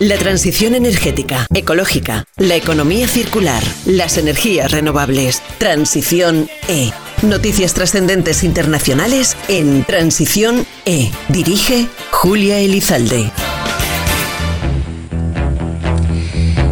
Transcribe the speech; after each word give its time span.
La 0.00 0.16
transición 0.16 0.74
energética, 0.74 1.46
ecológica, 1.52 2.24
la 2.38 2.56
economía 2.56 3.06
circular, 3.06 3.62
las 3.84 4.16
energías 4.16 4.70
renovables. 4.70 5.42
Transición 5.58 6.48
E. 6.68 6.90
Noticias 7.20 7.74
trascendentes 7.74 8.42
internacionales 8.42 9.36
en 9.48 9.84
Transición 9.84 10.64
E. 10.86 11.10
Dirige 11.28 11.86
Julia 12.12 12.60
Elizalde. 12.60 13.30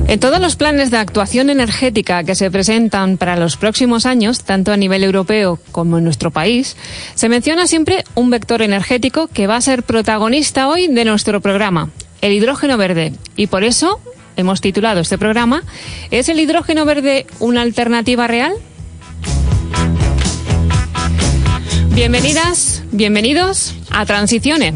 En 0.07 0.21
todos 0.21 0.41
los 0.41 0.57
planes 0.57 0.91
de 0.91 0.97
actuación 0.97 1.51
energética 1.51 2.25
que 2.25 2.35
se 2.35 2.51
presentan 2.51 3.19
para 3.19 3.37
los 3.37 3.59
próximos 3.59 4.07
años, 4.07 4.43
tanto 4.43 4.73
a 4.73 4.79
nivel 4.79 5.05
europeo 5.05 5.59
como 5.71 5.99
en 5.99 6.05
nuestro 6.05 6.31
país, 6.31 6.79
se 7.15 7.29
menciona 7.29 7.67
siempre 7.67 8.05
un 8.15 8.31
vector 8.31 8.63
energético 8.63 9.27
que 9.27 9.47
va 9.47 9.57
a 9.57 9.61
ser 9.61 9.83
protagonista 9.83 10.67
hoy 10.67 10.89
de 10.89 11.05
nuestro 11.05 11.43
programa, 11.43 11.91
el 12.21 12.33
hidrógeno 12.33 12.77
verde. 12.77 13.13
Y 13.37 13.47
por 13.47 13.65
eso 13.65 14.01
hemos 14.37 14.61
titulado 14.61 15.01
este 15.01 15.19
programa 15.19 15.63
¿Es 16.11 16.29
el 16.29 16.41
hidrógeno 16.41 16.85
verde 16.85 17.27
una 17.39 17.63
alternativa 17.63 18.27
real? 18.27 18.53
Bienvenidas, 21.91 22.85
bienvenidos 22.93 23.75
a 23.91 24.07
Transiciones. 24.07 24.75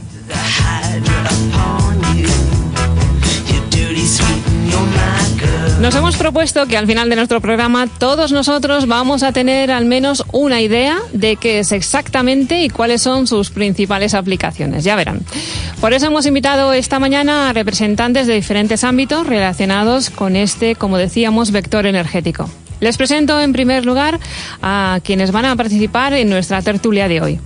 Nos 5.82 5.96
hemos 5.96 6.16
propuesto 6.16 6.64
que 6.68 6.76
al 6.76 6.86
final 6.86 7.10
de 7.10 7.16
nuestro 7.16 7.40
programa 7.40 7.88
todos 7.88 8.30
nosotros 8.30 8.86
vamos 8.86 9.24
a 9.24 9.32
tener 9.32 9.72
al 9.72 9.84
menos 9.84 10.22
una 10.30 10.60
idea 10.60 11.00
de 11.12 11.34
qué 11.34 11.58
es 11.58 11.72
exactamente 11.72 12.62
y 12.62 12.68
cuáles 12.68 13.02
son 13.02 13.26
sus 13.26 13.50
principales 13.50 14.14
aplicaciones. 14.14 14.84
Ya 14.84 14.94
verán. 14.94 15.22
Por 15.80 15.92
eso 15.92 16.06
hemos 16.06 16.24
invitado 16.24 16.72
esta 16.72 17.00
mañana 17.00 17.48
a 17.48 17.52
representantes 17.52 18.28
de 18.28 18.34
diferentes 18.34 18.84
ámbitos 18.84 19.26
relacionados 19.26 20.08
con 20.08 20.36
este, 20.36 20.76
como 20.76 20.98
decíamos, 20.98 21.50
vector 21.50 21.84
energético. 21.84 22.48
Les 22.82 22.96
presento 22.96 23.40
en 23.40 23.52
primer 23.52 23.86
lugar 23.86 24.18
a 24.60 24.98
quienes 25.04 25.30
van 25.30 25.44
a 25.44 25.54
participar 25.54 26.14
en 26.14 26.28
nuestra 26.28 26.62
tertulia 26.62 27.06
de 27.06 27.20
hoy. 27.20 27.38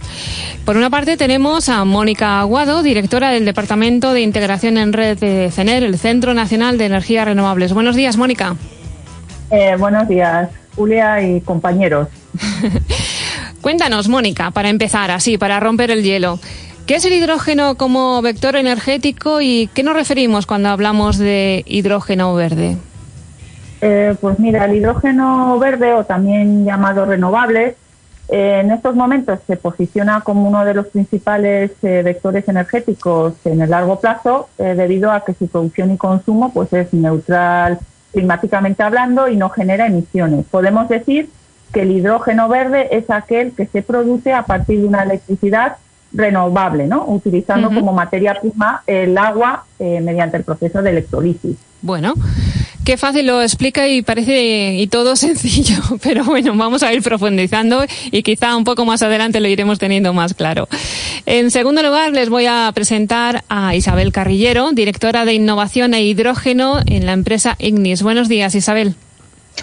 Por 0.64 0.78
una 0.78 0.88
parte 0.88 1.18
tenemos 1.18 1.68
a 1.68 1.84
Mónica 1.84 2.40
Aguado, 2.40 2.82
directora 2.82 3.28
del 3.28 3.44
Departamento 3.44 4.14
de 4.14 4.22
Integración 4.22 4.78
en 4.78 4.94
Red 4.94 5.18
de 5.18 5.50
CENER, 5.50 5.82
el 5.82 5.98
Centro 5.98 6.32
Nacional 6.32 6.78
de 6.78 6.86
Energías 6.86 7.26
Renovables. 7.26 7.74
Buenos 7.74 7.96
días, 7.96 8.16
Mónica. 8.16 8.56
Eh, 9.50 9.76
buenos 9.78 10.08
días, 10.08 10.48
Julia 10.74 11.20
y 11.20 11.42
compañeros. 11.42 12.08
Cuéntanos, 13.60 14.08
Mónica, 14.08 14.52
para 14.52 14.70
empezar, 14.70 15.10
así, 15.10 15.36
para 15.36 15.60
romper 15.60 15.90
el 15.90 16.02
hielo. 16.02 16.40
¿Qué 16.86 16.94
es 16.94 17.04
el 17.04 17.12
hidrógeno 17.12 17.74
como 17.74 18.22
vector 18.22 18.56
energético 18.56 19.42
y 19.42 19.68
qué 19.74 19.82
nos 19.82 19.96
referimos 19.96 20.46
cuando 20.46 20.70
hablamos 20.70 21.18
de 21.18 21.62
hidrógeno 21.66 22.34
verde? 22.34 22.78
Eh, 23.80 24.14
pues 24.20 24.38
mira, 24.38 24.64
el 24.64 24.74
hidrógeno 24.76 25.58
verde 25.58 25.92
o 25.92 26.04
también 26.04 26.64
llamado 26.64 27.04
renovable, 27.04 27.76
eh, 28.28 28.60
en 28.62 28.70
estos 28.70 28.96
momentos 28.96 29.38
se 29.46 29.56
posiciona 29.56 30.22
como 30.22 30.48
uno 30.48 30.64
de 30.64 30.74
los 30.74 30.86
principales 30.88 31.72
eh, 31.82 32.02
vectores 32.02 32.48
energéticos 32.48 33.34
en 33.44 33.60
el 33.60 33.70
largo 33.70 34.00
plazo 34.00 34.48
debido 34.58 35.12
a 35.12 35.24
que 35.24 35.34
su 35.34 35.46
producción 35.46 35.92
y 35.92 35.96
consumo 35.96 36.52
pues 36.52 36.72
es 36.72 36.92
neutral 36.92 37.78
climáticamente 38.12 38.82
hablando 38.82 39.28
y 39.28 39.36
no 39.36 39.50
genera 39.50 39.86
emisiones. 39.86 40.46
Podemos 40.50 40.88
decir 40.88 41.28
que 41.72 41.82
el 41.82 41.92
hidrógeno 41.92 42.48
verde 42.48 42.88
es 42.96 43.10
aquel 43.10 43.52
que 43.52 43.66
se 43.66 43.82
produce 43.82 44.32
a 44.32 44.42
partir 44.42 44.80
de 44.80 44.86
una 44.86 45.02
electricidad 45.02 45.76
renovable, 46.12 46.86
¿no? 46.86 47.04
utilizando 47.06 47.70
como 47.70 47.92
materia 47.92 48.40
prima 48.40 48.82
el 48.86 49.18
agua 49.18 49.66
mediante 49.78 50.38
el 50.38 50.44
proceso 50.44 50.82
de 50.82 50.90
electrolisis. 50.90 51.56
Bueno, 51.82 52.14
Qué 52.86 52.96
fácil 52.96 53.26
lo 53.26 53.42
explica 53.42 53.88
y 53.88 54.02
parece 54.02 54.74
y 54.74 54.86
todo 54.86 55.16
sencillo, 55.26 55.74
pero 56.00 56.22
bueno, 56.22 56.54
vamos 56.54 56.84
a 56.84 56.94
ir 56.94 57.02
profundizando 57.02 57.84
y 58.12 58.22
quizá 58.22 58.56
un 58.56 58.62
poco 58.62 58.84
más 58.84 59.02
adelante 59.02 59.40
lo 59.40 59.48
iremos 59.48 59.80
teniendo 59.80 60.12
más 60.12 60.34
claro. 60.34 60.68
En 61.26 61.50
segundo 61.50 61.82
lugar, 61.82 62.12
les 62.12 62.28
voy 62.28 62.46
a 62.46 62.70
presentar 62.72 63.42
a 63.48 63.74
Isabel 63.74 64.12
Carrillero, 64.12 64.70
directora 64.70 65.24
de 65.24 65.34
Innovación 65.34 65.94
e 65.94 66.02
Hidrógeno 66.04 66.78
en 66.86 67.06
la 67.06 67.12
empresa 67.12 67.56
Ignis. 67.58 68.02
Buenos 68.02 68.28
días, 68.28 68.54
Isabel. 68.54 68.94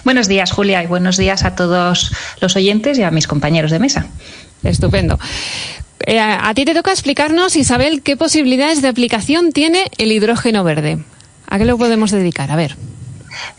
Buenos 0.04 0.28
días, 0.28 0.52
Julia, 0.52 0.82
y 0.82 0.86
buenos 0.86 1.16
días 1.16 1.44
a 1.44 1.56
todos 1.56 2.12
los 2.42 2.56
oyentes 2.56 2.98
y 2.98 3.04
a 3.04 3.10
mis 3.10 3.26
compañeros 3.26 3.70
de 3.70 3.78
mesa. 3.78 4.06
Estupendo. 4.62 5.18
Eh, 6.04 6.20
a 6.20 6.52
ti 6.52 6.66
te 6.66 6.74
toca 6.74 6.90
explicarnos, 6.90 7.56
Isabel, 7.56 8.02
qué 8.02 8.18
posibilidades 8.18 8.82
de 8.82 8.88
aplicación 8.88 9.50
tiene 9.52 9.90
el 9.96 10.12
hidrógeno 10.12 10.62
verde. 10.62 10.98
¿A 11.48 11.56
qué 11.56 11.64
lo 11.64 11.78
podemos 11.78 12.10
dedicar? 12.10 12.50
A 12.50 12.56
ver. 12.56 12.76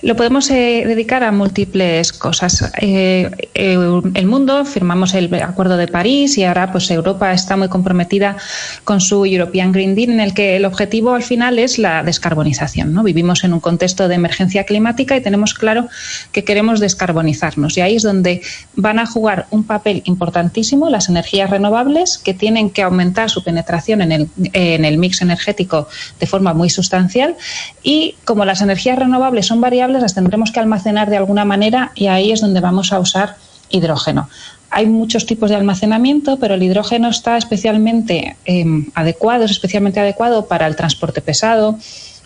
Lo 0.01 0.15
podemos 0.15 0.49
eh, 0.51 0.83
dedicar 0.85 1.23
a 1.23 1.31
múltiples 1.31 2.13
cosas. 2.13 2.71
Eh, 2.81 3.31
eh, 3.53 4.01
el 4.13 4.25
mundo, 4.25 4.65
firmamos 4.65 5.13
el 5.13 5.33
Acuerdo 5.35 5.77
de 5.77 5.87
París 5.87 6.37
y 6.37 6.43
ahora 6.43 6.71
pues 6.71 6.89
Europa 6.91 7.33
está 7.33 7.57
muy 7.57 7.67
comprometida 7.69 8.37
con 8.83 9.01
su 9.01 9.25
European 9.25 9.71
Green 9.71 9.95
Deal 9.95 10.09
en 10.11 10.19
el 10.19 10.33
que 10.33 10.55
el 10.55 10.65
objetivo 10.65 11.13
al 11.13 11.23
final 11.23 11.59
es 11.59 11.77
la 11.77 12.03
descarbonización. 12.03 12.93
¿no? 12.93 13.03
Vivimos 13.03 13.43
en 13.43 13.53
un 13.53 13.59
contexto 13.59 14.07
de 14.07 14.15
emergencia 14.15 14.63
climática 14.63 15.15
y 15.15 15.21
tenemos 15.21 15.53
claro 15.53 15.87
que 16.31 16.43
queremos 16.43 16.79
descarbonizarnos 16.79 17.77
y 17.77 17.81
ahí 17.81 17.95
es 17.95 18.03
donde 18.03 18.41
van 18.75 18.99
a 18.99 19.05
jugar 19.05 19.47
un 19.51 19.63
papel 19.63 20.01
importantísimo 20.05 20.89
las 20.89 21.09
energías 21.09 21.49
renovables 21.49 22.17
que 22.17 22.33
tienen 22.33 22.69
que 22.69 22.81
aumentar 22.81 23.29
su 23.29 23.43
penetración 23.43 24.01
en 24.01 24.11
el, 24.11 24.29
en 24.53 24.85
el 24.85 24.97
mix 24.97 25.21
energético 25.21 25.87
de 26.19 26.27
forma 26.27 26.53
muy 26.53 26.69
sustancial 26.69 27.35
y 27.83 28.15
como 28.25 28.45
las 28.45 28.61
energías 28.61 28.97
renovables 28.97 29.45
son 29.45 29.61
variables 29.65 30.03
las 30.03 30.13
tendremos 30.13 30.51
que 30.51 30.59
almacenar 30.59 31.09
de 31.09 31.17
alguna 31.17 31.43
manera 31.43 31.91
y 31.95 32.05
ahí 32.05 32.31
es 32.31 32.39
donde 32.39 32.59
vamos 32.59 32.93
a 32.93 32.99
usar 32.99 33.35
hidrógeno. 33.71 34.29
Hay 34.69 34.85
muchos 34.85 35.25
tipos 35.25 35.49
de 35.49 35.55
almacenamiento, 35.55 36.37
pero 36.37 36.53
el 36.53 36.61
hidrógeno 36.61 37.09
está 37.09 37.35
especialmente 37.35 38.35
em, 38.45 38.85
adecuado, 38.93 39.45
es 39.45 39.51
especialmente 39.51 39.99
adecuado 39.99 40.45
para 40.45 40.67
el 40.67 40.75
transporte 40.75 41.19
pesado, 41.19 41.79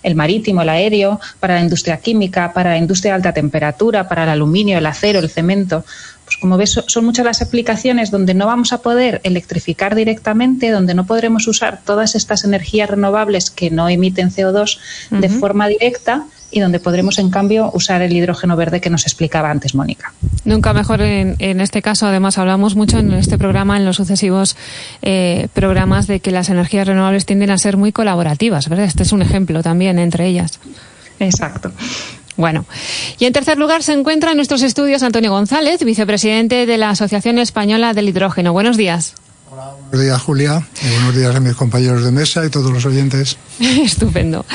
el 0.03 0.15
marítimo, 0.15 0.61
el 0.61 0.69
aéreo, 0.69 1.19
para 1.39 1.55
la 1.55 1.61
industria 1.61 1.97
química, 1.97 2.51
para 2.53 2.71
la 2.71 2.77
industria 2.77 3.13
de 3.13 3.15
alta 3.17 3.33
temperatura, 3.33 4.09
para 4.09 4.23
el 4.23 4.29
aluminio, 4.29 4.77
el 4.77 4.85
acero, 4.85 5.19
el 5.19 5.29
cemento. 5.29 5.85
Pues 6.25 6.35
como 6.37 6.57
ves, 6.57 6.81
son 6.87 7.05
muchas 7.05 7.25
las 7.25 7.41
aplicaciones 7.41 8.11
donde 8.11 8.33
no 8.33 8.47
vamos 8.47 8.73
a 8.73 8.81
poder 8.81 9.21
electrificar 9.23 9.95
directamente, 9.95 10.71
donde 10.71 10.93
no 10.93 11.05
podremos 11.05 11.47
usar 11.47 11.79
todas 11.85 12.15
estas 12.15 12.43
energías 12.43 12.89
renovables 12.89 13.49
que 13.49 13.69
no 13.71 13.87
emiten 13.87 14.29
CO2 14.29 14.77
de 15.09 15.29
forma 15.29 15.67
directa 15.67 16.25
y 16.51 16.59
donde 16.59 16.79
podremos, 16.79 17.19
en 17.19 17.29
cambio, 17.29 17.69
usar 17.73 18.01
el 18.01 18.13
hidrógeno 18.15 18.55
verde 18.55 18.81
que 18.81 18.89
nos 18.89 19.03
explicaba 19.03 19.51
antes 19.51 19.75
Mónica. 19.75 20.13
Nunca 20.45 20.73
mejor 20.73 21.01
en, 21.01 21.61
este 21.61 21.81
caso, 21.81 22.07
además, 22.07 22.37
hablamos 22.37 22.75
mucho 22.75 22.97
en 22.99 23.13
este 23.13 23.37
programa, 23.37 23.77
en 23.77 23.85
los 23.85 23.97
sucesivos 23.97 24.55
eh, 25.01 25.47
programas, 25.53 26.07
de 26.07 26.19
que 26.19 26.31
las 26.31 26.49
energías 26.49 26.87
renovables 26.87 27.25
tienden 27.25 27.51
a 27.51 27.57
ser 27.57 27.77
muy 27.77 27.91
colaborativas, 27.91 28.67
¿verdad? 28.69 28.85
Este 28.85 29.03
es 29.03 29.11
un 29.11 29.21
ejemplo 29.21 29.61
también 29.61 29.99
entre 29.99 30.27
ellas. 30.27 30.59
Exacto. 31.19 31.71
Bueno, 32.37 32.65
y 33.19 33.25
en 33.25 33.33
tercer 33.33 33.57
lugar 33.57 33.83
se 33.83 33.91
encuentra 33.91 34.31
en 34.31 34.37
nuestros 34.37 34.61
estudios 34.61 35.03
Antonio 35.03 35.29
González, 35.29 35.83
vicepresidente 35.83 36.65
de 36.65 36.77
la 36.77 36.91
Asociación 36.91 37.37
Española 37.37 37.93
del 37.93 38.07
Hidrógeno. 38.07 38.53
Buenos 38.53 38.77
días. 38.77 39.15
Buenos 39.49 40.05
días, 40.05 40.21
Julia, 40.21 40.63
y 40.83 40.89
buenos 40.91 41.15
días 41.15 41.35
a 41.35 41.39
mis 41.39 41.55
compañeros 41.55 42.03
de 42.03 42.11
mesa 42.11 42.45
y 42.45 42.49
todos 42.49 42.71
los 42.71 42.85
oyentes. 42.85 43.35
Estupendo. 43.59 44.45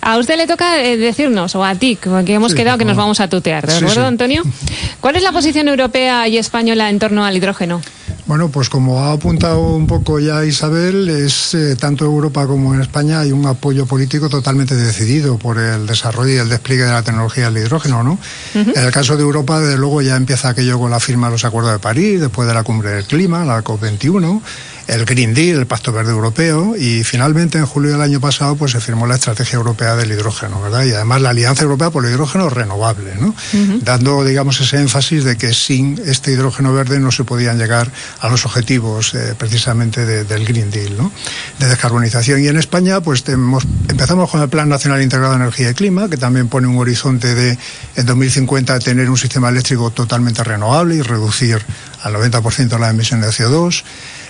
A 0.00 0.16
usted 0.16 0.36
le 0.36 0.46
toca 0.46 0.80
eh, 0.80 0.96
decirnos, 0.96 1.56
o 1.56 1.64
a 1.64 1.74
ti, 1.74 1.96
que 1.96 2.34
hemos 2.34 2.54
quedado 2.54 2.78
que 2.78 2.84
nos 2.84 2.96
vamos 2.96 3.18
a 3.18 3.28
tutear, 3.28 3.66
¿de 3.66 3.76
acuerdo, 3.76 4.06
Antonio? 4.06 4.44
¿Cuál 5.00 5.16
es 5.16 5.24
la 5.24 5.32
posición 5.32 5.66
europea 5.66 6.28
y 6.28 6.38
española 6.38 6.88
en 6.88 7.00
torno 7.00 7.24
al 7.24 7.36
hidrógeno? 7.36 7.80
Bueno, 8.26 8.48
pues 8.48 8.70
como 8.70 9.00
ha 9.00 9.12
apuntado 9.12 9.60
un 9.60 9.86
poco 9.86 10.18
ya 10.18 10.46
Isabel, 10.46 11.10
es 11.10 11.52
eh, 11.52 11.76
tanto 11.76 12.06
Europa 12.06 12.46
como 12.46 12.72
en 12.72 12.80
España 12.80 13.20
hay 13.20 13.32
un 13.32 13.44
apoyo 13.44 13.84
político 13.84 14.30
totalmente 14.30 14.74
decidido 14.74 15.36
por 15.36 15.58
el 15.58 15.86
desarrollo 15.86 16.32
y 16.32 16.38
el 16.38 16.48
despliegue 16.48 16.84
de 16.84 16.92
la 16.92 17.02
tecnología 17.02 17.50
del 17.50 17.62
hidrógeno, 17.62 18.02
¿no? 18.02 18.18
En 18.54 18.82
el 18.82 18.90
caso 18.92 19.18
de 19.18 19.22
Europa, 19.22 19.60
desde 19.60 19.76
luego 19.76 20.00
ya 20.00 20.16
empieza 20.16 20.48
aquello 20.48 20.78
con 20.78 20.90
la 20.90 21.00
firma 21.00 21.26
de 21.26 21.32
los 21.32 21.44
acuerdos 21.44 21.72
de 21.72 21.78
París, 21.80 22.18
después 22.18 22.48
de 22.48 22.54
la 22.54 22.62
cumbre 22.62 22.92
del 22.92 23.04
clima, 23.04 23.44
la 23.44 23.62
COP21 23.62 24.40
el 24.86 25.04
Green 25.04 25.34
Deal, 25.34 25.58
el 25.58 25.66
Pacto 25.66 25.92
Verde 25.92 26.12
Europeo, 26.12 26.76
y 26.76 27.04
finalmente 27.04 27.58
en 27.58 27.66
julio 27.66 27.92
del 27.92 28.00
año 28.00 28.20
pasado 28.20 28.56
pues 28.56 28.72
se 28.72 28.80
firmó 28.80 29.06
la 29.06 29.14
Estrategia 29.14 29.56
Europea 29.56 29.96
del 29.96 30.12
Hidrógeno, 30.12 30.60
¿verdad? 30.60 30.84
Y 30.84 30.92
además 30.92 31.22
la 31.22 31.30
Alianza 31.30 31.62
Europea 31.62 31.90
por 31.90 32.04
el 32.04 32.12
Hidrógeno 32.12 32.50
Renovable, 32.50 33.14
¿no? 33.20 33.34
Dando, 33.82 34.24
digamos, 34.24 34.60
ese 34.60 34.78
énfasis 34.78 35.24
de 35.24 35.36
que 35.36 35.54
sin 35.54 36.00
este 36.04 36.32
hidrógeno 36.32 36.72
verde 36.72 37.00
no 37.00 37.10
se 37.12 37.24
podían 37.24 37.58
llegar 37.58 37.90
a 38.20 38.28
los 38.28 38.44
objetivos 38.44 39.14
eh, 39.14 39.34
precisamente 39.36 40.04
del 40.04 40.44
Green 40.44 40.70
Deal, 40.70 40.96
¿no? 40.96 41.12
De 41.58 41.68
descarbonización. 41.68 42.42
Y 42.42 42.48
en 42.48 42.56
España, 42.56 43.00
pues 43.00 43.24
empezamos 43.26 44.30
con 44.30 44.42
el 44.42 44.48
Plan 44.48 44.68
Nacional 44.68 45.02
Integrado 45.02 45.32
de 45.32 45.40
Energía 45.40 45.70
y 45.70 45.74
Clima, 45.74 46.08
que 46.08 46.16
también 46.16 46.48
pone 46.48 46.66
un 46.66 46.78
horizonte 46.78 47.34
de 47.34 47.58
en 47.96 48.06
2050 48.06 48.78
tener 48.80 49.10
un 49.10 49.16
sistema 49.16 49.48
eléctrico 49.48 49.90
totalmente 49.90 50.44
renovable 50.44 50.96
y 50.96 51.02
reducir 51.02 51.62
al 52.02 52.14
90% 52.14 52.78
las 52.78 52.90
emisiones 52.90 53.36
de 53.36 53.44
CO2. 53.44 53.82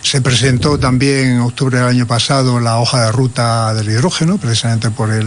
Se 0.05 0.21
presentó 0.21 0.79
también 0.79 1.31
en 1.31 1.41
octubre 1.41 1.79
del 1.79 1.89
año 1.89 2.07
pasado 2.07 2.61
la 2.61 2.77
hoja 2.77 3.07
de 3.07 3.11
ruta 3.11 3.73
del 3.73 3.89
hidrógeno, 3.89 4.37
precisamente 4.37 4.91
por 4.91 5.11
el, 5.11 5.25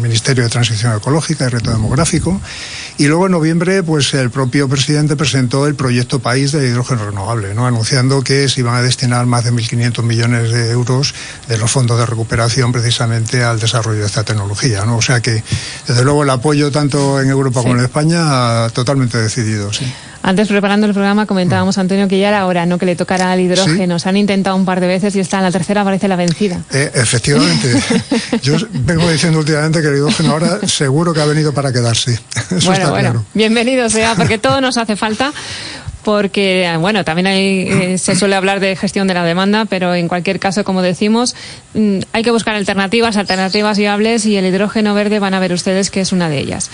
Ministerio 0.00 0.42
de 0.42 0.48
Transición 0.48 0.96
Ecológica 0.96 1.44
y 1.44 1.48
Reto 1.48 1.70
Demográfico. 1.70 2.40
Y 2.96 3.08
luego 3.08 3.26
en 3.26 3.32
noviembre, 3.32 3.82
pues 3.82 4.14
el 4.14 4.30
propio 4.30 4.70
presidente 4.70 5.16
presentó 5.16 5.66
el 5.66 5.74
proyecto 5.74 6.18
país 6.18 6.50
de 6.52 6.66
hidrógeno 6.66 7.04
renovable, 7.04 7.54
¿no? 7.54 7.66
anunciando 7.66 8.22
que 8.22 8.48
se 8.48 8.60
iban 8.60 8.74
a 8.74 8.80
destinar 8.80 9.26
más 9.26 9.44
de 9.44 9.52
1.500 9.52 10.02
millones 10.02 10.50
de 10.50 10.70
euros 10.70 11.14
de 11.46 11.58
los 11.58 11.70
fondos 11.70 11.98
de 11.98 12.06
recuperación 12.06 12.72
precisamente 12.72 13.44
al 13.44 13.60
desarrollo 13.60 14.00
de 14.00 14.06
esta 14.06 14.24
tecnología. 14.24 14.86
¿no? 14.86 14.96
O 14.96 15.02
sea 15.02 15.20
que, 15.20 15.44
desde 15.86 16.04
luego, 16.04 16.22
el 16.22 16.30
apoyo 16.30 16.70
tanto 16.70 17.20
en 17.20 17.28
Europa 17.28 17.60
como 17.60 17.74
en 17.74 17.84
España 17.84 18.66
totalmente 18.70 19.18
decidido. 19.18 19.70
Sí. 19.74 19.84
Antes, 20.22 20.48
preparando 20.48 20.86
el 20.86 20.92
programa, 20.92 21.26
comentábamos, 21.26 21.78
Antonio, 21.78 22.06
que 22.06 22.18
ya 22.18 22.28
era 22.28 22.46
hora, 22.46 22.66
¿no? 22.66 22.78
Que 22.78 22.86
le 22.86 22.96
tocara 22.96 23.32
al 23.32 23.40
hidrógeno. 23.40 23.98
Se 23.98 24.08
han 24.08 24.16
intentado 24.16 24.54
un 24.56 24.64
par 24.64 24.80
de 24.80 24.86
veces 24.86 25.16
y 25.16 25.20
está 25.20 25.38
en 25.38 25.44
la 25.44 25.50
tercera 25.50 25.82
parece 25.82 26.08
la 26.08 26.16
vencida. 26.16 26.60
Eh, 26.72 26.90
efectivamente. 26.94 27.72
Yo 28.42 28.56
vengo 28.70 29.10
diciendo 29.10 29.38
últimamente 29.38 29.80
que 29.80 29.88
el 29.88 29.96
hidrógeno 29.96 30.32
ahora 30.32 30.60
seguro 30.66 31.14
que 31.14 31.20
ha 31.20 31.26
venido 31.26 31.52
para 31.52 31.72
quedarse. 31.72 32.20
bueno, 32.66 32.90
bueno. 32.90 33.24
Bienvenido 33.34 33.88
sea, 33.88 34.14
porque 34.14 34.38
todo 34.38 34.60
nos 34.60 34.76
hace 34.76 34.96
falta 34.96 35.32
porque, 36.04 36.70
bueno, 36.80 37.04
también 37.04 37.26
hay, 37.26 37.68
eh, 37.68 37.98
se 37.98 38.16
suele 38.16 38.34
hablar 38.34 38.60
de 38.60 38.76
gestión 38.76 39.06
de 39.06 39.14
la 39.14 39.24
demanda, 39.24 39.64
pero 39.64 39.94
en 39.94 40.08
cualquier 40.08 40.38
caso, 40.38 40.64
como 40.64 40.82
decimos, 40.82 41.34
mm, 41.74 41.98
hay 42.12 42.22
que 42.22 42.30
buscar 42.30 42.54
alternativas, 42.54 43.16
alternativas 43.16 43.78
viables 43.78 44.26
y 44.26 44.36
el 44.36 44.46
hidrógeno 44.46 44.94
verde 44.94 45.18
van 45.18 45.34
a 45.34 45.40
ver 45.40 45.52
ustedes 45.52 45.90
que 45.90 46.00
es 46.00 46.12
una 46.12 46.28
de 46.28 46.38
ellas. 46.38 46.70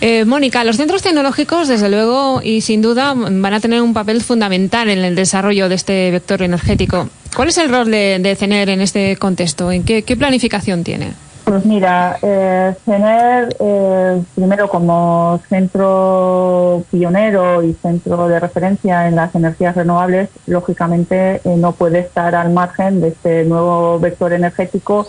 Eh, 0.00 0.24
Mónica, 0.24 0.64
los 0.64 0.76
centros 0.76 1.02
tecnológicos, 1.02 1.68
desde 1.68 1.88
luego 1.88 2.40
y 2.42 2.60
sin 2.60 2.82
duda, 2.82 3.14
van 3.14 3.54
a 3.54 3.60
tener 3.60 3.80
un 3.80 3.94
papel 3.94 4.22
fundamental 4.22 4.88
en 4.90 4.98
el 5.04 5.14
desarrollo 5.14 5.68
de 5.68 5.74
este 5.76 6.10
vector 6.10 6.42
energético. 6.42 7.08
¿Cuál 7.34 7.48
es 7.48 7.58
el 7.58 7.68
rol 7.68 7.90
de, 7.90 8.18
de 8.20 8.36
CENER 8.36 8.68
en 8.68 8.80
este 8.80 9.16
contexto? 9.16 9.72
¿En 9.72 9.84
qué 9.84 10.16
planificación 10.16 10.84
tiene? 10.84 11.14
Pues 11.44 11.66
mira, 11.66 12.18
eh, 12.22 12.74
CENER, 12.86 13.54
eh, 13.60 14.22
primero 14.34 14.70
como 14.70 15.38
centro 15.46 16.82
pionero 16.90 17.62
y 17.62 17.74
centro 17.74 18.28
de 18.28 18.40
referencia 18.40 19.08
en 19.08 19.16
las 19.16 19.34
energías 19.34 19.76
renovables, 19.76 20.30
lógicamente 20.46 21.42
eh, 21.44 21.56
no 21.58 21.72
puede 21.72 21.98
estar 21.98 22.34
al 22.34 22.50
margen 22.50 23.02
de 23.02 23.08
este 23.08 23.44
nuevo 23.44 24.00
vector 24.00 24.32
energético, 24.32 25.06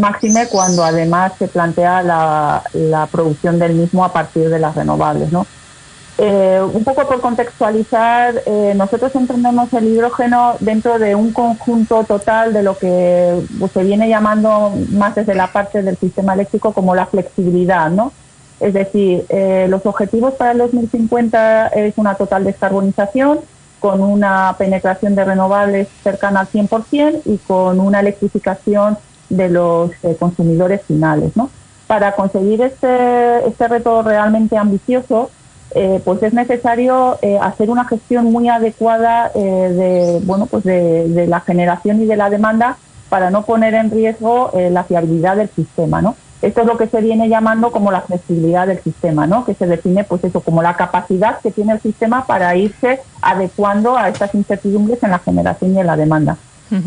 máxime 0.00 0.46
cuando 0.46 0.84
además 0.84 1.32
se 1.36 1.48
plantea 1.48 2.02
la, 2.02 2.62
la 2.74 3.06
producción 3.06 3.58
del 3.58 3.74
mismo 3.74 4.04
a 4.04 4.12
partir 4.12 4.50
de 4.50 4.60
las 4.60 4.76
renovables, 4.76 5.32
¿no? 5.32 5.46
Eh, 6.24 6.62
un 6.62 6.84
poco 6.84 7.04
por 7.08 7.20
contextualizar, 7.20 8.44
eh, 8.46 8.74
nosotros 8.76 9.12
entendemos 9.16 9.72
el 9.72 9.88
hidrógeno 9.88 10.54
dentro 10.60 11.00
de 11.00 11.16
un 11.16 11.32
conjunto 11.32 12.04
total 12.04 12.52
de 12.52 12.62
lo 12.62 12.78
que 12.78 13.40
pues, 13.58 13.72
se 13.72 13.82
viene 13.82 14.08
llamando 14.08 14.72
más 14.90 15.16
desde 15.16 15.34
la 15.34 15.48
parte 15.48 15.82
del 15.82 15.96
sistema 15.96 16.34
eléctrico 16.34 16.72
como 16.72 16.94
la 16.94 17.06
flexibilidad, 17.06 17.90
¿no? 17.90 18.12
Es 18.60 18.72
decir, 18.72 19.26
eh, 19.30 19.66
los 19.68 19.84
objetivos 19.84 20.34
para 20.34 20.52
el 20.52 20.58
2050 20.58 21.66
es 21.66 21.98
una 21.98 22.14
total 22.14 22.44
descarbonización 22.44 23.40
con 23.80 24.00
una 24.00 24.54
penetración 24.56 25.16
de 25.16 25.24
renovables 25.24 25.88
cercana 26.04 26.38
al 26.42 26.46
100% 26.46 27.22
y 27.24 27.38
con 27.38 27.80
una 27.80 27.98
electrificación 27.98 28.96
de 29.28 29.48
los 29.48 29.90
consumidores 30.20 30.82
finales, 30.82 31.36
¿no? 31.36 31.50
Para 31.88 32.14
conseguir 32.14 32.62
este, 32.62 33.48
este 33.48 33.66
reto 33.66 34.02
realmente 34.02 34.56
ambicioso, 34.56 35.28
eh, 35.74 36.00
pues 36.04 36.22
es 36.22 36.32
necesario 36.32 37.18
eh, 37.22 37.38
hacer 37.40 37.70
una 37.70 37.84
gestión 37.84 38.26
muy 38.26 38.48
adecuada 38.48 39.30
eh, 39.34 39.40
de, 39.40 40.20
bueno, 40.24 40.46
pues 40.46 40.64
de, 40.64 41.26
la 41.26 41.40
generación 41.40 42.02
y 42.02 42.06
de 42.06 42.16
la 42.16 42.30
demanda 42.30 42.76
para 43.08 43.30
no 43.30 43.42
poner 43.42 43.74
en 43.74 43.90
riesgo 43.90 44.50
la 44.54 44.84
fiabilidad 44.84 45.36
del 45.36 45.50
sistema, 45.50 46.00
¿no? 46.00 46.16
Esto 46.40 46.62
es 46.62 46.66
lo 46.66 46.78
que 46.78 46.88
se 46.88 47.00
viene 47.02 47.28
llamando 47.28 47.70
como 47.70 47.92
la 47.92 48.00
flexibilidad 48.00 48.66
del 48.66 48.82
sistema, 48.82 49.26
¿no? 49.26 49.44
Que 49.44 49.54
se 49.54 49.66
define, 49.66 50.02
pues 50.04 50.24
eso, 50.24 50.40
como 50.40 50.62
la 50.62 50.74
capacidad 50.74 51.38
que 51.40 51.50
tiene 51.50 51.74
el 51.74 51.80
sistema 51.80 52.24
para 52.26 52.56
irse 52.56 53.00
adecuando 53.20 53.96
a 53.96 54.08
estas 54.08 54.34
incertidumbres 54.34 55.02
en 55.02 55.10
la 55.10 55.18
generación 55.18 55.74
y 55.74 55.80
en 55.80 55.86
la 55.86 55.96
demanda. 55.96 56.36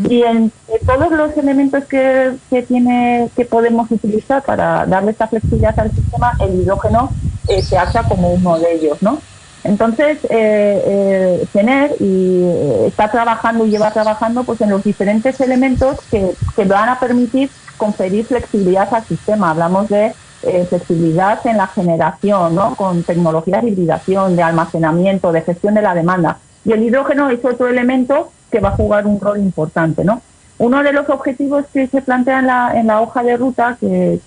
Y 0.08 0.22
en, 0.22 0.50
todos 0.84 1.12
los 1.12 1.36
elementos 1.36 1.84
que, 1.84 2.32
que, 2.50 2.62
tiene 2.62 3.30
que 3.36 3.44
podemos 3.44 3.90
utilizar 3.90 4.42
para 4.42 4.84
darle 4.84 5.12
esta 5.12 5.28
flexibilidad 5.28 5.78
al 5.78 5.92
sistema, 5.92 6.32
el 6.40 6.60
hidrógeno 6.60 7.10
eh, 7.46 7.62
se 7.62 7.78
hace 7.78 8.00
como 8.08 8.32
uno 8.32 8.58
de 8.58 8.74
ellos, 8.74 9.00
¿no? 9.00 9.20
Entonces, 9.66 10.18
eh, 10.24 10.82
eh, 10.86 11.46
tener 11.52 11.96
y 11.98 12.42
eh, 12.44 12.84
está 12.86 13.10
trabajando 13.10 13.66
y 13.66 13.70
lleva 13.70 13.90
trabajando 13.90 14.44
pues 14.44 14.60
en 14.60 14.70
los 14.70 14.84
diferentes 14.84 15.40
elementos 15.40 15.98
que, 16.08 16.34
que 16.54 16.64
van 16.64 16.88
a 16.88 17.00
permitir 17.00 17.50
conferir 17.76 18.26
flexibilidad 18.26 18.92
al 18.94 19.04
sistema. 19.04 19.50
Hablamos 19.50 19.88
de 19.88 20.14
flexibilidad 20.68 21.44
en 21.44 21.56
la 21.56 21.66
generación, 21.66 22.54
¿no? 22.54 22.76
con 22.76 23.02
tecnologías 23.02 23.64
de 23.64 23.70
hibridación, 23.70 24.36
de 24.36 24.44
almacenamiento, 24.44 25.32
de 25.32 25.42
gestión 25.42 25.74
de 25.74 25.82
la 25.82 25.94
demanda. 25.94 26.38
Y 26.64 26.70
el 26.70 26.84
hidrógeno 26.84 27.30
es 27.30 27.44
otro 27.44 27.66
elemento 27.66 28.30
que 28.56 28.60
va 28.60 28.70
a 28.70 28.76
jugar 28.76 29.06
un 29.06 29.20
rol 29.20 29.38
importante, 29.38 30.02
¿no? 30.02 30.22
Uno 30.56 30.82
de 30.82 30.94
los 30.94 31.10
objetivos 31.10 31.66
que 31.74 31.86
se 31.88 32.00
plantea 32.00 32.38
en 32.74 32.86
la, 32.86 33.00
hoja 33.02 33.22
de 33.22 33.36
ruta 33.36 33.76
que, 33.78 34.18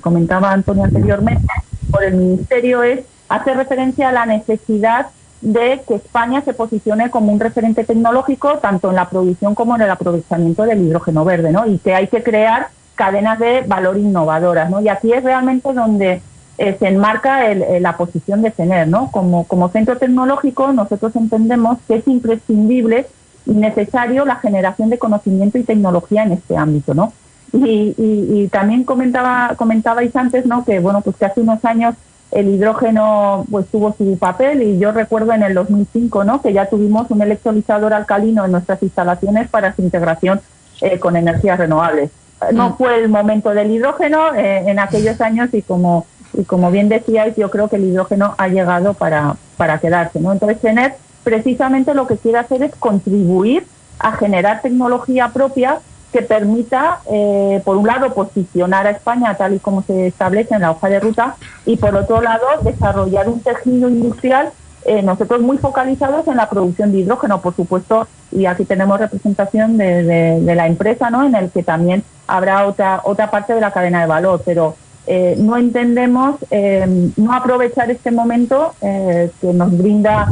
comentaba 0.00 0.52
Antonio 0.52 0.84
anteriormente 0.84 1.46
por 1.90 2.02
el 2.02 2.14
Ministerio 2.14 2.82
es 2.82 3.00
hacer 3.28 3.58
referencia 3.58 4.08
a 4.08 4.12
la 4.12 4.24
necesidad 4.24 5.08
de 5.42 5.82
que 5.86 5.96
España 5.96 6.40
se 6.40 6.54
posicione 6.54 7.10
como 7.10 7.30
un 7.30 7.40
referente 7.40 7.84
tecnológico 7.84 8.56
tanto 8.58 8.88
en 8.88 8.96
la 8.96 9.10
producción 9.10 9.54
como 9.54 9.76
en 9.76 9.82
el 9.82 9.90
aprovechamiento 9.90 10.62
del 10.62 10.84
hidrógeno 10.84 11.26
verde, 11.26 11.52
¿no? 11.52 11.66
Y 11.66 11.76
que 11.76 11.94
hay 11.94 12.08
que 12.08 12.22
crear 12.22 12.68
cadenas 12.94 13.38
de 13.38 13.64
valor 13.66 13.98
innovadoras, 13.98 14.70
¿no? 14.70 14.80
Y 14.80 14.88
aquí 14.88 15.12
es 15.12 15.22
realmente 15.22 15.74
donde 15.74 16.22
eh, 16.56 16.76
se 16.78 16.88
enmarca 16.88 17.54
la 17.54 17.98
posición 17.98 18.40
de 18.40 18.50
CENER, 18.50 18.88
¿no? 18.88 19.10
Como, 19.12 19.68
centro 19.68 19.98
tecnológico 19.98 20.72
nosotros 20.72 21.14
entendemos 21.14 21.76
que 21.86 21.96
es 21.96 22.08
imprescindible 22.08 23.06
necesario 23.46 24.24
la 24.24 24.36
generación 24.36 24.90
de 24.90 24.98
conocimiento 24.98 25.58
y 25.58 25.64
tecnología 25.64 26.22
en 26.22 26.32
este 26.32 26.56
ámbito, 26.56 26.94
¿no? 26.94 27.12
Y, 27.52 28.48
también 28.52 28.84
comentaba 28.84 29.54
comentabais 29.56 30.14
antes, 30.16 30.46
¿no? 30.46 30.64
Que 30.64 30.80
bueno, 30.80 31.00
pues 31.00 31.16
que 31.16 31.24
hace 31.24 31.40
unos 31.40 31.64
años 31.64 31.94
el 32.30 32.48
hidrógeno 32.48 33.46
pues 33.50 33.66
tuvo 33.68 33.94
su 33.96 34.18
papel 34.18 34.62
y 34.62 34.78
yo 34.78 34.92
recuerdo 34.92 35.32
en 35.32 35.42
el 35.42 35.54
2005, 35.54 36.24
¿no? 36.24 36.42
Que 36.42 36.52
ya 36.52 36.66
tuvimos 36.66 37.10
un 37.10 37.22
electrolizador 37.22 37.94
alcalino 37.94 38.44
en 38.44 38.52
nuestras 38.52 38.82
instalaciones 38.82 39.48
para 39.48 39.74
su 39.74 39.82
integración 39.82 40.40
eh, 40.82 40.98
con 40.98 41.16
energías 41.16 41.58
renovables. 41.58 42.10
No 42.52 42.70
mm. 42.70 42.76
fue 42.76 43.02
el 43.02 43.08
momento 43.08 43.50
del 43.50 43.70
hidrógeno 43.70 44.34
eh, 44.34 44.64
en 44.66 44.78
aquellos 44.78 45.20
años 45.20 45.48
y 45.52 45.62
como 45.62 46.06
y 46.34 46.44
como 46.44 46.70
bien 46.70 46.88
decíais, 46.88 47.34
yo 47.36 47.50
creo 47.50 47.68
que 47.68 47.76
el 47.76 47.84
hidrógeno 47.84 48.34
ha 48.38 48.48
llegado 48.48 48.94
para, 48.94 49.36
para 49.56 49.78
quedarse, 49.78 50.20
¿no? 50.20 50.32
Entonces, 50.32 50.60
tener 50.60 50.94
precisamente 51.28 51.92
lo 51.92 52.06
que 52.06 52.16
quiere 52.16 52.38
hacer 52.38 52.62
es 52.62 52.74
contribuir 52.76 53.66
a 53.98 54.12
generar 54.12 54.62
tecnología 54.62 55.28
propia 55.28 55.80
que 56.10 56.22
permita, 56.22 57.00
eh, 57.12 57.60
por 57.66 57.76
un 57.76 57.86
lado, 57.86 58.14
posicionar 58.14 58.86
a 58.86 58.92
España 58.92 59.34
tal 59.34 59.52
y 59.52 59.58
como 59.58 59.82
se 59.82 60.06
establece 60.06 60.54
en 60.54 60.62
la 60.62 60.70
hoja 60.70 60.88
de 60.88 61.00
ruta 61.00 61.36
y, 61.66 61.76
por 61.76 61.94
otro 61.94 62.22
lado, 62.22 62.46
desarrollar 62.62 63.28
un 63.28 63.40
tejido 63.40 63.90
industrial, 63.90 64.52
eh, 64.86 65.02
nosotros 65.02 65.42
muy 65.42 65.58
focalizados 65.58 66.26
en 66.28 66.38
la 66.38 66.48
producción 66.48 66.92
de 66.92 67.00
hidrógeno, 67.00 67.42
por 67.42 67.54
supuesto, 67.54 68.08
y 68.32 68.46
aquí 68.46 68.64
tenemos 68.64 68.98
representación 68.98 69.76
de, 69.76 70.02
de 70.40 70.54
la 70.54 70.66
empresa, 70.66 71.10
¿no? 71.10 71.26
en 71.26 71.34
el 71.34 71.50
que 71.50 71.62
también 71.62 72.02
habrá 72.26 72.66
otra, 72.66 73.02
otra 73.04 73.30
parte 73.30 73.52
de 73.52 73.60
la 73.60 73.70
cadena 73.70 74.00
de 74.00 74.06
valor, 74.06 74.40
pero 74.46 74.76
eh, 75.10 75.36
no 75.38 75.56
entendemos 75.56 76.36
eh, 76.50 76.86
no 77.16 77.32
aprovechar 77.32 77.90
este 77.90 78.10
momento 78.10 78.74
eh, 78.82 79.30
que 79.40 79.54
nos 79.54 79.74
brinda 79.76 80.28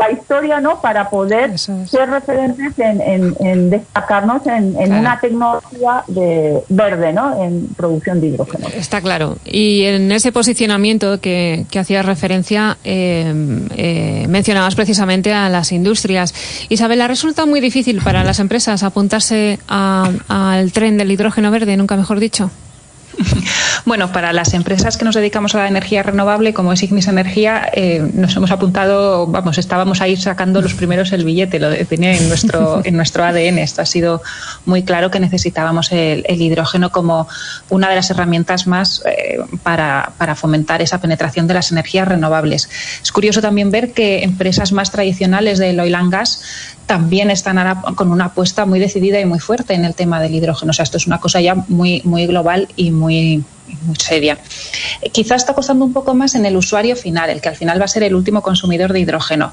la 0.00 0.12
historia 0.12 0.60
no 0.60 0.80
para 0.80 1.10
poder 1.10 1.58
ser 1.58 2.10
referentes 2.10 2.74
en, 2.78 3.70
destacarnos 3.70 4.46
en, 4.46 4.76
una 4.92 5.18
tecnología 5.18 6.04
de 6.06 6.60
verde 6.68 7.12
no 7.12 7.42
en 7.42 7.66
producción 7.76 8.20
de 8.20 8.28
hidrógeno. 8.28 8.68
Está 8.68 9.00
claro. 9.00 9.36
Y 9.44 9.82
en 9.82 10.12
ese 10.12 10.30
posicionamiento 10.30 11.20
que, 11.20 11.66
que 11.68 11.78
hacías 11.80 12.06
referencia 12.06 12.76
mencionabas 12.84 14.76
precisamente 14.76 15.32
a 15.32 15.48
las 15.48 15.72
industrias. 15.72 16.34
Isabela 16.68 17.08
resulta 17.08 17.46
muy 17.46 17.60
difícil 17.60 18.00
para 18.00 18.22
las 18.22 18.38
empresas 18.38 18.84
apuntarse 18.84 19.58
al 19.66 20.70
tren 20.70 20.98
del 20.98 21.10
hidrógeno 21.10 21.50
verde 21.50 21.76
nunca 21.76 21.96
mejor 21.96 22.20
dicho 22.20 22.50
Bueno, 23.84 24.12
para 24.12 24.32
las 24.32 24.54
empresas 24.54 24.96
que 24.96 25.04
nos 25.04 25.14
dedicamos 25.14 25.54
a 25.54 25.58
la 25.58 25.68
energía 25.68 26.02
renovable, 26.02 26.54
como 26.54 26.72
es 26.72 26.82
Ignis 26.82 27.06
Energía, 27.06 27.68
eh, 27.74 28.02
nos 28.14 28.34
hemos 28.34 28.50
apuntado, 28.50 29.26
vamos, 29.26 29.58
estábamos 29.58 30.00
ahí 30.00 30.16
sacando 30.16 30.62
los 30.62 30.72
primeros 30.72 31.12
el 31.12 31.24
billete, 31.24 31.58
lo 31.58 31.74
tenía 31.84 32.16
en 32.16 32.28
nuestro, 32.28 32.80
en 32.84 32.96
nuestro 32.96 33.24
ADN. 33.24 33.58
Esto 33.58 33.82
ha 33.82 33.86
sido 33.86 34.22
muy 34.64 34.84
claro 34.84 35.10
que 35.10 35.20
necesitábamos 35.20 35.92
el, 35.92 36.24
hidrógeno 36.28 36.90
como 36.90 37.28
una 37.68 37.88
de 37.88 37.96
las 37.96 38.10
herramientas 38.10 38.66
más 38.66 39.02
eh, 39.06 39.38
para, 39.62 40.12
para, 40.18 40.34
fomentar 40.34 40.82
esa 40.82 41.00
penetración 41.00 41.46
de 41.46 41.54
las 41.54 41.70
energías 41.70 42.08
renovables. 42.08 42.68
Es 43.02 43.12
curioso 43.12 43.40
también 43.42 43.70
ver 43.70 43.92
que 43.92 44.24
empresas 44.24 44.72
más 44.72 44.90
tradicionales 44.90 45.58
del 45.58 45.78
oil 45.78 45.94
and 45.94 46.10
gas 46.10 46.42
también 46.86 47.30
están 47.30 47.58
ahora 47.58 47.82
con 47.94 48.10
una 48.10 48.26
apuesta 48.26 48.66
muy 48.66 48.78
decidida 48.78 49.20
y 49.20 49.24
muy 49.24 49.38
fuerte 49.38 49.74
en 49.74 49.84
el 49.84 49.94
tema 49.94 50.20
del 50.20 50.34
hidrógeno. 50.34 50.70
O 50.70 50.72
sea, 50.72 50.82
esto 50.82 50.96
es 50.96 51.06
una 51.06 51.20
cosa 51.20 51.40
ya 51.40 51.54
muy, 51.68 52.02
muy 52.04 52.26
global 52.26 52.68
y 52.76 52.90
muy, 52.90 53.44
muy 53.82 53.96
seria. 53.96 54.38
Quizás 55.12 55.42
está 55.42 55.54
costando 55.54 55.84
un 55.84 55.92
poco 55.92 56.14
más 56.14 56.34
en 56.34 56.46
el 56.46 56.56
usuario 56.56 56.96
final, 56.96 57.30
el 57.30 57.40
que 57.40 57.48
al 57.48 57.56
final 57.56 57.80
va 57.80 57.84
a 57.84 57.88
ser 57.88 58.02
el 58.02 58.14
último 58.14 58.42
consumidor 58.42 58.92
de 58.92 59.00
hidrógeno. 59.00 59.52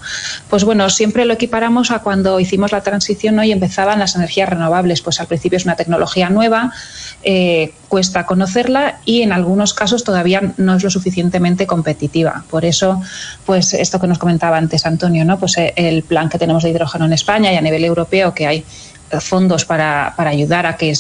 Pues 0.50 0.64
bueno, 0.64 0.90
siempre 0.90 1.26
lo 1.26 1.34
equiparamos 1.34 1.92
a 1.92 2.00
cuando 2.00 2.40
hicimos 2.40 2.72
la 2.72 2.82
transición 2.82 3.44
y 3.44 3.52
empezaban 3.52 4.00
las 4.00 4.16
energías 4.16 4.50
renovables. 4.50 5.02
Pues 5.02 5.20
al 5.20 5.28
principio 5.28 5.58
es 5.58 5.66
una 5.66 5.76
tecnología 5.76 6.30
nueva, 6.30 6.74
eh, 7.24 7.74
cuesta 7.88 8.26
conocerla 8.26 9.00
y 9.06 9.22
en 9.22 9.32
algunos 9.32 9.74
casos 9.74 10.04
todavía 10.04 10.54
no 10.58 10.76
es 10.76 10.84
lo 10.84 10.90
suficientemente 10.90 11.68
competitiva. 11.68 12.44
Por 12.50 12.66
eso, 12.66 13.02
pues 13.46 13.74
esto 13.74 14.00
que 14.00 14.08
nos 14.08 14.18
comentaba 14.18 14.58
antes 14.58 14.86
Antonio, 14.86 15.26
¿no? 15.26 15.40
Pues 15.40 15.58
eh, 15.58 15.74
el 15.76 16.04
plan 16.04 16.30
que 16.30 16.38
tenemos 16.38 16.64
de 16.64 16.70
hidrógeno 16.70 17.06
en 17.06 17.14
España 17.14 17.52
y 17.54 17.56
a 17.56 17.62
nivel 17.62 17.84
europeo 17.84 18.34
que 18.34 18.48
hay 18.48 18.66
fondos 19.20 19.66
para, 19.66 20.14
para, 20.16 20.30
ayudar 20.30 20.66
a 20.66 20.78
que 20.78 20.94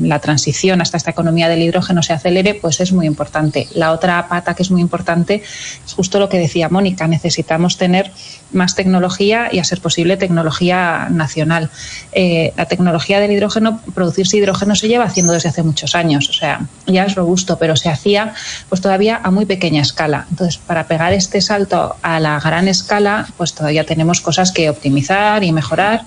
la 0.00 0.18
transición 0.18 0.80
hasta 0.80 0.96
esta 0.96 1.10
economía 1.10 1.48
del 1.48 1.62
hidrógeno 1.62 2.02
se 2.02 2.12
acelere, 2.12 2.54
pues 2.54 2.80
es 2.80 2.92
muy 2.92 3.06
importante. 3.06 3.68
La 3.74 3.92
otra 3.92 4.28
pata 4.28 4.54
que 4.54 4.62
es 4.62 4.70
muy 4.70 4.80
importante 4.80 5.42
es 5.86 5.92
justo 5.92 6.18
lo 6.18 6.28
que 6.28 6.38
decía 6.38 6.68
Mónica, 6.68 7.06
necesitamos 7.06 7.78
tener 7.78 8.10
más 8.52 8.74
tecnología 8.74 9.48
y, 9.52 9.58
a 9.58 9.64
ser 9.64 9.80
posible, 9.80 10.16
tecnología 10.16 11.08
nacional. 11.10 11.70
Eh, 12.12 12.52
la 12.56 12.66
tecnología 12.66 13.20
del 13.20 13.32
hidrógeno, 13.32 13.80
producirse 13.94 14.36
hidrógeno 14.36 14.76
se 14.76 14.88
lleva 14.88 15.04
haciendo 15.04 15.32
desde 15.32 15.48
hace 15.48 15.62
muchos 15.62 15.94
años, 15.94 16.28
o 16.28 16.32
sea, 16.32 16.66
ya 16.86 17.04
es 17.04 17.14
robusto, 17.14 17.58
pero 17.58 17.76
se 17.76 17.88
hacía 17.88 18.34
pues 18.68 18.80
todavía 18.80 19.20
a 19.22 19.30
muy 19.30 19.46
pequeña 19.46 19.82
escala. 19.82 20.26
Entonces, 20.30 20.58
para 20.58 20.86
pegar 20.86 21.12
este 21.12 21.40
salto 21.40 21.96
a 22.02 22.20
la 22.20 22.38
gran 22.40 22.68
escala, 22.68 23.26
pues 23.36 23.54
todavía 23.54 23.84
tenemos 23.84 24.20
cosas 24.20 24.52
que 24.52 24.70
optimizar 24.70 25.42
y 25.44 25.52
mejorar 25.52 26.04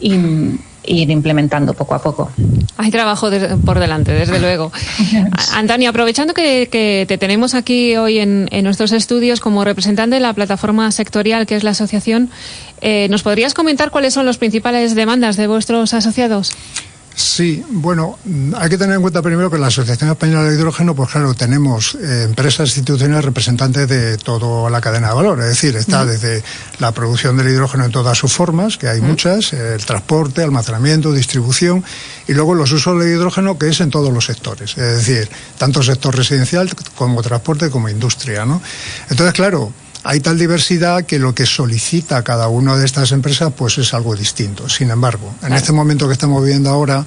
y 0.00 0.18
ir 0.86 1.10
implementando 1.10 1.74
poco 1.74 1.94
a 1.94 2.02
poco. 2.02 2.30
Hay 2.76 2.90
trabajo 2.90 3.30
por 3.64 3.78
delante, 3.78 4.12
desde 4.12 4.40
luego. 4.40 4.72
Antonio, 5.54 5.90
aprovechando 5.90 6.34
que, 6.34 6.68
te 7.08 7.18
tenemos 7.18 7.54
aquí 7.54 7.96
hoy 7.96 8.18
en, 8.18 8.48
nuestros 8.62 8.92
estudios 8.92 9.40
como 9.40 9.64
representante 9.64 10.16
de 10.16 10.20
la 10.20 10.32
plataforma 10.32 10.90
sectorial 10.90 11.46
que 11.46 11.56
es 11.56 11.64
la 11.64 11.70
asociación, 11.70 12.30
eh, 12.80 13.08
¿nos 13.10 13.22
podrías 13.22 13.54
comentar 13.54 13.90
cuáles 13.90 14.14
son 14.14 14.26
las 14.26 14.38
principales 14.38 14.94
demandas 14.94 15.36
de 15.36 15.46
vuestros 15.46 15.94
asociados? 15.94 16.50
Sí, 17.16 17.64
bueno, 17.70 18.18
hay 18.56 18.68
que 18.68 18.76
tener 18.76 18.96
en 18.96 19.02
cuenta 19.02 19.22
primero 19.22 19.48
que 19.48 19.56
la 19.56 19.68
Asociación 19.68 20.10
Española 20.10 20.48
de 20.48 20.56
Hidrógeno, 20.56 20.96
pues 20.96 21.10
claro, 21.10 21.32
tenemos 21.34 21.94
eh, 21.94 22.24
empresas 22.24 22.68
institucionales 22.76 23.24
representantes 23.24 23.88
de 23.88 24.18
toda 24.18 24.68
la 24.68 24.80
cadena 24.80 25.08
de 25.08 25.14
valor, 25.14 25.38
es 25.40 25.46
decir, 25.46 25.76
está 25.76 26.04
desde 26.04 26.42
la 26.80 26.90
producción 26.90 27.36
del 27.36 27.48
hidrógeno 27.48 27.84
en 27.84 27.92
todas 27.92 28.18
sus 28.18 28.32
formas, 28.32 28.78
que 28.78 28.88
hay 28.88 29.00
muchas, 29.00 29.52
el 29.52 29.84
transporte, 29.84 30.42
almacenamiento, 30.42 31.12
distribución, 31.12 31.84
y 32.26 32.32
luego 32.32 32.54
los 32.54 32.72
usos 32.72 32.98
del 32.98 33.14
hidrógeno, 33.14 33.58
que 33.58 33.68
es 33.68 33.80
en 33.80 33.90
todos 33.90 34.12
los 34.12 34.24
sectores, 34.24 34.76
es 34.76 35.06
decir, 35.06 35.30
tanto 35.56 35.84
sector 35.84 36.16
residencial 36.16 36.68
como 36.96 37.22
transporte 37.22 37.70
como 37.70 37.88
industria, 37.88 38.44
¿no? 38.44 38.60
Entonces, 39.08 39.34
claro, 39.34 39.72
hay 40.04 40.20
tal 40.20 40.38
diversidad 40.38 41.04
que 41.04 41.18
lo 41.18 41.34
que 41.34 41.46
solicita 41.46 42.22
cada 42.22 42.48
una 42.48 42.76
de 42.76 42.84
estas 42.84 43.10
empresas 43.12 43.52
pues 43.56 43.78
es 43.78 43.94
algo 43.94 44.14
distinto. 44.14 44.68
Sin 44.68 44.90
embargo, 44.90 45.34
en 45.42 45.54
este 45.54 45.72
momento 45.72 46.06
que 46.06 46.12
estamos 46.12 46.42
viviendo 46.44 46.68
ahora, 46.68 47.06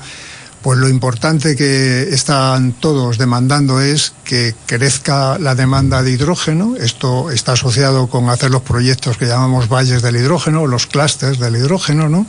pues 0.62 0.80
lo 0.80 0.90
importante 0.90 1.56
que 1.56 2.10
están 2.12 2.74
todos 2.74 3.18
demandando 3.18 3.80
es 3.80 4.14
que 4.24 4.56
crezca 4.66 5.38
la 5.40 5.56
demanda 5.56 6.04
de 6.04 6.12
hidrógeno. 6.12 6.76
Esto 6.76 7.32
está 7.32 7.54
asociado 7.54 8.08
con 8.08 8.30
hacer 8.30 8.52
los 8.52 8.62
proyectos 8.62 9.18
que 9.18 9.26
llamamos 9.26 9.70
valles 9.70 10.02
del 10.02 10.18
hidrógeno, 10.18 10.68
los 10.68 10.88
clústeres 10.88 11.40
del 11.40 11.56
hidrógeno, 11.56 12.10
¿no? 12.10 12.26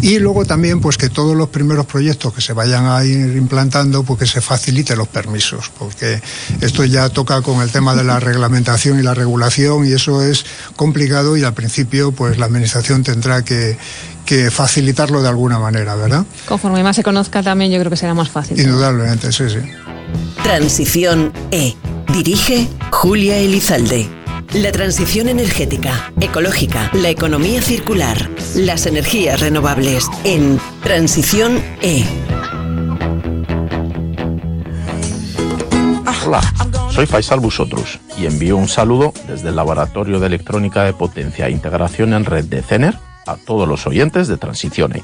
Y 0.00 0.18
luego 0.18 0.44
también, 0.44 0.80
pues 0.80 0.96
que 0.96 1.08
todos 1.08 1.36
los 1.36 1.48
primeros 1.48 1.86
proyectos 1.86 2.32
que 2.32 2.40
se 2.40 2.52
vayan 2.52 2.86
a 2.86 3.04
ir 3.04 3.36
implantando, 3.36 4.02
pues 4.02 4.20
que 4.20 4.26
se 4.26 4.40
facilite 4.40 4.94
los 4.94 5.08
permisos, 5.08 5.70
porque 5.78 6.22
esto 6.60 6.84
ya 6.84 7.08
toca 7.08 7.42
con 7.42 7.62
el 7.62 7.70
tema 7.70 7.94
de 7.94 8.04
la 8.04 8.20
reglamentación 8.20 8.98
y 8.98 9.02
la 9.02 9.14
regulación 9.14 9.86
y 9.86 9.92
eso 9.92 10.22
es 10.22 10.44
complicado 10.76 11.36
y 11.36 11.44
al 11.44 11.54
principio, 11.54 12.12
pues 12.12 12.38
la 12.38 12.46
administración 12.46 13.02
tendrá 13.02 13.42
que 13.44 13.76
que 14.24 14.50
facilitarlo 14.50 15.22
de 15.22 15.28
alguna 15.28 15.58
manera, 15.58 15.94
¿verdad? 15.94 16.24
Conforme 16.46 16.82
más 16.82 16.96
se 16.96 17.02
conozca 17.02 17.42
también 17.42 17.70
yo 17.70 17.78
creo 17.78 17.90
que 17.90 17.96
será 17.96 18.14
más 18.14 18.30
fácil. 18.30 18.58
Indudablemente, 18.58 19.32
sí, 19.32 19.48
sí. 19.48 19.58
Transición 20.42 21.32
E. 21.50 21.74
Dirige 22.12 22.68
Julia 22.90 23.36
Elizalde. 23.36 24.08
La 24.52 24.70
transición 24.70 25.28
energética, 25.28 26.12
ecológica, 26.20 26.90
la 26.92 27.08
economía 27.08 27.60
circular, 27.60 28.30
las 28.54 28.86
energías 28.86 29.40
renovables 29.40 30.06
en 30.22 30.60
Transición 30.82 31.60
E. 31.82 32.04
Hola, 36.26 36.40
soy 36.90 37.06
Faisal 37.06 37.40
Busotrus 37.40 37.98
y 38.16 38.26
envío 38.26 38.56
un 38.56 38.68
saludo 38.68 39.12
desde 39.28 39.50
el 39.50 39.56
Laboratorio 39.56 40.20
de 40.20 40.26
Electrónica 40.28 40.84
de 40.84 40.94
Potencia 40.94 41.48
e 41.48 41.50
Integración 41.50 42.14
en 42.14 42.24
Red 42.24 42.46
de 42.46 42.62
CENER 42.62 42.94
a 43.26 43.36
todos 43.36 43.68
los 43.68 43.86
oyentes 43.86 44.28
de 44.28 44.36
Transición 44.36 44.96
E. 44.96 45.02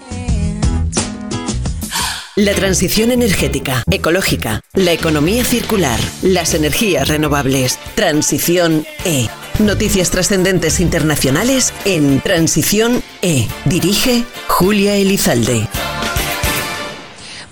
La 2.36 2.54
transición 2.54 3.10
energética, 3.10 3.82
ecológica, 3.90 4.62
la 4.74 4.92
economía 4.92 5.44
circular, 5.44 5.98
las 6.22 6.54
energías 6.54 7.08
renovables. 7.08 7.78
Transición 7.96 8.86
E. 9.04 9.28
Noticias 9.58 10.10
trascendentes 10.10 10.80
internacionales 10.80 11.74
en 11.84 12.20
Transición 12.20 13.02
E. 13.20 13.46
Dirige 13.66 14.24
Julia 14.48 14.94
Elizalde. 14.94 15.66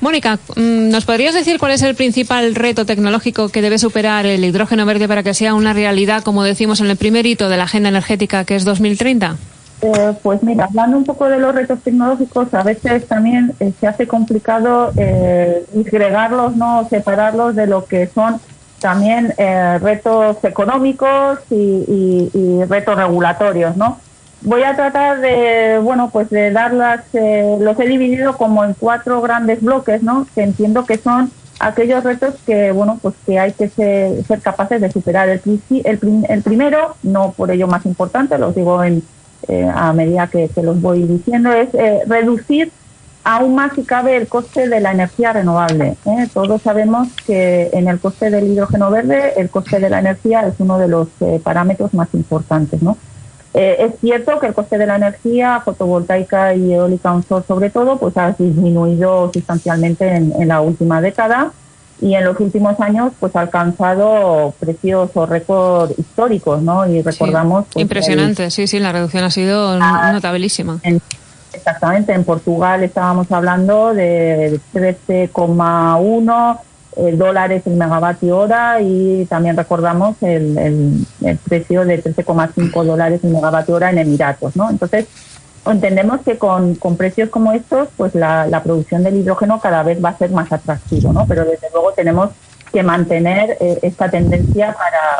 Mónica, 0.00 0.38
mm, 0.54 0.90
¿nos 0.90 1.04
podrías 1.04 1.34
decir 1.34 1.58
cuál 1.58 1.72
es 1.72 1.82
el 1.82 1.96
principal 1.96 2.54
reto 2.54 2.86
tecnológico 2.86 3.48
que 3.48 3.62
debe 3.62 3.78
superar 3.78 4.26
el 4.26 4.44
hidrógeno 4.44 4.86
verde 4.86 5.08
para 5.08 5.24
que 5.24 5.34
sea 5.34 5.54
una 5.54 5.72
realidad, 5.72 6.22
como 6.22 6.44
decimos 6.44 6.80
en 6.80 6.86
el 6.86 6.96
primer 6.96 7.26
hito 7.26 7.48
de 7.48 7.56
la 7.56 7.64
Agenda 7.64 7.88
Energética, 7.88 8.44
que 8.44 8.54
es 8.54 8.64
2030? 8.64 9.36
Eh, 9.80 10.12
pues 10.24 10.42
mira, 10.42 10.64
hablando 10.64 10.96
un 10.96 11.04
poco 11.04 11.28
de 11.28 11.38
los 11.38 11.54
retos 11.54 11.80
tecnológicos, 11.80 12.52
a 12.52 12.64
veces 12.64 13.06
también 13.06 13.52
eh, 13.60 13.72
se 13.78 13.86
hace 13.86 14.08
complicado 14.08 14.90
eh, 14.96 15.64
disgregarlos, 15.72 16.56
no 16.56 16.88
separarlos 16.88 17.54
de 17.54 17.68
lo 17.68 17.84
que 17.84 18.08
son 18.08 18.40
también 18.80 19.34
eh, 19.38 19.78
retos 19.80 20.38
económicos 20.42 21.38
y, 21.50 22.64
retos 22.68 22.96
regulatorios, 22.96 23.76
¿no? 23.76 23.98
Voy 24.42 24.62
a 24.62 24.74
tratar 24.74 25.20
de, 25.20 25.78
bueno, 25.82 26.10
pues 26.12 26.28
de 26.30 26.50
darlas, 26.50 27.04
los 27.12 27.80
he 27.80 27.86
dividido 27.86 28.36
como 28.36 28.64
en 28.64 28.74
cuatro 28.74 29.20
grandes 29.20 29.62
bloques, 29.62 30.02
¿no? 30.02 30.26
Que 30.34 30.42
entiendo 30.42 30.86
que 30.86 30.98
son 30.98 31.30
aquellos 31.58 32.04
retos 32.04 32.34
que, 32.46 32.70
bueno, 32.70 32.98
pues 33.00 33.14
que 33.26 33.38
hay 33.38 33.52
que 33.52 33.68
ser, 33.68 34.40
capaces 34.40 34.80
de 34.80 34.92
superar. 34.92 35.28
El, 35.28 35.40
el, 35.84 35.98
el 36.28 36.42
primero, 36.42 36.96
no 37.02 37.32
por 37.32 37.50
ello 37.50 37.66
más 37.66 37.84
importante, 37.86 38.38
los 38.38 38.54
digo 38.54 38.82
en 38.84 39.02
eh, 39.46 39.70
a 39.72 39.92
medida 39.92 40.26
que, 40.26 40.48
se 40.48 40.62
los 40.62 40.80
voy 40.80 41.02
diciendo, 41.02 41.52
es 41.52 41.72
eh, 41.74 42.00
reducir 42.06 42.72
aún 43.24 43.54
más 43.54 43.72
si 43.74 43.82
cabe 43.82 44.16
el 44.16 44.26
coste 44.26 44.68
de 44.68 44.80
la 44.80 44.92
energía 44.92 45.32
renovable. 45.32 45.96
¿eh? 46.06 46.28
Todos 46.32 46.62
sabemos 46.62 47.08
que 47.26 47.70
en 47.72 47.88
el 47.88 48.00
coste 48.00 48.30
del 48.30 48.46
hidrógeno 48.46 48.90
verde 48.90 49.34
el 49.36 49.50
coste 49.50 49.80
de 49.80 49.90
la 49.90 50.00
energía 50.00 50.46
es 50.46 50.54
uno 50.58 50.78
de 50.78 50.88
los 50.88 51.08
parámetros 51.42 51.92
más 51.94 52.08
importantes. 52.14 52.82
¿no? 52.82 52.96
es 53.54 53.98
cierto 54.00 54.38
que 54.38 54.46
el 54.46 54.54
coste 54.54 54.78
de 54.78 54.86
la 54.86 54.96
energía 54.96 55.60
fotovoltaica 55.64 56.54
y 56.54 56.74
eólica 56.74 57.12
onshore 57.12 57.44
sobre 57.48 57.70
todo 57.70 57.98
pues 57.98 58.16
ha 58.16 58.30
disminuido 58.30 59.32
sustancialmente 59.32 60.06
en 60.14 60.48
la 60.48 60.60
última 60.60 61.00
década 61.00 61.50
y 62.00 62.14
en 62.14 62.24
los 62.24 62.38
últimos 62.40 62.78
años 62.80 63.12
pues 63.18 63.34
ha 63.34 63.40
alcanzado 63.40 64.54
precios 64.60 65.10
o 65.14 65.26
récords 65.26 65.98
históricos, 65.98 66.62
¿no? 66.62 66.86
Y 66.86 67.02
recordamos... 67.02 67.66
Pues, 67.72 67.82
Impresionante, 67.82 68.50
sí, 68.50 68.66
sí, 68.66 68.78
la 68.78 68.92
reducción 68.92 69.24
ha 69.24 69.30
sido 69.30 69.78
ah, 69.80 70.12
notabilísima. 70.12 70.80
exactamente, 71.52 72.12
en 72.12 72.24
Portugal 72.24 72.82
estábamos 72.82 73.30
hablando 73.32 73.94
de 73.94 74.60
13,1 74.72 76.58
eh, 76.96 77.12
dólares 77.16 77.62
el 77.66 77.74
megavatio 77.74 78.38
hora 78.38 78.80
y 78.80 79.24
también 79.26 79.56
recordamos 79.56 80.16
el, 80.22 80.58
el, 80.58 81.06
el 81.22 81.36
precio 81.38 81.84
de 81.84 82.02
13,5 82.02 82.84
dólares 82.84 83.20
el 83.22 83.30
megavatio 83.30 83.74
hora 83.74 83.90
en 83.90 83.98
Emiratos, 83.98 84.56
¿no? 84.56 84.70
Entonces, 84.70 85.06
entendemos 85.70 86.20
que 86.22 86.38
con, 86.38 86.76
precios 86.96 87.28
como 87.30 87.52
estos, 87.52 87.88
pues 87.96 88.14
la, 88.14 88.60
producción 88.64 89.02
del 89.02 89.16
hidrógeno 89.16 89.60
cada 89.60 89.82
vez 89.82 90.02
va 90.02 90.10
a 90.10 90.18
ser 90.18 90.30
más 90.30 90.52
atractivo, 90.52 91.12
¿no? 91.12 91.26
Pero 91.26 91.44
desde 91.44 91.68
luego 91.72 91.92
tenemos 91.92 92.30
que 92.72 92.82
mantener 92.82 93.56
eh, 93.60 93.78
esta 93.82 94.10
tendencia 94.10 94.76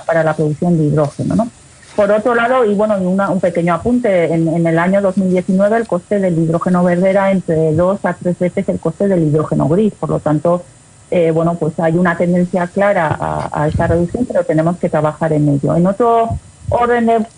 para, 0.07 0.23
la 0.23 0.35
producción 0.35 0.77
de 0.77 0.85
hidrógeno, 0.85 1.37
¿no? 1.37 1.49
Por 1.97 2.13
otro 2.13 2.35
lado, 2.35 2.65
y 2.65 2.75
bueno, 2.75 2.97
un 2.97 3.41
pequeño 3.41 3.75
apunte, 3.75 4.33
en, 4.33 4.67
el 4.67 4.79
año 4.79 5.01
2019 5.01 5.79
el 5.79 5.89
coste 5.89 6.21
del 6.21 6.39
hidrógeno 6.39 6.85
verde 6.85 7.11
era 7.11 7.33
entre 7.33 7.73
dos 7.75 8.05
a 8.05 8.15
tres 8.15 8.39
veces 8.39 8.69
el 8.69 8.79
coste 8.79 9.09
del 9.09 9.25
hidrógeno 9.25 9.69
gris, 9.69 9.93
por 9.99 10.11
lo 10.11 10.21
tanto, 10.21 10.63
eh, 11.11 11.33
bueno, 11.33 11.55
pues 11.55 11.79
hay 11.81 11.97
una 11.97 12.17
tendencia 12.17 12.69
clara 12.69 13.17
a, 13.19 13.63
a 13.63 13.69
esa 13.69 13.89
reducción, 13.89 14.27
pero 14.27 14.45
tenemos 14.45 14.77
que 14.79 14.89
trabajar 14.89 15.33
en 15.33 15.49
ello. 15.49 15.75
En 15.75 15.87
otro 15.89 16.39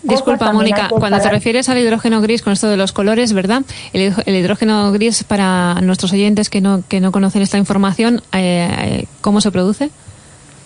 Disculpa, 0.03 0.51
Mónica, 0.51 0.89
cuando 0.89 1.19
te 1.19 1.29
refieres 1.29 1.69
al 1.69 1.77
hidrógeno 1.77 2.21
gris 2.21 2.41
con 2.41 2.53
esto 2.53 2.67
de 2.67 2.77
los 2.77 2.91
colores, 2.91 3.33
¿verdad? 3.33 3.61
El, 3.93 4.35
hidrógeno 4.35 4.91
gris, 4.91 5.23
para 5.23 5.75
nuestros 5.81 6.11
oyentes 6.13 6.49
que 6.49 6.61
no, 6.61 6.83
que 6.87 6.99
no 6.99 7.11
conocen 7.11 7.41
esta 7.41 7.57
información, 7.57 8.21
eh, 8.33 9.05
¿cómo 9.21 9.41
se 9.41 9.51
produce? 9.51 9.89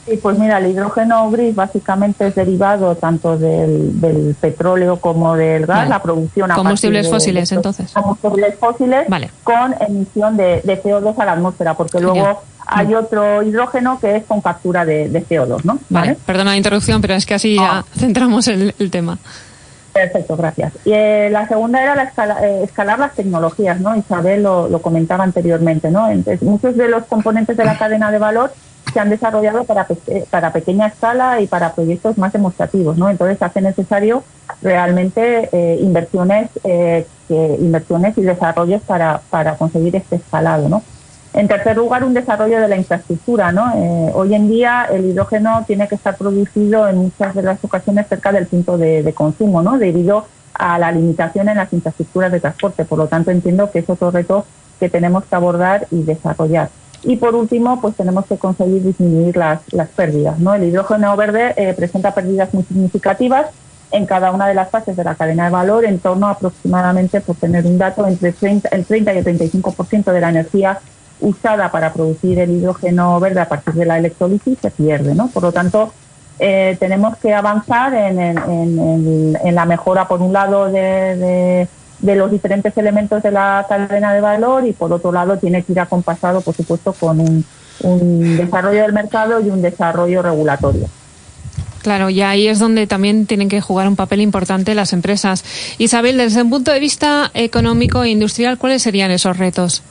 Sí, 0.06 0.18
pues 0.22 0.38
mira, 0.38 0.60
el 0.60 0.68
hidrógeno 0.68 1.32
gris 1.32 1.56
básicamente 1.56 2.28
es 2.28 2.36
derivado 2.36 2.96
tanto 2.96 3.38
del, 3.38 4.36
petróleo 4.40 4.98
como 4.98 5.36
del 5.36 5.66
gas, 5.66 5.90
la 5.90 6.02
producción 6.02 6.52
a 6.52 6.56
combustibles 6.56 7.10
fósiles, 7.10 7.52
entonces. 7.52 7.92
Combustibles 7.92 8.56
fósiles 8.60 9.08
con 9.44 9.76
emisión 9.80 10.38
de, 10.38 10.62
CO2 10.64 11.18
a 11.18 11.26
la 11.26 11.32
atmósfera, 11.32 11.74
porque 11.74 12.00
luego 12.00 12.44
hay 12.66 12.96
otro 12.96 13.44
hidrógeno 13.44 14.00
que 14.00 14.18
es 14.18 14.24
con 14.26 14.42
captura 14.42 14.86
de, 14.86 15.12
CO2, 15.12 15.64
¿no? 15.64 15.80
Vale, 15.90 16.18
perdona 16.26 16.52
la 16.52 16.58
interrupción, 16.58 17.02
pero 17.02 17.14
es 17.14 17.26
que 17.26 17.34
así 17.34 17.56
ya 17.56 17.80
ah. 17.80 17.86
centramos 17.98 18.48
el, 18.48 18.74
tema. 18.92 19.18
Perfecto, 19.94 20.36
gracias. 20.36 20.74
Y 20.84 20.92
eh, 20.92 21.30
la 21.32 21.48
segunda 21.48 21.82
era 21.82 21.96
la 21.96 22.12
eh, 22.44 22.62
escalar 22.64 23.00
las 23.00 23.14
tecnologías, 23.14 23.80
¿no? 23.80 23.96
Isabel 23.96 24.44
lo, 24.44 24.68
lo 24.68 24.82
comentaba 24.82 25.24
anteriormente, 25.24 25.90
¿no? 25.90 26.10
Entonces, 26.10 26.42
muchos 26.44 26.76
de 26.76 26.90
los 26.90 27.06
componentes 27.06 27.56
de 27.56 27.64
la 27.64 27.78
cadena 27.78 28.12
de 28.12 28.20
valor 28.20 28.52
se 28.96 29.00
han 29.02 29.10
desarrollado 29.10 29.66
para, 29.66 29.86
para 30.30 30.54
pequeña 30.54 30.88
escala 30.88 31.42
y 31.42 31.48
para 31.48 31.74
proyectos 31.74 32.18
más 32.18 32.32
demostrativos, 32.32 32.98
¿no? 32.98 33.10
Entonces 33.10 33.42
hace 33.42 33.62
necesario 33.62 34.24
realmente 34.62 35.50
eh, 35.52 35.80
inversiones, 35.82 36.50
eh, 36.64 37.06
inversiones 37.60 38.18
y 38.18 38.22
desarrollos 38.22 38.82
para, 38.84 39.20
para 39.30 39.58
conseguir 39.58 39.98
este 39.98 40.16
escalado, 40.16 40.70
¿no? 40.70 40.82
En 41.36 41.50
tercer 41.50 41.76
lugar, 41.76 42.06
un 42.06 42.14
desarrollo 42.14 42.62
de 42.62 42.70
la 42.70 42.78
infraestructura. 42.78 43.52
¿no? 43.52 43.74
Eh, 43.76 44.12
hoy 44.14 44.34
en 44.34 44.48
día 44.48 44.88
el 44.90 45.04
hidrógeno 45.04 45.66
tiene 45.68 45.86
que 45.90 45.96
estar 45.96 46.16
producido 46.16 46.88
en 46.88 46.96
muchas 46.96 47.36
de 47.36 47.44
las 47.44 47.62
ocasiones 47.62 48.08
cerca 48.08 48.32
del 48.32 48.48
punto 48.48 48.78
de, 48.78 49.14
consumo, 49.14 49.62
¿no? 49.62 49.78
debido 49.78 50.26
a 50.54 50.80
la 50.80 50.94
limitación 50.94 51.50
en 51.50 51.58
las 51.58 51.74
infraestructuras 51.74 52.32
de 52.32 52.40
transporte. 52.40 52.86
Por 52.86 53.00
lo 53.00 53.08
tanto, 53.08 53.32
entiendo 53.32 53.70
que 53.70 53.80
es 53.80 53.90
otro 53.90 54.12
reto 54.12 54.46
que 54.80 54.88
tenemos 54.88 55.26
que 55.26 55.36
abordar 55.36 55.88
y 55.92 56.04
desarrollar. 56.04 56.70
Y 57.04 57.18
por 57.18 57.36
último, 57.36 57.82
pues 57.82 57.96
tenemos 57.96 58.26
que 58.28 58.38
conseguir 58.38 58.82
disminuir 58.82 59.36
las, 59.36 59.60
pérdidas. 59.94 60.38
El 60.40 60.64
hidrógeno 60.64 61.18
verde 61.18 61.54
eh, 61.58 61.74
presenta 61.74 62.14
pérdidas 62.14 62.54
muy 62.54 62.64
significativas 62.64 63.48
en 63.92 64.06
cada 64.06 64.32
una 64.32 64.48
de 64.48 64.54
las 64.54 64.70
fases 64.70 64.96
de 64.96 65.04
la 65.04 65.16
cadena 65.16 65.46
de 65.46 65.52
valor, 65.52 65.84
en 65.84 66.00
torno 66.00 66.28
aproximadamente, 66.28 67.20
por 67.20 67.36
tener 67.36 67.66
un 67.66 67.78
dato, 67.78 68.08
entre 68.08 68.32
30, 68.32 68.70
el 68.70 68.86
30 68.86 69.14
y 69.14 69.18
el 69.18 69.26
35% 69.26 70.12
de 70.14 70.22
la 70.22 70.30
energía 70.30 70.80
usada 71.22 71.72
para 71.72 71.94
producir 71.94 72.40
el 72.40 72.52
hidrógeno 72.52 73.20
verde 73.20 73.42
a 73.42 73.48
partir 73.48 73.74
de 73.74 73.86
la 73.86 73.98
electrólisis 73.98 74.58
se 74.62 74.72
pierde. 74.72 75.16
¿no? 75.16 75.28
Por 75.28 75.44
lo 75.44 75.52
tanto, 75.52 75.94
eh, 76.40 76.76
tenemos 76.80 77.18
que 77.18 77.34
avanzar 77.34 77.94
en, 77.94 78.20
en, 78.20 79.38
en, 79.44 79.56
la 79.56 79.66
mejora, 79.66 80.08
por 80.08 80.22
un 80.22 80.34
lado, 80.34 80.68
de 80.70 81.68
de 82.00 82.16
los 82.16 82.32
diferentes 82.32 82.76
elementos 82.78 83.24
de 83.24 83.32
la 83.32 83.66
cadena 83.68 84.14
de 84.14 84.22
valor 84.22 84.66
y 84.68 84.74
por 84.74 84.92
otro 84.92 85.12
lado 85.12 85.38
tiene 85.38 85.64
que 85.64 85.72
ir 85.72 85.80
acompasado, 85.80 86.42
por 86.42 86.56
supuesto, 86.56 86.94
con 86.94 87.20
un, 87.20 87.46
desarrollo 88.38 88.84
del 88.84 88.94
mercado 88.94 89.42
y 89.42 89.50
un 89.50 89.62
desarrollo 89.62 90.22
regulatorio. 90.22 90.88
Claro, 91.82 92.10
y 92.10 92.22
ahí 92.22 92.48
es 92.48 92.58
donde 92.58 92.88
también 92.88 93.28
tienen 93.28 93.48
que 93.48 93.62
jugar 93.62 93.88
un 93.88 93.96
papel 93.96 94.22
importante 94.22 94.74
las 94.74 94.92
empresas. 94.92 95.44
Isabel, 95.78 96.18
desde 96.18 96.42
un 96.42 96.50
punto 96.50 96.72
de 96.72 96.80
vista 96.80 97.30
económico 97.34 98.04
e 98.04 98.10
industrial, 98.10 98.58
¿cuáles 98.58 98.82
serían 98.82 99.12
esos 99.12 99.38
retos? 99.38 99.84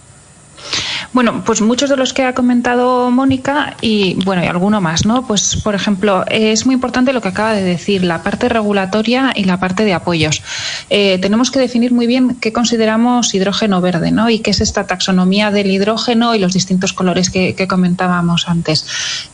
Bueno, 1.12 1.42
pues 1.44 1.60
muchos 1.60 1.90
de 1.90 1.96
los 1.96 2.12
que 2.12 2.24
ha 2.24 2.34
comentado 2.34 3.10
Mónica 3.10 3.76
y 3.80 4.14
bueno, 4.24 4.42
y 4.44 4.46
alguno 4.46 4.80
más, 4.80 5.06
¿no? 5.06 5.26
Pues 5.26 5.56
por 5.62 5.74
ejemplo, 5.74 6.24
es 6.28 6.66
muy 6.66 6.74
importante 6.74 7.12
lo 7.12 7.20
que 7.20 7.28
acaba 7.28 7.52
de 7.52 7.62
decir, 7.62 8.04
la 8.04 8.22
parte 8.22 8.48
regulatoria 8.48 9.32
y 9.34 9.44
la 9.44 9.58
parte 9.58 9.84
de 9.84 9.94
apoyos. 9.94 10.42
Eh, 10.90 11.18
tenemos 11.20 11.50
que 11.50 11.60
definir 11.60 11.92
muy 11.92 12.06
bien 12.06 12.36
qué 12.40 12.52
consideramos 12.52 13.34
hidrógeno 13.34 13.80
verde, 13.80 14.10
¿no? 14.10 14.30
Y 14.30 14.40
qué 14.40 14.50
es 14.50 14.60
esta 14.60 14.86
taxonomía 14.86 15.50
del 15.50 15.70
hidrógeno 15.70 16.34
y 16.34 16.38
los 16.38 16.52
distintos 16.52 16.92
colores 16.92 17.30
que, 17.30 17.54
comentábamos 17.68 18.46
antes. 18.46 18.86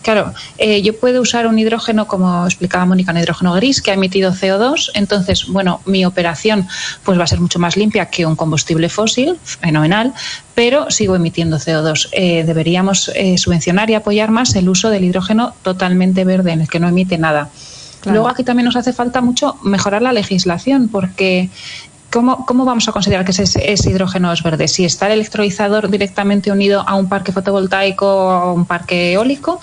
Claro, 0.02 0.32
eh, 0.56 0.82
yo 0.82 0.98
puedo 0.98 1.20
usar 1.20 1.48
un 1.48 1.58
hidrógeno, 1.58 2.06
como 2.06 2.46
explicaba 2.46 2.86
Mónica, 2.86 3.10
un 3.10 3.18
hidrógeno 3.18 3.52
gris 3.54 3.82
que 3.82 3.90
ha 3.90 3.94
emitido 3.94 4.32
CO2, 4.32 4.90
entonces, 4.94 5.46
bueno, 5.48 5.80
mi 5.84 6.04
operación 6.04 6.68
pues 7.04 7.18
va 7.18 7.24
a 7.24 7.26
ser 7.26 7.40
mucho 7.40 7.58
más 7.58 7.76
limpia 7.76 8.06
que 8.06 8.24
un 8.26 8.36
combustible 8.36 8.88
fósil, 8.88 9.36
fenomenal, 9.42 10.14
pero 10.54 10.90
sigo 10.90 11.16
emitiendo 11.16 11.58
CO2. 11.60 12.08
Eh, 12.12 12.44
deberíamos 12.44 13.10
eh, 13.14 13.38
subvencionar 13.38 13.90
y 13.90 13.94
apoyar 13.94 14.30
más 14.30 14.54
el 14.56 14.68
uso 14.68 14.90
del 14.90 15.04
hidrógeno 15.04 15.54
totalmente 15.62 16.24
verde, 16.24 16.52
en 16.52 16.62
el 16.62 16.68
que 16.68 16.80
no 16.80 16.88
emite 16.88 17.18
nada. 17.18 17.48
Luego 18.06 18.28
aquí 18.28 18.44
también 18.44 18.64
nos 18.64 18.76
hace 18.76 18.92
falta 18.92 19.20
mucho 19.20 19.56
mejorar 19.62 20.00
la 20.00 20.12
legislación, 20.12 20.88
porque 20.88 21.50
¿Cómo, 22.10 22.44
¿Cómo, 22.44 22.64
vamos 22.64 22.88
a 22.88 22.92
considerar 22.92 23.24
que 23.24 23.30
ese, 23.30 23.72
ese, 23.72 23.90
hidrógeno 23.90 24.32
es 24.32 24.42
verde? 24.42 24.66
Si 24.66 24.84
está 24.84 25.06
el 25.06 25.12
electrolizador 25.12 25.88
directamente 25.88 26.50
unido 26.50 26.82
a 26.86 26.96
un 26.96 27.08
parque 27.08 27.30
fotovoltaico 27.30 28.06
o 28.06 28.30
a 28.30 28.52
un 28.52 28.66
parque 28.66 29.12
eólico, 29.12 29.60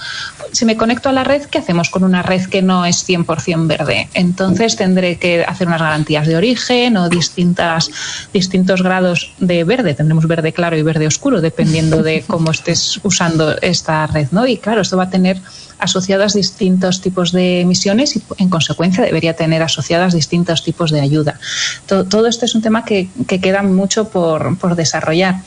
si 0.53 0.63
me 0.63 0.77
conecto 0.77 1.09
a 1.09 1.11
la 1.11 1.25
red, 1.25 1.43
¿qué 1.43 1.57
hacemos 1.57 1.89
con 1.89 2.03
una 2.05 2.23
red 2.23 2.45
que 2.45 2.61
no 2.61 2.85
es 2.85 3.07
100% 3.07 3.67
verde? 3.67 4.07
Entonces 4.13 4.77
tendré 4.77 5.17
que 5.17 5.43
hacer 5.43 5.67
unas 5.67 5.81
garantías 5.81 6.25
de 6.25 6.37
origen 6.37 6.95
o 6.95 7.09
distintas, 7.09 7.91
distintos 8.33 8.81
grados 8.81 9.33
de 9.39 9.65
verde. 9.65 9.93
Tendremos 9.93 10.25
verde 10.25 10.53
claro 10.53 10.77
y 10.77 10.83
verde 10.83 11.05
oscuro, 11.05 11.41
dependiendo 11.41 12.01
de 12.01 12.21
cómo 12.27 12.51
estés 12.51 12.99
usando 13.03 13.57
esta 13.61 14.07
red. 14.07 14.27
¿no? 14.31 14.47
Y 14.47 14.57
claro, 14.57 14.81
esto 14.81 14.95
va 14.95 15.03
a 15.03 15.09
tener 15.09 15.41
asociadas 15.79 16.33
distintos 16.33 17.01
tipos 17.01 17.31
de 17.31 17.61
emisiones 17.61 18.15
y 18.15 18.23
en 18.37 18.49
consecuencia 18.49 19.03
debería 19.03 19.35
tener 19.35 19.61
asociadas 19.61 20.13
distintos 20.13 20.63
tipos 20.63 20.91
de 20.91 21.01
ayuda. 21.01 21.39
Todo, 21.85 22.27
esto 22.37 22.45
es 22.45 22.55
un 22.55 22.61
tema 22.61 22.85
que, 22.85 23.09
queda 23.27 23.63
mucho 23.63 24.09
por, 24.09 24.57
por 24.57 24.75
desarrollar. 24.75 25.41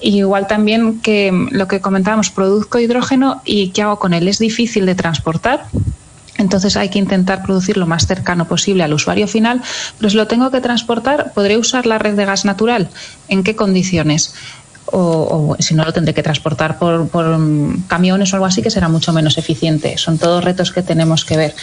igual 0.00 0.46
también 0.46 1.00
que 1.00 1.32
lo 1.50 1.66
que 1.66 1.80
comentábamos, 1.80 2.30
produzco 2.30 2.78
hidrógeno 2.78 3.40
y 3.44 3.70
¿qué 3.70 3.82
hago 3.82 3.98
con 3.98 4.12
él? 4.12 4.28
Es 4.28 4.38
difícil 4.38 4.84
de 4.84 4.94
transportar. 4.94 5.66
Entonces 6.36 6.76
hay 6.76 6.88
que 6.88 6.98
intentar 6.98 7.42
producir 7.42 7.76
lo 7.76 7.86
más 7.86 8.06
cercano 8.06 8.46
posible 8.46 8.82
al 8.82 8.92
usuario 8.92 9.28
final, 9.28 9.62
pero 9.98 10.10
si 10.10 10.16
lo 10.16 10.26
tengo 10.26 10.50
que 10.50 10.60
transportar, 10.60 11.32
¿podré 11.32 11.56
usar 11.56 11.86
la 11.86 11.98
red 11.98 12.14
de 12.14 12.24
gas 12.24 12.44
natural? 12.44 12.90
¿En 13.28 13.44
qué 13.44 13.54
condiciones? 13.54 14.34
O, 14.86 15.56
si 15.58 15.74
no 15.74 15.84
lo 15.84 15.92
tendré 15.92 16.14
que 16.14 16.22
transportar 16.22 16.78
por, 16.78 17.08
camiones 17.86 18.32
o 18.32 18.36
algo 18.36 18.46
así 18.46 18.62
que 18.62 18.70
será 18.70 18.88
mucho 18.88 19.12
menos 19.12 19.38
eficiente. 19.38 19.96
Son 19.98 20.18
todos 20.18 20.44
retos 20.44 20.72
que 20.72 20.82
tenemos 20.82 21.24
que 21.24 21.36
ver. 21.36 21.54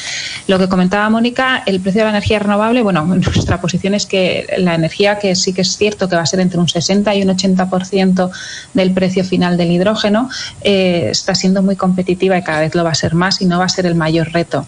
Lo 0.48 0.58
que 0.60 0.68
comentaba 0.68 1.10
Mónica, 1.10 1.64
el 1.66 1.80
precio 1.80 2.00
de 2.00 2.06
la 2.06 2.12
energía 2.12 2.40
renovable, 2.40 2.82
bueno, 2.82 3.06
nuestra 3.06 3.62
posición 3.62 3.94
es 3.94 4.06
que 4.06 4.48
la 4.58 4.76
energía 4.76 5.20
que 5.20 5.36
sí 5.36 5.54
que 5.54 5.62
es 5.62 5.78
cierto 5.78 6.10
que 6.10 6.16
va 6.16 6.24
a 6.24 6.26
ser 6.26 6.40
entre 6.40 6.60
un 6.60 6.68
60 6.68 7.14
y 7.16 7.24
un 7.24 7.30
80% 7.30 8.32
del 8.74 8.92
precio 8.92 9.24
final 9.24 9.58
del 9.58 9.72
hidrógeno, 9.72 10.30
eh, 10.62 11.10
está 11.12 11.36
siendo 11.36 11.62
muy 11.62 11.76
competitiva 11.76 12.38
y 12.38 12.44
cada 12.44 12.62
vez 12.62 12.76
lo 12.76 12.84
va 12.84 12.92
a 12.92 12.96
ser 12.96 13.16
más 13.16 13.42
y 13.42 13.46
no 13.46 13.60
va 13.60 13.66
a 13.66 13.70
ser 13.70 13.86
el 13.86 13.96
mayor 13.96 14.32
reto 14.32 14.66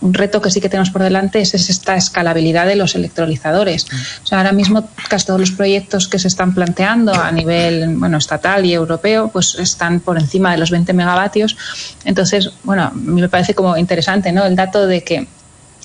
un 0.00 0.12
reto 0.12 0.40
que 0.42 0.50
sí 0.50 0.60
que 0.60 0.68
tenemos 0.68 0.90
por 0.90 1.02
delante 1.02 1.40
es, 1.40 1.54
esta 1.54 1.96
escalabilidad 1.96 2.66
de 2.66 2.76
los 2.76 2.94
electrolizadores. 2.94 3.86
O 4.22 4.26
sea, 4.26 4.38
ahora 4.38 4.52
mismo 4.52 4.88
casi 5.08 5.26
todos 5.26 5.40
los 5.40 5.50
proyectos 5.52 6.08
que 6.08 6.18
se 6.18 6.28
están 6.28 6.54
planteando 6.54 7.14
a 7.14 7.32
nivel 7.32 7.96
bueno, 7.96 8.18
estatal 8.18 8.66
y 8.66 8.74
europeo 8.74 9.28
pues 9.28 9.56
están 9.58 10.00
por 10.00 10.18
encima 10.18 10.52
de 10.52 10.58
los 10.58 10.70
20 10.70 10.92
megavatios. 10.92 11.56
Entonces, 12.04 12.50
bueno, 12.64 12.84
a 12.84 12.90
mí 12.90 13.20
me 13.20 13.28
parece 13.28 13.54
como 13.54 13.76
interesante 13.76 14.30
¿no? 14.32 14.44
el 14.44 14.56
dato 14.56 14.86
de 14.86 15.02
que 15.02 15.26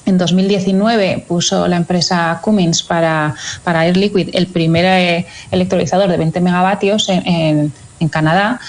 en 0.05 0.17
2019 0.17 1.25
puso 1.27 1.67
la 1.67 1.77
empresa 1.77 2.39
Cummins 2.41 2.83
para, 2.83 3.35
para 3.63 3.85
Air 3.85 3.97
Liquid 3.97 4.29
el 4.33 4.47
primer 4.47 4.85
eh, 4.85 5.27
electrolizador 5.51 6.09
de 6.09 6.17
20 6.17 6.41
megavatios 6.41 7.09
en, 7.09 7.71
en 7.99 8.09
Canadá 8.09 8.59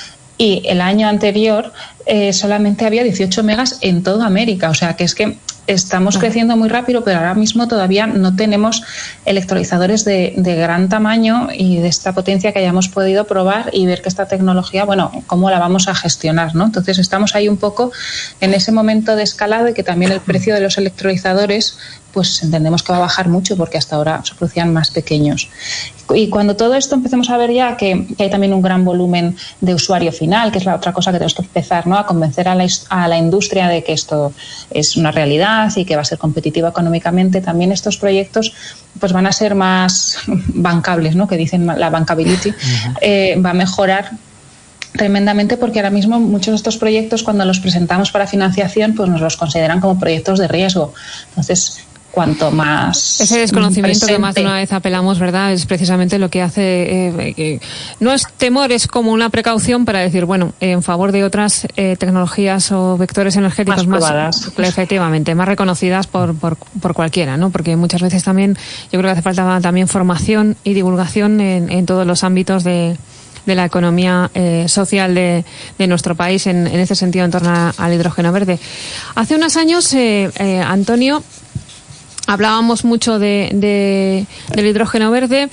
y 0.41 0.63
el 0.65 0.81
año 0.81 1.07
anterior 1.07 1.71
eh, 2.07 2.33
solamente 2.33 2.87
había 2.87 3.05
18 3.05 3.43
megas 3.43 3.77
en 3.83 4.03
toda 4.03 4.25
América. 4.25 4.71
O 4.71 4.75
sea 4.75 4.97
que 4.97 5.05
es 5.05 5.15
que 5.15 5.37
estamos 5.67 6.17
creciendo 6.17 6.57
muy 6.57 6.71
rápido, 6.71 7.05
pero 7.05 7.19
ahora 7.19 7.35
mismo 7.35 7.69
todavía 7.69 8.07
no 8.07 8.35
tenemos 8.35 8.83
electrolizadores 9.27 10.07
de, 10.07 10.33
gran 10.37 10.89
tamaño 10.89 11.49
y 11.53 11.77
de 11.77 11.89
esta 11.89 12.15
potencia 12.15 12.53
que 12.53 12.59
hayamos 12.59 12.89
podido 12.89 13.27
probar 13.27 13.69
y 13.75 13.85
ver 13.85 14.01
que 14.01 14.09
esta 14.09 14.27
tecnología, 14.27 14.87
bueno, 14.87 15.13
cómo 15.27 15.51
la 15.51 15.59
vamos 15.59 15.89
a 15.89 15.95
gestionar, 15.95 16.55
¿no? 16.55 16.65
Entonces 16.65 16.99
estamos 16.99 17.35
ahí 17.35 17.47
un 17.47 17.59
poco 17.59 17.93
en 18.41 18.55
ese 18.55 18.73
momento 18.73 19.17
de 19.17 19.23
escalado 19.23 19.69
y 19.69 19.75
que 19.75 19.83
también 19.83 20.11
el 20.11 20.21
precio 20.21 20.55
de 20.55 20.63
los 20.63 20.79
electrolizadores 20.79 21.77
pues 22.13 22.43
entendemos 22.43 22.83
que 22.83 22.93
va 22.93 22.99
a 22.99 23.03
bajar 23.03 23.29
mucho 23.29 23.57
porque 23.57 23.79
hasta 23.79 23.97
ahora 23.97 24.23
se 24.25 24.35
producían 24.35 24.73
más 24.73 24.91
pequeños. 24.91 25.49
Y 26.15 26.29
cuando 26.29 26.57
todo 26.57 26.75
esto 26.75 26.97
empecemos 26.97 27.31
a 27.31 27.37
ver 27.37 27.53
ya 27.53 27.77
que, 27.77 28.07
hay 28.19 28.31
también 28.31 28.53
un 28.53 28.63
gran 28.63 28.85
volumen 28.85 29.37
de 29.61 29.75
usuario 29.75 30.13
final, 30.13 30.51
que 30.51 30.59
es 30.59 30.65
la 30.65 30.75
otra 30.75 30.93
cosa 30.93 31.13
que 31.13 31.19
tenemos 31.19 31.35
que 31.35 31.43
empezar 31.43 31.87
¿no? 31.87 31.97
a 31.97 32.07
convencer 32.07 32.49
a 32.49 32.55
la, 32.55 32.67
a 32.89 33.09
la 33.09 33.19
industria 33.19 33.69
de 33.69 33.85
que 33.85 33.93
esto 33.93 34.33
es 34.71 34.97
una 34.97 35.13
realidad 35.13 35.73
y 35.77 35.85
que 35.85 35.95
va 35.95 36.03
a 36.03 36.05
ser 36.05 36.19
competitivo 36.19 36.69
económicamente, 36.69 37.41
también 37.41 37.71
estos 37.73 37.97
proyectos 37.97 38.53
pues 38.99 39.13
van 39.13 39.27
a 39.27 39.33
ser 39.33 39.55
más 39.55 40.19
bancables, 40.27 41.15
¿no? 41.15 41.29
que 41.29 41.37
dicen 41.37 41.67
la 41.67 41.91
bancability, 41.91 42.53
eh, 43.01 43.41
va 43.45 43.51
a 43.51 43.55
mejorar 43.55 44.11
tremendamente 44.93 45.57
porque 45.57 45.79
ahora 45.79 45.91
mismo 45.91 46.19
muchos 46.19 46.53
de 46.53 46.57
estos 46.57 46.77
proyectos 46.77 47.23
cuando 47.23 47.45
los 47.45 47.61
presentamos 47.61 48.11
para 48.11 48.27
financiación 48.27 48.95
pues 48.95 49.09
nos 49.09 49.21
los 49.21 49.37
consideran 49.37 49.81
como 49.81 49.99
proyectos 49.99 50.39
de 50.39 50.49
riesgo. 50.49 50.93
Entonces, 51.29 51.85
cuanto 52.11 52.51
más. 52.51 53.21
Ese 53.21 53.39
desconocimiento 53.39 54.07
que 54.07 54.19
más 54.19 54.35
de 54.35 54.43
una 54.43 54.57
vez 54.57 54.73
apelamos, 54.73 55.19
¿verdad? 55.19 55.53
Es 55.53 55.67
precisamente 55.67 56.19
lo 56.19 56.29
que 56.29 56.43
hace. 56.43 57.09
Eh, 57.09 57.61
no 58.01 58.13
es 58.13 58.27
temor, 58.37 58.73
es 58.73 58.87
como 58.87 59.13
una 59.13 59.31
precaución 59.31 59.85
para 59.85 60.01
decir, 60.01 60.25
bueno, 60.25 60.53
en 60.61 60.83
favor 60.83 61.13
de 61.13 61.25
otras 61.25 61.67
eh, 61.77 61.97
tecnologías 61.99 62.73
o 62.73 62.97
vectores 62.97 63.37
energéticos 63.37 63.87
más. 63.87 64.53
efectivamente, 64.59 65.35
más 65.35 65.49
reconocidas 65.49 66.07
por, 66.07 66.35
por, 66.35 66.57
por, 66.57 66.95
cualquiera, 66.95 67.37
¿no? 67.37 67.51
Porque 67.51 67.77
muchas 67.77 68.03
veces 68.03 68.25
también, 68.25 68.57
yo 68.93 68.99
creo 68.99 69.03
que 69.03 69.11
hace 69.11 69.23
falta 69.23 69.61
también 69.61 69.89
formación 69.89 70.57
y 70.65 70.75
divulgación 70.75 71.41
en, 71.41 71.71
en 71.71 71.87
todos 71.87 72.07
los 72.07 72.25
ámbitos 72.25 72.65
de 72.65 72.97
de 73.47 73.55
la 73.55 73.65
economía 73.65 74.31
eh, 74.35 74.67
social 74.69 75.15
de, 75.15 75.45
de, 75.79 75.87
nuestro 75.87 76.15
país 76.15 76.47
en, 76.47 76.67
en 76.67 76.81
este 76.81 76.95
sentido 76.95 77.25
en 77.25 77.31
torno 77.31 77.73
al 77.77 77.95
hidrógeno 77.95 78.33
verde. 78.33 78.59
Hace 79.15 79.37
unos 79.37 79.57
años, 79.57 79.93
eh, 79.95 80.31
eh, 80.39 80.61
Antonio, 80.61 81.23
hablábamos 82.31 82.85
mucho 82.85 83.19
de, 83.19 83.51
de, 83.53 84.25
del 84.55 84.67
hidrógeno 84.67 85.11
verde. 85.11 85.49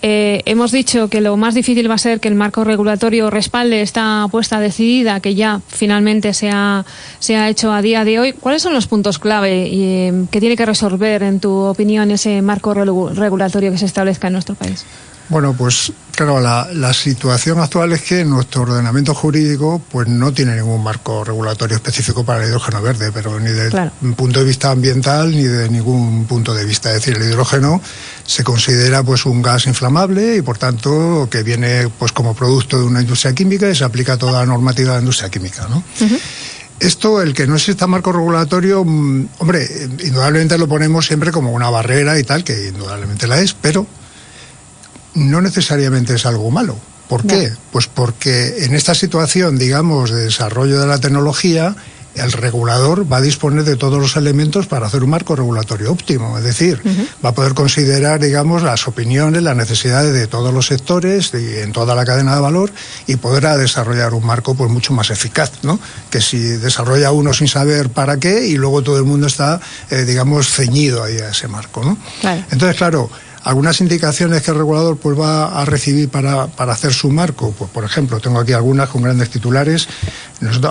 Eh, 0.00 0.40
hemos 0.46 0.72
dicho 0.72 1.08
que 1.08 1.20
lo 1.20 1.36
más 1.36 1.54
difícil 1.54 1.90
va 1.90 1.94
a 1.94 1.98
ser 1.98 2.20
que 2.20 2.28
el 2.28 2.34
marco 2.34 2.64
regulatorio 2.64 3.28
respalde 3.28 3.82
esta 3.82 4.22
apuesta 4.22 4.58
decidida 4.58 5.20
que 5.20 5.34
ya 5.34 5.60
finalmente 5.68 6.32
se 6.32 6.50
ha, 6.50 6.86
se 7.18 7.36
ha 7.36 7.50
hecho 7.50 7.70
a 7.70 7.82
día 7.82 8.04
de 8.04 8.18
hoy. 8.18 8.32
¿Cuáles 8.32 8.62
son 8.62 8.72
los 8.72 8.86
puntos 8.86 9.18
clave 9.18 9.68
y, 9.70 10.26
que 10.30 10.40
tiene 10.40 10.56
que 10.56 10.64
resolver, 10.64 11.22
en 11.22 11.38
tu 11.38 11.52
opinión, 11.52 12.10
ese 12.10 12.40
marco 12.40 12.72
regulatorio 12.72 13.70
que 13.70 13.78
se 13.78 13.86
establezca 13.86 14.28
en 14.28 14.32
nuestro 14.32 14.54
país? 14.54 14.86
Bueno, 15.32 15.54
pues 15.56 15.90
claro, 16.14 16.40
la, 16.40 16.68
la, 16.74 16.92
situación 16.92 17.58
actual 17.58 17.94
es 17.94 18.02
que 18.02 18.22
nuestro 18.22 18.64
ordenamiento 18.64 19.14
jurídico 19.14 19.80
pues 19.90 20.06
no 20.06 20.30
tiene 20.30 20.56
ningún 20.56 20.84
marco 20.84 21.24
regulatorio 21.24 21.76
específico 21.76 22.22
para 22.22 22.42
el 22.42 22.50
hidrógeno 22.50 22.82
verde, 22.82 23.10
pero 23.12 23.40
ni 23.40 23.50
desde 23.50 23.90
un 24.02 24.12
punto 24.12 24.40
de 24.40 24.44
vista 24.44 24.70
ambiental 24.70 25.30
ni 25.30 25.44
de 25.44 25.70
ningún 25.70 26.26
punto 26.26 26.52
de 26.52 26.66
vista. 26.66 26.90
Es 26.90 26.96
decir, 26.96 27.16
el 27.16 27.30
hidrógeno 27.30 27.80
se 28.26 28.44
considera 28.44 29.02
pues 29.02 29.24
un 29.24 29.40
gas 29.40 29.66
inflamable 29.66 30.36
y 30.36 30.42
por 30.42 30.58
tanto 30.58 31.26
que 31.30 31.42
viene 31.42 31.88
pues 31.98 32.12
como 32.12 32.34
producto 32.34 32.78
de 32.78 32.84
una 32.84 33.00
industria 33.00 33.34
química 33.34 33.70
y 33.70 33.74
se 33.74 33.84
aplica 33.84 34.18
toda 34.18 34.40
la 34.40 34.44
normativa 34.44 34.90
de 34.90 34.96
la 34.96 35.00
industria 35.00 35.30
química, 35.30 35.66
¿no? 35.66 35.82
Esto, 36.78 37.22
el 37.22 37.32
que 37.32 37.46
no 37.46 37.54
exista 37.54 37.86
marco 37.86 38.12
regulatorio, 38.12 38.84
mm, 38.84 39.28
hombre, 39.38 39.66
indudablemente 40.04 40.58
lo 40.58 40.68
ponemos 40.68 41.06
siempre 41.06 41.32
como 41.32 41.52
una 41.52 41.70
barrera 41.70 42.18
y 42.18 42.22
tal, 42.22 42.44
que 42.44 42.68
indudablemente 42.68 43.26
la 43.26 43.40
es, 43.40 43.54
pero 43.54 43.86
no 45.14 45.40
necesariamente 45.40 46.14
es 46.14 46.26
algo 46.26 46.50
malo. 46.50 46.76
¿Por 47.08 47.26
qué? 47.26 47.52
Pues 47.70 47.88
porque 47.88 48.64
en 48.64 48.74
esta 48.74 48.94
situación, 48.94 49.58
digamos, 49.58 50.10
de 50.10 50.24
desarrollo 50.24 50.80
de 50.80 50.86
la 50.86 50.98
tecnología, 50.98 51.76
el 52.14 52.32
regulador 52.32 53.10
va 53.10 53.18
a 53.18 53.20
disponer 53.20 53.64
de 53.64 53.76
todos 53.76 54.00
los 54.00 54.16
elementos 54.16 54.66
para 54.66 54.86
hacer 54.86 55.02
un 55.02 55.10
marco 55.10 55.34
regulatorio 55.34 55.90
óptimo. 55.92 56.36
Es 56.38 56.44
decir, 56.44 56.80
va 57.24 57.30
a 57.30 57.34
poder 57.34 57.54
considerar, 57.54 58.20
digamos, 58.20 58.62
las 58.62 58.86
opiniones, 58.86 59.42
las 59.42 59.56
necesidades 59.56 60.12
de 60.12 60.26
todos 60.26 60.52
los 60.52 60.66
sectores 60.66 61.32
y 61.34 61.58
en 61.58 61.72
toda 61.72 61.94
la 61.94 62.04
cadena 62.04 62.34
de 62.34 62.40
valor 62.40 62.70
y 63.06 63.16
podrá 63.16 63.56
desarrollar 63.56 64.14
un 64.14 64.26
marco 64.26 64.54
pues 64.54 64.70
mucho 64.70 64.92
más 64.92 65.10
eficaz, 65.10 65.52
¿no? 65.62 65.78
Que 66.10 66.20
si 66.20 66.38
desarrolla 66.38 67.12
uno 67.12 67.32
sin 67.32 67.48
saber 67.48 67.88
para 67.90 68.18
qué 68.18 68.46
y 68.46 68.56
luego 68.56 68.82
todo 68.82 68.98
el 68.98 69.04
mundo 69.04 69.26
está, 69.26 69.60
eh, 69.90 70.04
digamos, 70.04 70.48
ceñido 70.50 71.02
ahí 71.02 71.18
a 71.18 71.30
ese 71.30 71.48
marco, 71.48 71.82
¿no? 71.84 71.96
Entonces, 72.50 72.76
claro, 72.76 73.10
algunas 73.44 73.80
indicaciones 73.80 74.42
que 74.42 74.50
el 74.50 74.58
regulador 74.58 74.96
pues 74.96 75.18
va 75.18 75.60
a 75.60 75.64
recibir 75.64 76.08
para, 76.08 76.46
para 76.46 76.72
hacer 76.72 76.92
su 76.92 77.10
marco, 77.10 77.54
pues 77.58 77.70
por 77.70 77.84
ejemplo, 77.84 78.20
tengo 78.20 78.38
aquí 78.40 78.52
algunas 78.52 78.88
con 78.88 79.02
grandes 79.02 79.30
titulares. 79.30 79.88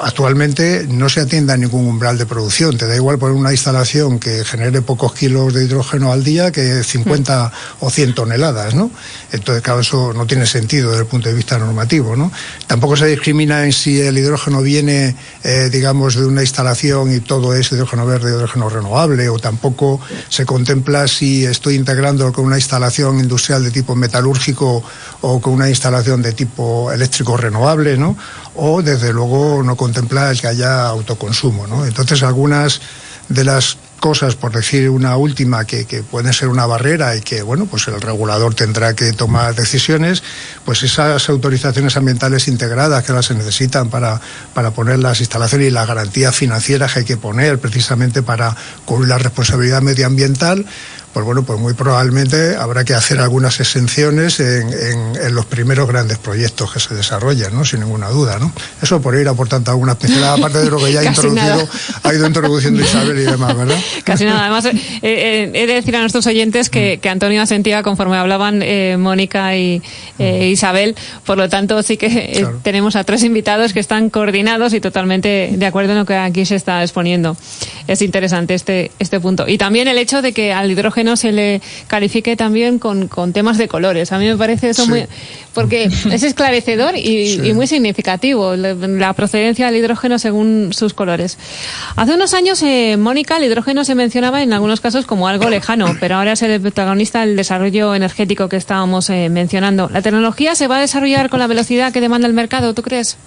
Actualmente 0.04 0.86
no 0.90 1.08
se 1.08 1.22
atiende 1.22 1.54
a 1.54 1.58
ningún 1.58 1.88
umbral 1.88 2.18
de 2.18 2.26
producción. 2.26 2.78
Te 2.78 2.88
da 2.88 2.96
igual 2.96 3.18
poner 3.18 3.36
una 3.36 3.52
instalación 3.52 4.20
que 4.20 4.44
genere 4.44 4.82
pocos 4.82 5.14
kilos 5.14 5.54
de 5.54 5.64
hidrógeno 5.64 6.12
al 6.12 6.24
día 6.24 6.52
que 6.52 6.84
50 6.84 7.52
o 7.80 7.90
100 7.90 8.14
toneladas, 8.14 8.76
¿no? 8.76 8.92
Entonces, 9.32 9.64
claro, 9.64 9.80
eso 9.80 10.12
no 10.14 10.26
tiene 10.26 10.46
sentido 10.46 10.90
desde 10.90 11.04
el 11.04 11.08
punto 11.08 11.30
de 11.30 11.36
vista 11.36 11.58
normativo, 11.58 12.18
¿no? 12.18 12.32
Tampoco 12.68 12.98
se 12.98 13.08
discrimina 13.08 13.64
en 13.64 13.72
si 13.72 14.02
el 14.02 14.18
hidrógeno 14.18 14.62
viene, 14.62 15.16
eh, 15.44 15.70
digamos, 15.72 16.16
de 16.16 16.26
una 16.26 16.42
instalación 16.42 17.16
y 17.16 17.22
todo 17.22 17.56
es 17.56 17.72
hidrógeno 17.72 18.06
verde, 18.06 18.32
hidrógeno 18.32 18.68
renovable, 18.68 19.30
o 19.30 19.40
tampoco 19.40 20.02
se 20.28 20.46
contempla 20.46 21.08
si 21.08 21.46
estoy 21.46 21.76
integrando 21.76 22.32
con 22.34 22.46
una 22.46 22.58
instalación 22.58 23.20
industrial 23.20 23.64
de 23.64 23.72
tipo 23.72 23.96
metalúrgico 23.96 24.84
o 25.22 25.40
con 25.40 25.54
una 25.54 25.70
instalación 25.70 26.22
de 26.22 26.34
tipo 26.34 26.92
eléctrico 26.92 27.38
renovable, 27.38 27.98
¿no? 27.98 28.18
O 28.56 28.82
desde 28.82 29.14
luego 29.14 29.64
no 29.64 29.76
contempla 29.76 30.32
el 30.32 30.40
que 30.40 30.48
haya 30.48 30.88
autoconsumo, 30.88 31.68
¿no? 31.68 31.86
Entonces 31.86 32.22
algunas 32.24 32.82
de 33.30 33.46
las 33.46 33.78
cosas, 34.02 34.36
por 34.36 34.52
decir 34.52 34.90
una 34.90 35.16
última, 35.16 35.66
que, 35.66 35.86
pueden 36.10 36.34
ser 36.34 36.48
una 36.50 36.66
barrera 36.66 37.16
y 37.16 37.22
que, 37.22 37.44
bueno, 37.44 37.68
pues 37.68 37.88
el 37.88 38.02
regulador 38.02 38.56
tendrá 38.56 38.96
que 38.96 39.14
tomar 39.14 39.54
decisiones, 39.54 40.24
pues 40.66 40.82
esas 40.82 41.30
autorizaciones 41.30 41.96
ambientales 41.96 42.48
integradas 42.48 43.04
que 43.04 43.14
las 43.14 43.28
se 43.28 43.36
necesitan 43.36 43.90
para, 43.90 44.20
para 44.56 44.72
poner 44.72 45.00
las 45.00 45.20
instalaciones 45.20 45.68
y 45.68 45.72
las 45.72 45.88
garantías 45.88 46.36
financieras 46.36 46.94
que 46.94 47.00
hay 47.00 47.06
que 47.06 47.18
poner 47.18 47.60
precisamente 47.60 48.24
para 48.24 48.58
cubrir 48.86 49.08
la 49.08 49.20
responsabilidad 49.20 49.84
medioambiental, 49.84 50.66
pues 51.14 51.26
bueno, 51.26 51.44
pues 51.44 51.60
muy 51.60 51.74
probablemente 51.74 52.56
habrá 52.56 52.84
que 52.84 52.94
hacer 52.94 53.20
algunas 53.20 53.60
exenciones 53.60 54.40
en, 54.40 54.70
en, 54.70 55.16
en, 55.22 55.36
los 55.36 55.46
primeros 55.46 55.88
grandes 55.88 56.18
proyectos 56.18 56.72
que 56.74 56.80
se 56.80 56.96
desarrollan, 56.96 57.54
¿no? 57.54 57.66
Sin 57.66 57.82
ninguna 57.82 58.10
duda, 58.10 58.40
¿no? 58.40 58.52
Eso 58.82 59.02
por 59.02 59.16
ir 59.16 59.28
aportando 59.28 59.72
algunas 59.72 59.98
pinceladas, 59.98 60.40
aparte 60.40 60.60
de 60.60 60.70
lo 60.70 60.78
que 60.78 60.92
ya 60.94 61.02
ha 61.02 61.06
introducido, 61.12 61.68
ha 62.04 62.14
ido 62.14 62.28
introduciendo 62.28 62.82
Isabel 62.82 63.20
y 63.20 63.24
demás, 63.24 63.58
¿verdad? 63.58 63.78
Casi 64.04 64.26
nada. 64.26 64.42
Además, 64.42 64.66
eh, 64.66 64.74
eh, 65.02 65.52
he 65.54 65.68
de 65.68 65.74
decir 65.74 65.96
a 65.96 66.00
nuestros 66.00 66.26
oyentes 66.28 66.70
que, 66.70 67.00
que 67.02 67.10
Antonio 67.10 67.42
asentía 67.42 67.84
conforme 67.84 68.18
hablaban 68.18 68.62
eh, 68.62 68.98
Mónica 68.98 69.56
y 69.58 69.82
eh, 70.20 70.50
Isabel, 70.50 70.96
por 71.26 71.38
lo 71.38 71.50
tanto 71.50 71.82
sí 71.84 71.98
que 71.98 72.38
claro. 72.40 72.60
tenemos 72.64 72.96
a 72.96 73.04
tres 73.04 73.24
invitados 73.24 73.74
que 73.74 73.80
están 73.80 74.10
coordinados 74.10 74.74
y 74.74 74.80
totalmente 74.80 75.52
de 75.54 75.66
acuerdo 75.66 75.92
en 75.92 76.00
lo 76.00 76.06
que 76.06 76.16
aquí 76.16 76.46
se 76.46 76.56
está 76.56 76.82
exponiendo. 76.82 77.36
Es 77.88 78.02
interesante 78.02 78.54
este, 78.54 78.92
este 79.00 79.20
punto. 79.20 79.48
Y 79.48 79.58
también 79.58 79.88
el 79.88 79.98
hecho 79.98 80.22
de 80.22 80.34
que 80.34 80.54
al 80.54 80.72
hidrógeno 80.72 81.01
no 81.04 81.16
se 81.16 81.32
le 81.32 81.62
califique 81.88 82.36
también 82.36 82.80
con, 82.80 83.08
con, 83.08 83.34
temas 83.34 83.58
de 83.58 83.68
colores. 83.68 84.12
A 84.12 84.20
mí 84.20 84.28
me 84.28 84.38
parece 84.38 84.70
eso 84.70 84.84
sí. 84.84 84.90
muy... 84.90 85.06
porque 85.54 85.84
es 86.12 86.24
esclarecedor 86.24 86.96
y, 86.98 87.38
sí. 87.38 87.42
y 87.44 87.54
muy 87.54 87.68
significativo, 87.68 88.56
la, 88.56 88.74
la, 88.74 89.14
procedencia 89.14 89.68
del 89.68 89.78
hidrógeno 89.78 90.20
según 90.20 90.74
sus 90.74 90.94
colores. 90.94 91.38
Hace 91.96 92.14
unos 92.14 92.34
años, 92.34 92.62
eh, 92.64 92.98
Mónica, 92.98 93.38
el 93.38 93.46
hidrógeno 93.46 93.84
se 93.84 93.96
mencionaba 93.96 94.42
en 94.42 94.54
algunos 94.54 94.82
casos 94.82 95.06
como 95.06 95.28
algo 95.28 95.50
lejano, 95.50 95.96
pero 96.00 96.16
ahora 96.16 96.34
es 96.34 96.42
el 96.42 96.60
protagonista 96.62 97.26
del 97.26 97.36
desarrollo 97.36 97.94
energético 97.96 98.50
que 98.50 98.58
estábamos 98.58 99.10
eh, 99.10 99.30
mencionando. 99.30 99.90
¿La 99.90 100.02
tecnología 100.02 100.56
se 100.56 100.68
va 100.68 100.78
a 100.78 100.82
desarrollar 100.82 101.30
con 101.30 101.40
la 101.40 101.48
velocidad 101.48 101.92
que 101.94 102.02
demanda 102.02 102.28
el 102.28 102.34
mercado, 102.34 102.74
tú 102.74 102.82
crees? 102.82 103.18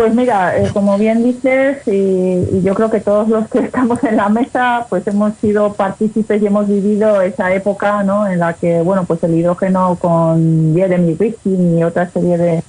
Pues 0.00 0.14
mira, 0.14 0.56
eh, 0.56 0.70
como 0.72 0.96
bien 0.96 1.22
dices, 1.22 1.86
y, 1.86 2.62
yo 2.62 2.74
creo 2.74 2.90
que 2.90 3.00
todos 3.00 3.28
los 3.28 3.46
que 3.50 3.58
estamos 3.66 4.02
en 4.02 4.16
la 4.16 4.30
mesa, 4.30 4.86
pues 4.88 5.06
hemos 5.06 5.34
sido 5.34 5.74
partícipes 5.74 6.40
y 6.40 6.46
hemos 6.46 6.68
vivido 6.68 7.20
esa 7.20 7.52
época, 7.52 8.02
¿no? 8.02 8.26
En 8.26 8.38
la 8.38 8.54
que, 8.54 8.80
bueno, 8.80 9.04
pues 9.04 9.22
el 9.24 9.34
hidrógeno 9.34 9.98
con 10.00 10.74
Jeremy 10.74 11.16
Rifkin 11.16 11.78
y 11.78 11.84
otra 11.84 12.08
serie 12.08 12.38
de, 12.38 12.62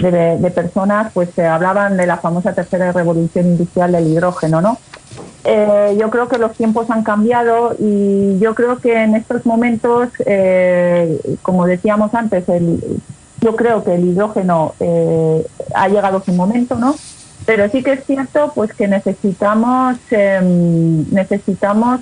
de, 0.00 0.38
de 0.38 0.50
personas, 0.50 1.12
pues 1.12 1.28
se 1.34 1.46
hablaban 1.46 1.98
de 1.98 2.06
la 2.06 2.16
famosa 2.16 2.54
tercera 2.54 2.90
revolución 2.90 3.48
industrial 3.48 3.92
del 3.92 4.06
hidrógeno, 4.06 4.62
¿no? 4.62 4.78
Eh, 5.44 5.94
yo 6.00 6.08
creo 6.08 6.26
que 6.30 6.38
los 6.38 6.54
tiempos 6.56 6.88
han 6.88 7.02
cambiado 7.02 7.76
y 7.78 8.38
yo 8.38 8.54
creo 8.54 8.78
que 8.78 8.94
en 8.94 9.14
estos 9.14 9.44
momentos, 9.44 10.08
eh, 10.24 11.20
como 11.42 11.66
decíamos 11.66 12.14
antes, 12.14 12.48
el 12.48 12.80
yo 13.42 13.56
creo 13.56 13.84
que 13.84 13.94
el 13.94 14.04
hidrógeno 14.04 14.74
eh, 14.80 15.46
ha 15.74 15.88
llegado 15.88 16.18
a 16.18 16.24
su 16.24 16.32
momento, 16.32 16.76
¿no? 16.76 16.94
Pero 17.44 17.68
sí 17.68 17.82
que 17.82 17.92
es 17.92 18.04
cierto, 18.04 18.52
pues 18.54 18.72
que 18.72 18.86
necesitamos, 18.86 19.96
eh, 20.10 20.40
necesitamos, 21.10 22.00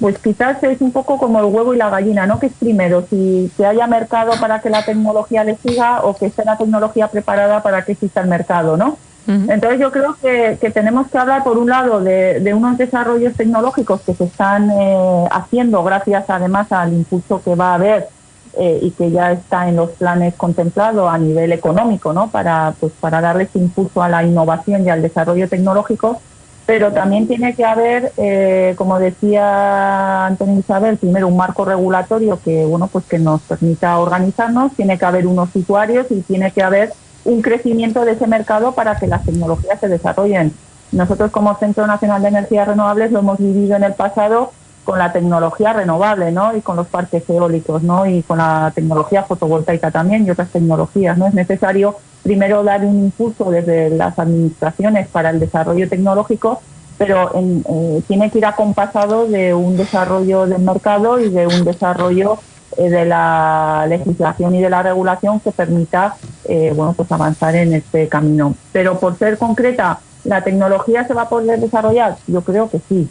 pues 0.00 0.18
quizás 0.18 0.62
es 0.62 0.80
un 0.80 0.92
poco 0.92 1.18
como 1.18 1.40
el 1.40 1.46
huevo 1.46 1.74
y 1.74 1.76
la 1.76 1.90
gallina, 1.90 2.26
¿no? 2.26 2.38
Que 2.38 2.46
es 2.46 2.52
primero, 2.52 3.04
si 3.10 3.50
que 3.56 3.66
haya 3.66 3.88
mercado 3.88 4.32
para 4.40 4.60
que 4.60 4.70
la 4.70 4.84
tecnología 4.84 5.42
le 5.42 5.56
siga 5.56 6.02
o 6.04 6.14
que 6.14 6.26
esté 6.26 6.44
la 6.44 6.56
tecnología 6.56 7.08
preparada 7.08 7.62
para 7.62 7.84
que 7.84 7.92
exista 7.92 8.20
el 8.20 8.28
mercado, 8.28 8.76
¿no? 8.76 8.96
Entonces 9.26 9.78
yo 9.78 9.92
creo 9.92 10.16
que, 10.20 10.58
que, 10.60 10.70
tenemos 10.70 11.08
que 11.08 11.16
hablar, 11.16 11.44
por 11.44 11.56
un 11.56 11.68
lado, 11.68 12.00
de, 12.00 12.40
de 12.40 12.52
unos 12.52 12.76
desarrollos 12.76 13.34
tecnológicos 13.34 14.00
que 14.00 14.12
se 14.12 14.24
están 14.24 14.68
eh, 14.70 15.28
haciendo 15.30 15.84
gracias 15.84 16.24
además 16.26 16.72
al 16.72 16.92
impulso 16.92 17.40
que 17.40 17.54
va 17.54 17.70
a 17.70 17.74
haber 17.74 18.08
eh, 18.58 18.80
y 18.82 18.90
que 18.90 19.10
ya 19.10 19.32
está 19.32 19.68
en 19.68 19.76
los 19.76 19.90
planes 19.90 20.34
contemplados 20.34 21.12
a 21.12 21.18
nivel 21.18 21.52
económico, 21.52 22.12
¿no? 22.12 22.30
Para, 22.30 22.74
pues, 22.80 22.92
para 22.98 23.20
darle 23.20 23.44
ese 23.44 23.58
impulso 23.58 24.02
a 24.02 24.08
la 24.08 24.24
innovación 24.24 24.84
y 24.84 24.90
al 24.90 25.02
desarrollo 25.02 25.48
tecnológico, 25.48 26.20
pero 26.66 26.92
también 26.92 27.26
tiene 27.26 27.54
que 27.54 27.64
haber, 27.64 28.12
eh, 28.16 28.74
como 28.76 28.98
decía 28.98 30.26
Antonio 30.26 30.60
Isabel, 30.60 30.98
primero 30.98 31.26
un 31.26 31.36
marco 31.36 31.64
regulatorio 31.64 32.38
que, 32.44 32.64
bueno, 32.64 32.86
pues 32.86 33.04
que 33.06 33.18
nos 33.18 33.40
permita 33.42 33.98
organizarnos, 33.98 34.72
tiene 34.74 34.96
que 34.98 35.04
haber 35.04 35.26
unos 35.26 35.48
usuarios 35.54 36.06
y 36.10 36.20
tiene 36.20 36.52
que 36.52 36.62
haber 36.62 36.92
un 37.24 37.42
crecimiento 37.42 38.04
de 38.04 38.12
ese 38.12 38.26
mercado 38.26 38.72
para 38.72 38.96
que 38.96 39.06
las 39.06 39.24
tecnologías 39.24 39.80
se 39.80 39.88
desarrollen. 39.88 40.52
Nosotros 40.92 41.30
como 41.30 41.56
Centro 41.56 41.86
Nacional 41.86 42.22
de 42.22 42.28
Energías 42.28 42.68
Renovables 42.68 43.12
lo 43.12 43.20
hemos 43.20 43.38
vivido 43.38 43.76
en 43.76 43.84
el 43.84 43.94
pasado 43.94 44.52
con 44.90 44.98
la 44.98 45.12
tecnología 45.12 45.72
renovable, 45.72 46.32
¿no? 46.32 46.56
Y 46.56 46.62
con 46.62 46.74
los 46.74 46.88
parques 46.88 47.22
eólicos, 47.30 47.80
¿no? 47.84 48.06
Y 48.06 48.24
con 48.24 48.38
la 48.38 48.72
tecnología 48.74 49.22
fotovoltaica 49.22 49.92
también 49.92 50.26
y 50.26 50.30
otras 50.32 50.48
tecnologías, 50.48 51.16
¿no? 51.16 51.28
Es 51.28 51.34
necesario 51.34 51.94
primero 52.24 52.64
dar 52.64 52.84
un 52.84 52.98
impulso 52.98 53.52
desde 53.52 53.90
las 53.90 54.18
administraciones 54.18 55.06
para 55.06 55.30
el 55.30 55.38
desarrollo 55.38 55.88
tecnológico, 55.88 56.60
pero 56.98 57.30
eh, 57.36 58.02
tiene 58.08 58.32
que 58.32 58.38
ir 58.38 58.46
acompasado 58.46 59.28
de 59.28 59.54
un 59.54 59.76
desarrollo 59.76 60.46
del 60.46 60.62
mercado 60.62 61.20
y 61.20 61.30
de 61.30 61.46
un 61.46 61.64
desarrollo 61.64 62.40
eh, 62.76 62.90
de 62.90 63.04
la 63.04 63.86
legislación 63.88 64.56
y 64.56 64.60
de 64.60 64.70
la 64.70 64.82
regulación 64.82 65.38
que 65.38 65.52
permita 65.52 66.16
eh, 66.46 66.72
bueno 66.74 66.94
pues 66.94 67.12
avanzar 67.12 67.54
en 67.54 67.74
este 67.74 68.08
camino. 68.08 68.56
Pero 68.72 68.98
por 68.98 69.16
ser 69.16 69.38
concreta, 69.38 70.00
¿la 70.24 70.42
tecnología 70.42 71.06
se 71.06 71.14
va 71.14 71.22
a 71.22 71.28
poder 71.28 71.60
desarrollar? 71.60 72.16
Yo 72.26 72.40
creo 72.40 72.68
que 72.68 72.80
sí, 72.88 73.08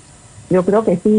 yo 0.50 0.66
creo 0.66 0.84
que 0.84 0.98
sí, 0.98 1.10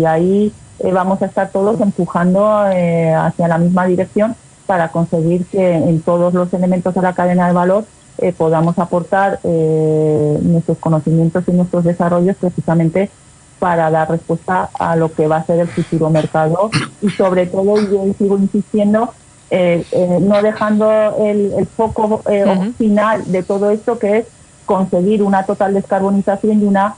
y 0.00 0.04
ahí 0.04 0.52
vamos 0.92 1.20
a 1.22 1.26
estar 1.26 1.50
todos 1.50 1.80
empujando 1.80 2.48
hacia 2.48 3.48
la 3.48 3.58
misma 3.58 3.86
dirección 3.86 4.36
para 4.68 4.90
conseguir 4.90 5.46
que 5.46 5.74
en 5.74 6.02
todos 6.02 6.34
los 6.34 6.52
elementos 6.52 6.94
de 6.94 7.00
la 7.02 7.14
cadena 7.14 7.46
de 7.46 7.54
valor 7.54 7.84
eh, 8.18 8.34
podamos 8.36 8.78
aportar 8.80 9.38
eh, 9.44 10.38
nuestros 10.42 10.76
conocimientos 10.78 11.44
y 11.46 11.52
nuestros 11.52 11.84
desarrollos 11.84 12.36
precisamente 12.36 13.10
para 13.60 13.90
dar 13.90 14.10
respuesta 14.10 14.68
a 14.78 14.96
lo 14.96 15.12
que 15.12 15.28
va 15.28 15.36
a 15.36 15.46
ser 15.46 15.60
el 15.60 15.68
futuro 15.68 16.10
mercado. 16.10 16.70
Y 17.00 17.10
sobre 17.10 17.46
todo, 17.46 17.80
y 17.80 17.86
yo 17.86 18.04
sigo 18.18 18.36
insistiendo, 18.36 19.14
eh, 19.50 19.86
no 20.20 20.42
dejando 20.42 20.90
el, 21.18 21.66
foco 21.76 22.22
final 22.76 23.30
de 23.30 23.42
todo 23.42 23.70
esto 23.70 23.98
que 23.98 24.18
es 24.18 24.26
conseguir 24.66 25.22
una 25.22 25.46
total 25.46 25.74
descarbonización 25.74 26.60
y 26.60 26.64
una 26.64 26.96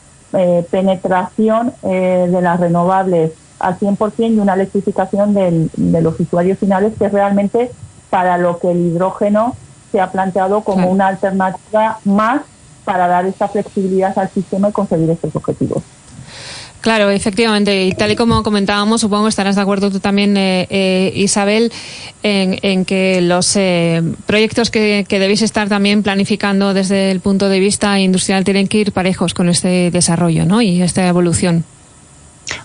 penetración 0.71 1.73
de 1.83 2.41
las 2.41 2.61
renovables 2.61 3.33
al 3.59 3.79
100% 3.79 4.35
y 4.35 4.39
una 4.39 4.55
electrificación 4.55 5.35
de 5.35 6.03
los 6.03 6.19
usuarios 6.19 6.59
finales, 6.59 6.95
que 6.99 7.07
es 7.07 7.13
realmente 7.13 7.71
para 8.09 8.39
lo 8.39 8.59
que 8.59 8.71
el 8.71 8.79
hidrógeno 8.79 9.57
se 9.93 10.01
ha 10.01 10.11
planteado 10.11 10.63
como 10.63 10.91
una 10.91 11.09
alternativa 11.09 11.99
más 12.05 12.43
para 12.85 13.07
dar 13.07 13.27
esta 13.27 13.49
flexibilidad 13.49 14.19
al 14.19 14.31
sistema 14.31 14.71
y 14.71 14.73
conseguir 14.73 15.11
estos 15.11 15.35
objetivos. 15.37 15.83
Claro, 16.81 17.11
efectivamente. 17.11 17.85
Y 17.85 17.93
tal 17.93 18.13
y 18.13 18.17
como 18.17 18.43
comentábamos, 18.43 19.03
supongo 19.03 19.25
que 19.25 19.29
estarás 19.31 19.57
de 19.57 19.63
acuerdo 19.63 19.91
tú 19.91 20.01
también, 20.01 20.37
eh, 20.37 20.67
eh, 20.71 21.13
Isabel, 21.15 21.73
en, 22.23 22.85
que 22.85 23.21
los 23.21 23.55
eh, 23.57 24.03
proyectos 24.27 24.71
que, 24.71 25.05
que, 25.09 25.19
debéis 25.19 25.43
estar 25.43 25.69
también 25.69 26.03
planificando 26.03 26.73
desde 26.73 27.11
el 27.11 27.21
punto 27.21 27.49
de 27.49 27.61
vista 27.61 27.99
industrial 28.01 28.45
tienen 28.45 28.67
que 28.67 28.79
ir 28.79 28.93
parejos 28.93 29.35
con 29.35 29.49
este 29.49 29.91
desarrollo 29.91 30.47
¿no? 30.47 30.63
y 30.63 30.81
esta 30.83 31.07
evolución. 31.07 31.65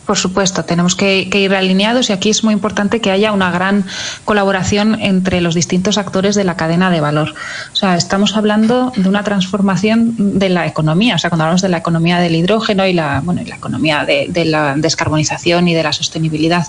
Por 0.05 0.17
supuesto, 0.17 0.63
tenemos 0.65 0.95
que, 0.95 1.29
ir 1.33 1.53
alineados 1.53 2.09
y 2.09 2.13
aquí 2.13 2.29
es 2.29 2.43
muy 2.43 2.53
importante 2.53 3.01
que 3.01 3.11
haya 3.11 3.31
una 3.31 3.51
gran 3.51 3.85
colaboración 4.23 5.01
entre 5.01 5.41
los 5.41 5.55
distintos 5.55 5.97
actores 5.97 6.35
de 6.35 6.43
la 6.43 6.55
cadena 6.55 6.89
de 6.89 7.01
valor. 7.01 7.33
O 7.73 7.75
sea, 7.75 7.95
estamos 7.95 8.35
hablando 8.35 8.91
de 8.95 9.07
una 9.09 9.23
transformación 9.23 10.39
de 10.39 10.49
la 10.49 10.67
economía. 10.67 11.15
O 11.15 11.17
sea, 11.17 11.29
cuando 11.29 11.43
hablamos 11.45 11.61
de 11.61 11.69
la 11.69 11.77
economía 11.77 12.19
del 12.19 12.35
hidrógeno 12.35 12.85
y 12.85 12.93
la, 12.93 13.21
bueno, 13.21 13.41
la 13.45 13.55
economía 13.55 14.05
de, 14.05 14.45
la 14.45 14.75
descarbonización 14.77 15.67
y 15.67 15.73
de 15.73 15.83
la 15.83 15.93
sostenibilidad. 15.93 16.67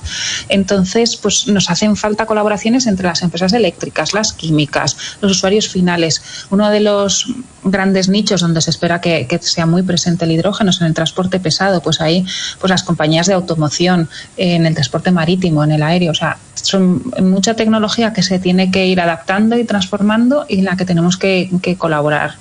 Entonces, 0.49 1.17
pues 1.17 1.47
nos 1.49 1.71
hacen 1.71 1.97
falta 1.97 2.27
colaboraciones 2.27 2.87
entre 2.87 3.07
las 3.07 3.23
empresas 3.23 3.53
eléctricas, 3.53 4.15
las 4.15 4.33
químicas, 4.33 4.97
los 5.21 5.33
usuarios 5.33 5.69
finales. 5.69 6.23
Uno 6.51 6.71
de 6.71 6.81
los 6.81 7.29
grandes 7.65 8.09
nichos 8.09 8.41
donde 8.41 8.61
se 8.61 8.71
espera 8.71 9.01
que, 9.01 9.27
que 9.27 9.39
sea 9.39 9.67
muy 9.67 9.83
presente 9.83 10.25
el 10.25 10.33
hidrógeno 10.33 10.71
es 10.71 10.81
en 10.81 10.87
el 10.87 10.95
transporte 10.95 11.41
pesado. 11.41 11.81
Pues 11.83 12.01
ahí, 12.01 12.25
pues 12.61 12.71
las 12.71 12.83
compañías 12.83 13.06
compañías 13.07 13.29
de 13.29 13.35
automoción, 13.35 14.09
en 14.37 14.66
el 14.66 14.75
transporte 14.75 15.12
marítimo, 15.12 15.62
en 15.62 15.71
el 15.71 15.83
aéreo. 15.85 16.11
O 16.11 16.14
sea, 16.14 16.38
son 16.55 17.05
mucha 17.23 17.55
tecnología 17.55 18.12
que 18.12 18.25
se 18.25 18.40
tiene 18.40 18.73
que 18.73 18.85
ir 18.87 19.01
adaptando 19.01 19.57
y 19.57 19.62
transformando 19.62 20.45
y 20.49 20.59
en 20.59 20.64
la 20.64 20.77
que 20.77 20.85
tenemos 20.85 21.16
que, 21.16 21.49
colaborar, 21.79 22.35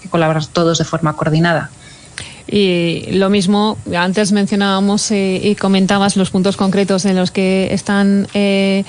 que 0.00 0.08
colaborar 0.08 0.46
todos 0.46 0.78
de 0.78 0.84
forma 0.84 1.14
coordinada. 1.14 1.70
Y 2.46 3.06
lo 3.12 3.30
mismo, 3.30 3.78
antes 3.96 4.30
mencionábamos 4.30 5.10
eh, 5.10 5.40
y 5.42 5.56
comentabas 5.56 6.16
los 6.16 6.30
puntos 6.30 6.56
concretos 6.56 7.04
en 7.04 7.16
los 7.16 7.32
que 7.32 7.72
están 7.72 8.28
eh, 8.32 8.84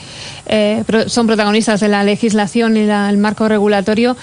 eh, 0.45 0.83
son 1.07 1.25
protagonistas 1.25 1.79
de 1.79 1.87
la 1.87 2.03
legislación 2.03 2.77
y 2.77 2.81
el 2.81 3.17
marco 3.17 3.47
regulatorio 3.47 4.17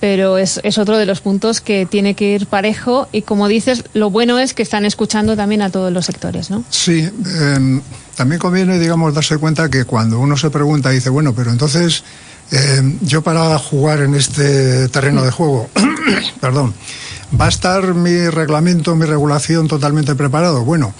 pero 0.00 0.38
es, 0.38 0.60
es, 0.64 0.78
otro 0.78 0.96
de 0.96 1.06
los 1.06 1.20
puntos 1.20 1.60
que 1.60 1.86
tiene 1.86 2.14
que 2.14 2.32
ir 2.32 2.46
parejo 2.46 3.08
y 3.12 3.22
como 3.22 3.48
dices, 3.48 3.84
lo 3.92 4.10
bueno 4.10 4.38
es 4.38 4.54
que 4.54 4.62
están 4.62 4.84
escuchando 4.86 5.36
también 5.36 5.62
a 5.62 5.70
todos 5.70 5.92
los 5.92 6.06
sectores, 6.06 6.50
¿no? 6.50 6.64
Sí, 6.70 7.08
em, 7.40 7.82
también 8.16 8.40
conviene, 8.40 8.78
digamos, 8.78 9.14
darse 9.14 9.36
cuenta 9.38 9.68
que 9.68 9.84
cuando 9.84 10.18
uno 10.18 10.36
se 10.36 10.50
pregunta, 10.50 10.90
dice, 10.90 11.10
bueno, 11.10 11.34
pero 11.34 11.50
entonces 11.50 12.02
em, 12.50 12.98
yo 13.02 13.22
para 13.22 13.58
jugar 13.58 14.00
en 14.00 14.14
este 14.14 14.88
terreno 14.88 15.22
de 15.22 15.30
juego, 15.30 15.68
perdón, 16.40 16.74
¿va 17.38 17.46
a 17.46 17.50
estar 17.50 17.94
mi 17.94 18.28
reglamento, 18.28 18.96
mi 18.96 19.04
regulación 19.04 19.68
totalmente 19.68 20.14
preparado? 20.14 20.64
Bueno, 20.64 20.94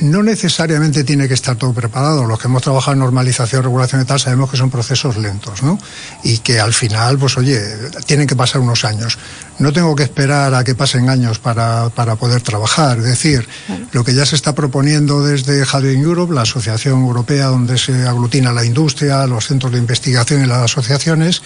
no 0.00 0.22
necesariamente 0.22 1.04
tiene 1.04 1.28
que 1.28 1.34
estar 1.34 1.56
todo 1.56 1.72
preparado. 1.72 2.24
Los 2.24 2.38
que 2.38 2.48
hemos 2.48 2.62
trabajado 2.62 2.94
en 2.94 3.00
normalización, 3.00 3.62
regulación 3.62 4.02
y 4.02 4.04
tal, 4.04 4.18
sabemos 4.18 4.50
que 4.50 4.56
son 4.56 4.70
procesos 4.70 5.16
lentos, 5.16 5.62
¿no? 5.62 5.78
Y 6.24 6.38
que 6.38 6.58
al 6.58 6.72
final, 6.72 7.18
pues 7.18 7.36
oye, 7.36 7.60
tienen 8.06 8.26
que 8.26 8.34
pasar 8.34 8.60
unos 8.60 8.84
años. 8.84 9.18
No 9.58 9.72
tengo 9.72 9.94
que 9.94 10.02
esperar 10.02 10.54
a 10.54 10.64
que 10.64 10.74
pasen 10.74 11.10
años 11.10 11.38
para, 11.38 11.90
para 11.90 12.16
poder 12.16 12.40
trabajar. 12.40 12.98
Es 12.98 13.04
decir, 13.04 13.46
lo 13.92 14.04
que 14.04 14.14
ya 14.14 14.24
se 14.24 14.36
está 14.36 14.54
proponiendo 14.54 15.22
desde 15.22 15.60
Hydrogen 15.60 16.02
Europe, 16.02 16.34
la 16.34 16.42
asociación 16.42 17.00
europea 17.00 17.46
donde 17.46 17.76
se 17.76 18.08
aglutina 18.08 18.52
la 18.52 18.64
industria, 18.64 19.26
los 19.26 19.46
centros 19.46 19.72
de 19.72 19.78
investigación 19.78 20.42
y 20.42 20.46
las 20.46 20.62
asociaciones, 20.62 21.42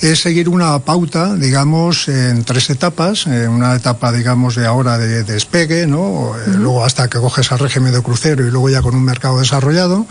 es 0.00 0.20
seguir 0.20 0.48
una 0.48 0.78
pauta, 0.78 1.36
digamos, 1.36 2.08
en 2.08 2.44
tres 2.44 2.70
etapas. 2.70 3.26
En 3.26 3.50
una 3.50 3.74
etapa, 3.74 4.12
digamos, 4.12 4.56
de 4.56 4.66
ahora 4.66 4.96
de, 4.96 5.22
despegue, 5.22 5.86
¿no? 5.86 6.32
Luego 6.46 6.84
hasta 6.84 7.08
que 7.08 7.18
coges 7.18 7.51
al 7.52 7.58
régimen 7.58 7.92
de 7.92 8.02
crucero 8.02 8.46
y 8.46 8.50
luego 8.50 8.70
ya 8.70 8.82
con 8.82 8.94
un 8.94 9.04
mercado 9.04 9.38
desarrollado 9.38 10.06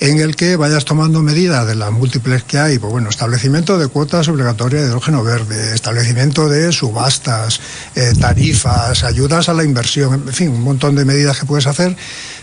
en 0.00 0.18
el 0.18 0.36
que 0.36 0.56
vayas 0.56 0.84
tomando 0.84 1.22
medidas 1.22 1.66
de 1.66 1.74
las 1.74 1.92
múltiples 1.92 2.42
que 2.42 2.58
hay, 2.58 2.78
pues 2.78 2.92
bueno, 2.92 3.08
establecimiento 3.08 3.78
de 3.78 3.88
cuotas 3.88 4.28
obligatorias 4.28 4.82
de 4.82 4.88
hidrógeno 4.88 5.22
verde, 5.22 5.74
establecimiento 5.74 6.48
de 6.48 6.72
subastas, 6.72 7.60
eh, 7.94 8.12
tarifas, 8.20 9.04
ayudas 9.04 9.48
a 9.48 9.54
la 9.54 9.64
inversión, 9.64 10.24
en 10.26 10.34
fin, 10.34 10.48
un 10.50 10.62
montón 10.62 10.94
de 10.94 11.04
medidas 11.04 11.38
que 11.38 11.46
puedes 11.46 11.66
hacer 11.66 11.96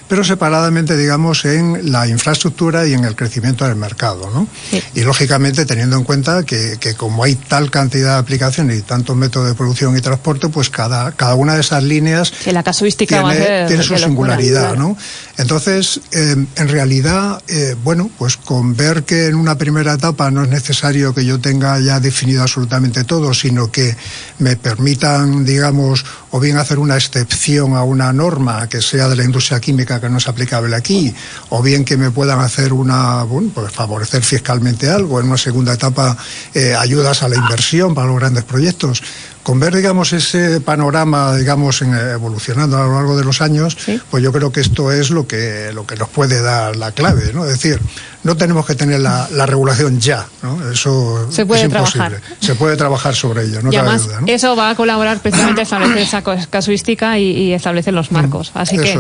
pero 0.08 0.24
separadamente, 0.24 0.98
digamos, 0.98 1.46
en 1.46 1.92
la 1.92 2.08
infraestructura 2.08 2.88
y 2.88 2.94
en 2.94 3.06
el 3.06 3.16
crecimiento 3.16 3.66
del 3.66 3.76
mercado. 3.76 4.30
¿no? 4.34 4.48
Y 4.94 5.02
lógicamente 5.02 5.66
teniendo 5.66 5.98
en 5.98 6.04
cuenta 6.04 6.44
que, 6.44 6.78
que, 6.80 6.96
como 6.96 7.24
hay 7.24 7.36
tal 7.36 7.72
cantidad 7.72 8.16
de 8.16 8.20
aplicaciones 8.20 8.80
y 8.80 8.82
tantos 8.82 9.16
métodos 9.16 9.48
de 9.48 9.56
producción 9.56 9.98
y 9.98 10.02
transporte, 10.02 10.50
pues 10.50 10.70
cada, 10.70 11.12
cada 11.14 11.36
una 11.36 11.56
de 11.56 11.62
esas 11.62 11.84
líneas 11.84 12.34
la 12.46 12.64
casuística 12.64 13.24
tiene, 13.24 13.68
tiene 13.68 13.84
su 13.84 13.98
singularidad. 13.98 14.76
¿no? 14.76 14.98
Entonces, 15.38 16.02
eh, 16.12 16.36
en 16.56 16.68
realidad, 16.68 17.42
eh, 17.48 17.76
bueno, 17.84 18.10
pues 18.18 18.38
con 18.38 18.76
ver 18.76 19.04
que 19.04 19.28
en 19.28 19.36
una 19.36 19.58
primera 19.58 19.94
etapa 19.94 20.30
no 20.30 20.44
es 20.44 20.50
necesario 20.50 21.14
que 21.14 21.26
yo 21.26 21.40
tenga 21.40 21.80
ya 21.80 22.00
definido 22.00 22.42
absolutamente 22.42 23.04
todo, 23.04 23.34
sino 23.34 23.72
que 23.72 23.96
me 24.40 24.56
permitan, 24.56 25.46
digamos, 25.46 26.06
o 26.32 26.40
bien 26.40 26.58
hacer 26.58 26.80
una 26.80 26.96
excepción 26.96 27.76
a 27.76 27.84
una 27.84 28.12
norma 28.12 28.68
que 28.68 28.82
sea 28.82 29.08
de 29.08 29.16
la 29.16 29.24
industria 29.24 29.60
química 29.60 30.01
que 30.02 30.10
no 30.10 30.18
es 30.18 30.28
aplicable 30.28 30.76
aquí, 30.76 31.14
o 31.50 31.62
bien 31.62 31.86
que 31.86 31.96
me 31.96 32.12
puedan 32.12 32.40
hacer 32.40 32.74
una, 32.74 33.24
bueno, 33.24 33.52
pues 33.54 33.72
favorecer 33.72 34.24
fiscalmente 34.24 34.90
algo, 34.90 35.20
en 35.20 35.28
una 35.28 35.38
segunda 35.38 35.74
etapa 35.74 36.18
eh, 36.54 36.76
ayudas 36.76 37.24
a 37.24 37.30
la 37.30 37.38
inversión 37.38 37.94
para 37.96 38.08
los 38.08 38.18
grandes 38.18 38.44
proyectos 38.44 39.02
con 39.44 39.60
ver, 39.60 39.76
digamos, 39.76 40.14
ese 40.14 40.62
panorama, 40.62 41.36
digamos, 41.36 41.82
evolucionando 41.82 42.78
a 42.78 42.86
lo 42.86 42.94
largo 42.94 43.18
de 43.18 43.24
los 43.24 43.42
años, 43.42 43.78
pues 44.10 44.24
yo 44.24 44.32
creo 44.32 44.52
que 44.52 44.62
esto 44.62 44.92
es 44.92 45.10
lo 45.10 45.28
que, 45.28 45.72
lo 45.74 45.86
que 45.86 45.96
nos 45.96 46.10
puede 46.10 46.42
dar 46.42 46.76
la 46.76 46.92
clave, 46.92 47.32
¿no? 47.34 47.46
Es 47.46 47.54
decir, 47.54 47.80
no 48.24 48.38
tenemos 48.38 48.66
que 48.66 48.76
tener 48.76 49.00
la, 49.00 49.28
regulación 49.46 50.00
ya, 50.00 50.28
¿no? 50.44 50.72
Eso 50.72 51.28
Se 51.32 51.46
puede 51.46 51.62
es 51.62 51.66
imposible. 51.66 52.10
Trabajar. 52.10 52.38
Se 52.40 52.56
puede 52.56 52.78
trabajar 52.78 53.16
sobre 53.16 53.46
ello, 53.46 53.62
no 53.62 53.72
y 53.72 53.76
además, 53.76 54.06
duda, 54.06 54.20
Eso 54.28 54.56
va 54.56 54.70
a 54.70 54.76
colaborar 54.76 55.20
precisamente 55.20 55.62
a 55.62 55.64
establecer 55.64 55.98
esa 55.98 56.24
casuística 56.50 57.18
y, 57.18 57.54
establecer 57.54 57.94
los 57.94 58.12
marcos. 58.12 58.52
Mm. 58.54 58.58
Así 58.58 58.78
que, 58.78 58.98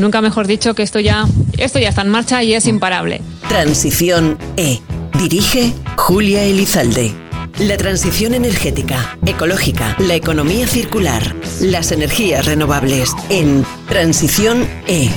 nunca 0.00 0.20
mejor 0.20 0.46
dicho 0.46 0.74
que 0.74 0.82
esto 0.82 1.00
ya, 1.00 1.24
esto 1.56 1.78
ya 1.78 1.88
está 1.88 2.02
en 2.02 2.08
marcha 2.08 2.42
y 2.42 2.54
es 2.54 2.66
mm. 2.66 2.70
imparable. 2.70 3.22
Transición 3.48 4.38
E. 4.56 4.80
Dirige 5.18 5.72
Julia 5.96 6.42
Elizalde. 6.42 7.25
La 7.58 7.78
transición 7.78 8.34
energética, 8.34 9.16
ecológica, 9.24 9.96
la 9.98 10.14
economía 10.14 10.66
circular, 10.66 11.34
las 11.60 11.90
energías 11.90 12.44
renovables 12.44 13.14
en 13.30 13.64
Transición 13.88 14.68
E. 14.86 15.10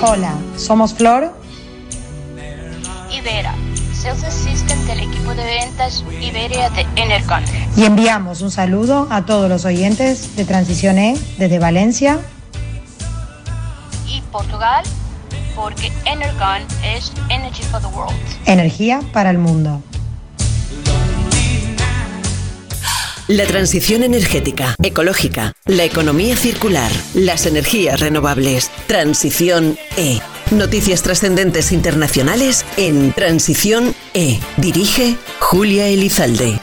Hola, 0.00 0.32
somos 0.56 0.94
Flor 0.94 1.32
y 3.10 3.20
Vera 3.22 3.52
Sales 3.92 4.22
Assistant 4.22 4.86
del 4.86 5.00
equipo 5.00 5.34
de 5.34 5.44
ventas 5.44 6.04
Iberia 6.20 6.70
de 6.70 6.86
Enercon. 6.94 7.42
Y 7.76 7.82
enviamos 7.82 8.42
un 8.42 8.52
saludo 8.52 9.08
a 9.10 9.26
todos 9.26 9.48
los 9.48 9.64
oyentes 9.64 10.36
de 10.36 10.44
Transición 10.44 10.98
E 10.98 11.18
desde 11.36 11.58
Valencia. 11.58 12.20
Y 14.06 14.20
Portugal, 14.30 14.84
porque 15.56 15.90
Enercon 16.04 16.62
es 16.84 17.10
Energy 17.30 17.62
for 17.64 17.80
the 17.80 17.88
World. 17.88 18.14
Energía 18.44 19.00
para 19.12 19.30
el 19.30 19.38
mundo. 19.38 19.82
La 23.26 23.44
transición 23.44 24.04
energética, 24.04 24.76
ecológica, 24.80 25.52
la 25.64 25.82
economía 25.82 26.36
circular, 26.36 26.92
las 27.14 27.46
energías 27.46 27.98
renovables. 27.98 28.70
Transición 28.86 29.76
E. 29.96 30.20
Noticias 30.52 31.02
trascendentes 31.02 31.72
internacionales 31.72 32.64
en 32.76 33.12
Transición 33.12 33.96
E. 34.14 34.38
Dirige 34.58 35.16
Julia 35.40 35.88
Elizalde. 35.88 36.60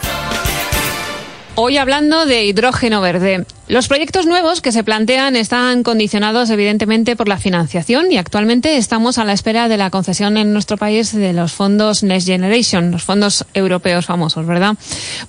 Hoy 1.55 1.77
hablando 1.77 2.25
de 2.25 2.45
hidrógeno 2.45 2.99
verde. 2.99 3.45
Los 3.67 3.87
proyectos 3.87 4.25
nuevos 4.25 4.59
que 4.59 4.71
se 4.71 4.83
plantean 4.83 5.35
están 5.35 5.83
condicionados 5.83 6.49
evidentemente 6.49 7.15
por 7.15 7.27
la 7.27 7.37
financiación 7.37 8.11
y 8.11 8.17
actualmente 8.17 8.77
estamos 8.77 9.19
a 9.19 9.23
la 9.23 9.33
espera 9.33 9.67
de 9.67 9.77
la 9.77 9.91
concesión 9.91 10.37
en 10.37 10.51
nuestro 10.51 10.77
país 10.77 11.13
de 11.13 11.31
los 11.31 11.53
fondos 11.53 12.01
Next 12.01 12.25
Generation, 12.25 12.89
los 12.89 13.03
fondos 13.03 13.45
europeos 13.53 14.07
famosos, 14.07 14.47
¿verdad? 14.47 14.75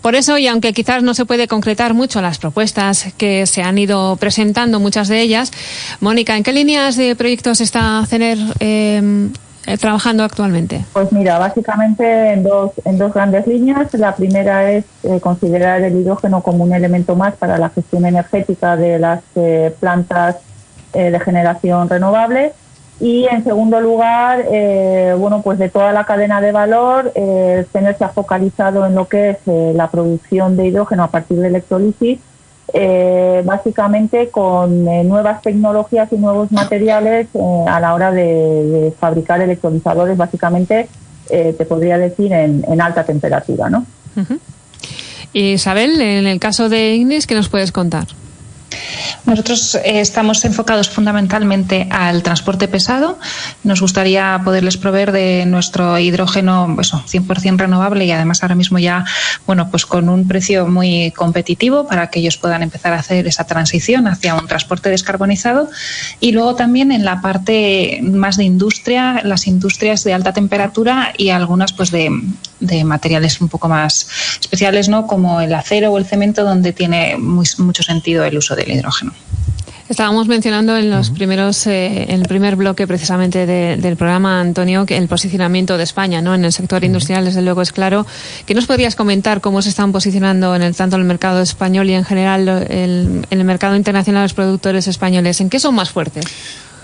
Por 0.01 0.15
eso, 0.15 0.39
y 0.39 0.47
aunque 0.47 0.73
quizás 0.73 1.03
no 1.03 1.13
se 1.13 1.27
puede 1.27 1.47
concretar 1.47 1.93
mucho 1.93 2.23
las 2.23 2.39
propuestas 2.39 3.09
que 3.19 3.47
se 3.47 3.63
han 3.63 3.77
ido 3.77 4.17
presentando, 4.17 4.81
muchas 4.81 5.09
de 5.09 5.21
ellas, 5.21 5.53
Mónica, 6.01 6.39
¿en 6.39 6.43
qué 6.43 6.55
líneas 6.55 6.97
de 6.97 7.15
proyectos 7.17 7.61
está 7.61 8.03
CENER 8.09 8.39
eh, 8.61 9.29
eh, 9.67 9.79
trabajando 9.79 10.25
actualmente? 10.25 10.85
Pues 10.93 11.11
mira, 11.13 11.39
básicamente 11.39 12.33
en 12.33 12.43
dos, 12.43 12.73
en 12.85 12.99
dos 12.99 13.15
grandes 13.15 13.47
líneas. 13.47 13.93
La 13.95 14.15
primera 14.15 14.71
es 14.71 14.85
eh, 15.03 15.21
considerar 15.21 15.83
el 15.83 15.97
hidrógeno 15.97 16.43
como 16.43 16.65
un 16.65 16.73
elemento 16.73 17.17
más 17.17 17.35
para 17.35 17.59
la 17.59 17.71
gestión 17.71 18.05
energética 18.05 18.77
de 18.77 18.99
las 18.99 19.23
eh, 19.37 19.75
plantas 19.81 20.37
de 20.93 21.19
generación 21.19 21.89
renovable. 21.89 22.53
Y 23.01 23.25
en 23.25 23.43
segundo 23.43 23.81
lugar, 23.81 24.45
bueno, 25.19 25.43
pues 25.43 25.59
de 25.59 25.69
toda 25.69 25.93
la 25.93 26.05
cadena 26.05 26.41
de 26.41 26.53
valor, 26.53 27.11
el 27.17 27.67
CENER 27.67 27.99
se 27.99 28.05
ha 28.05 28.11
focalizado 28.11 28.87
en 28.87 28.95
lo 28.95 29.09
que 29.09 29.31
es 29.31 29.39
la 29.75 29.91
producción 29.91 30.57
de 30.57 30.67
hidrógeno 30.67 31.03
a 31.03 31.11
partir 31.11 31.39
de 31.39 31.49
electrolisis 31.49 32.21
eh, 32.73 33.43
básicamente 33.45 34.31
con 34.31 34.89
eh, 34.89 35.05
nuevas 35.05 35.43
tecnologías 35.43 36.11
y 36.13 36.17
nuevos 36.17 36.51
materiales 36.51 37.29
eh, 37.35 37.65
a 37.69 37.79
la 37.79 37.95
hora 37.95 38.11
de, 38.11 38.93
fabricar 38.99 39.41
electrolizadores, 39.41 40.17
básicamente 40.17 40.89
te 41.29 41.65
podría 41.65 41.97
decir 41.97 42.33
en, 42.33 42.81
alta 42.81 43.03
temperatura, 43.03 43.71
¿no? 43.71 43.87
Isabel, 45.33 45.99
en 46.01 46.27
el 46.27 46.39
caso 46.39 46.69
de 46.69 46.95
Ignis, 46.95 47.27
¿qué 47.27 47.35
nos 47.35 47.49
puedes 47.49 47.73
contar? 47.73 48.07
Nosotros 49.27 49.75
eh, 49.77 50.01
estamos 50.01 50.45
enfocados 50.45 50.91
fundamentalmente 50.91 51.89
al 51.91 52.23
transporte 52.23 52.69
pesado. 52.69 53.19
Nos 53.63 53.81
gustaría 53.81 54.41
poderles 54.45 54.77
proveer 54.77 55.13
de 55.13 55.47
nuestro 55.47 55.99
hidrógeno 55.99 56.77
eso, 56.79 57.03
100% 57.07 57.57
renovable 57.57 58.05
y 58.05 58.11
además 58.11 58.43
ahora 58.43 58.55
mismo 58.55 58.79
ya, 58.79 59.05
bueno, 59.47 59.71
pues 59.71 59.87
con 59.87 60.09
un 60.09 60.29
precio 60.29 60.67
muy 60.67 61.11
competitivo 61.13 61.87
para 61.87 62.09
que 62.11 62.21
ellos 62.21 62.37
puedan 62.37 62.63
empezar 62.63 62.93
a 62.93 62.99
hacer 62.99 63.27
esa 63.27 63.45
transición 63.45 64.07
hacia 64.07 64.35
un 64.35 64.47
transporte 64.47 64.91
descarbonizado. 64.91 65.71
Y 66.21 66.33
luego 66.33 66.55
también 66.55 66.93
en 66.93 67.05
la 67.05 67.21
parte 67.21 68.01
más 68.03 68.37
de 68.37 68.45
industria, 68.45 69.23
las 69.25 69.47
industrias 69.47 70.05
de 70.05 70.13
alta 70.13 70.33
temperatura 70.33 71.13
y 71.17 71.31
algunas 71.31 71.73
pues 71.73 71.91
de, 71.91 72.11
de 72.67 72.85
materiales 72.85 73.41
un 73.41 73.49
poco 73.49 73.69
más 73.69 74.07
especiales, 74.41 74.89
¿no? 74.89 75.07
Como 75.07 75.41
el 75.41 75.55
acero 75.55 75.93
o 75.93 75.99
el 75.99 76.05
cemento, 76.05 76.45
donde 76.45 76.73
tiene 76.73 77.17
muy, 77.17 77.47
mucho 77.59 77.83
sentido 77.83 78.25
el 78.25 78.37
uso 78.37 78.57
del 78.57 78.71
hidrógeno. 78.71 79.13
Estábamos 79.87 80.29
mencionando 80.29 80.79
en 80.79 80.91
los 80.91 81.11
primeros, 81.11 81.67
eh, 81.67 82.05
en 82.09 82.23
el 82.23 82.27
primer 82.27 82.57
bloque 82.57 82.87
precisamente 82.87 83.45
del 83.45 83.97
programa, 83.97 84.41
Antonio, 84.41 84.87
que 84.87 84.97
el 84.97 85.09
posicionamiento 85.09 85.77
de 85.77 85.85
España, 85.85 86.23
¿no? 86.23 86.35
En 86.35 86.43
el 86.43 86.53
sector 86.53 86.85
industrial, 86.85 87.27
desde 87.27 87.43
luego, 87.43 87.61
es 87.61 87.71
claro. 87.71 88.07
¿Qué 88.47 88.55
nos 88.55 88.65
podrías 88.65 88.97
comentar 88.97 89.43
cómo 89.43 89.61
se 89.61 89.69
están 89.69 89.93
posicionando 89.93 90.57
en 90.57 90.63
el 90.63 90.75
tanto 90.75 90.97
el 90.97 91.05
mercado 91.05 91.43
español 91.43 91.91
y 91.91 91.95
en 91.95 92.05
general 92.05 92.49
el, 92.49 93.27
en 93.29 93.39
el 93.39 93.45
mercado 93.45 93.77
internacional 93.77 94.23
los 94.23 94.33
productores 94.33 94.89
españoles? 94.89 95.43
¿En 95.43 95.51
qué 95.51 95.61
son 95.61 95.75
más 95.75 95.91
fuertes? 95.91 96.25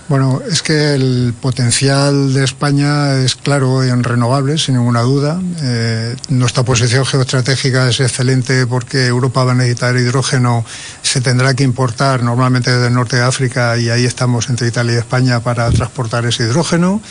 Bueno, 0.07 0.41
es 0.49 0.61
que 0.61 0.93
el 0.93 1.33
potencial 1.39 2.33
de 2.33 2.43
España 2.43 3.15
es 3.19 3.35
claro 3.35 3.81
en 3.83 4.03
renovables, 4.03 4.65
sin 4.65 4.75
ninguna 4.75 5.01
duda. 5.01 5.39
Eh, 5.61 6.17
nuestra 6.29 6.63
posición 6.63 7.05
geoestratégica 7.05 7.87
es 7.87 7.99
excelente 8.01 8.67
porque 8.67 9.07
Europa 9.07 9.45
va 9.45 9.53
a 9.53 9.55
necesitar 9.55 9.95
hidrógeno, 9.95 10.65
se 11.01 11.21
tendrá 11.21 11.53
que 11.53 11.63
importar 11.63 12.23
normalmente 12.23 12.71
desde 12.71 12.87
el 12.87 12.93
norte 12.93 13.15
de 13.15 13.23
África 13.23 13.77
y 13.77 13.89
ahí 13.89 14.05
estamos 14.05 14.49
entre 14.49 14.67
Italia 14.67 14.95
y 14.95 14.97
España 14.97 15.39
para 15.39 15.69
transportar 15.71 16.25
ese 16.25 16.43
hidrógeno. 16.43 17.01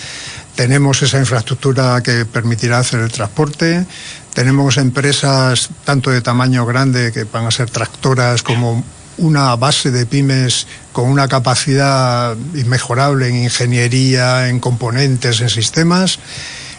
Tenemos 0.54 1.00
esa 1.00 1.18
infraestructura 1.18 2.02
que 2.02 2.26
permitirá 2.26 2.80
hacer 2.80 3.00
el 3.00 3.10
transporte. 3.10 3.86
Tenemos 4.34 4.76
empresas 4.76 5.70
tanto 5.84 6.10
de 6.10 6.20
tamaño 6.20 6.66
grande 6.66 7.12
que 7.12 7.24
van 7.24 7.46
a 7.46 7.50
ser 7.50 7.70
tractoras 7.70 8.42
como 8.42 8.84
una 9.20 9.54
base 9.56 9.90
de 9.90 10.06
pymes 10.06 10.66
con 10.92 11.08
una 11.08 11.28
capacidad 11.28 12.36
inmejorable 12.54 13.28
en 13.28 13.36
ingeniería, 13.36 14.48
en 14.48 14.60
componentes, 14.60 15.40
en 15.40 15.48
sistemas 15.48 16.18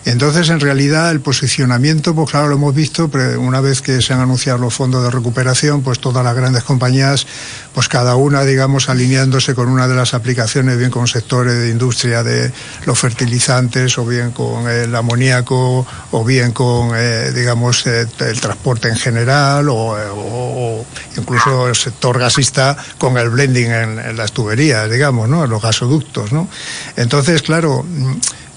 entonces, 0.03 0.49
en 0.49 0.59
realidad, 0.59 1.11
el 1.11 1.21
posicionamiento, 1.21 2.15
pues 2.15 2.31
claro, 2.31 2.47
lo 2.47 2.55
hemos 2.55 2.73
visto, 2.73 3.09
pero 3.09 3.39
una 3.39 3.61
vez 3.61 3.81
que 3.81 4.01
se 4.01 4.13
han 4.13 4.19
anunciado 4.19 4.57
los 4.57 4.73
fondos 4.73 5.03
de 5.03 5.11
recuperación, 5.11 5.83
pues 5.83 5.99
todas 5.99 6.23
las 6.23 6.35
grandes 6.35 6.63
compañías, 6.63 7.27
pues 7.73 7.87
cada 7.87 8.15
una, 8.15 8.43
digamos, 8.43 8.89
alineándose 8.89 9.53
con 9.53 9.67
una 9.67 9.87
de 9.87 9.93
las 9.93 10.15
aplicaciones, 10.15 10.79
bien 10.79 10.89
con 10.89 11.07
sectores 11.07 11.53
de 11.53 11.69
industria 11.69 12.23
de 12.23 12.51
los 12.85 12.97
fertilizantes, 12.97 13.95
o 13.99 14.05
bien 14.05 14.31
con 14.31 14.67
el 14.67 14.95
amoníaco, 14.95 15.85
o 16.09 16.25
bien 16.25 16.51
con, 16.51 16.93
eh, 16.95 17.31
digamos, 17.31 17.85
eh, 17.85 18.07
el 18.21 18.41
transporte 18.41 18.87
en 18.89 18.97
general, 18.97 19.67
o, 19.69 20.83
incluso 21.15 21.67
el 21.67 21.75
sector 21.75 22.17
gasista 22.17 22.75
con 22.97 23.19
el 23.19 23.29
blending 23.29 23.71
en, 23.71 23.99
en 23.99 24.17
las 24.17 24.31
tuberías, 24.31 24.89
digamos, 24.89 25.29
¿no? 25.29 25.43
En 25.43 25.49
los 25.51 25.61
gasoductos, 25.61 26.31
¿no? 26.31 26.49
Entonces, 26.95 27.43
claro, 27.43 27.85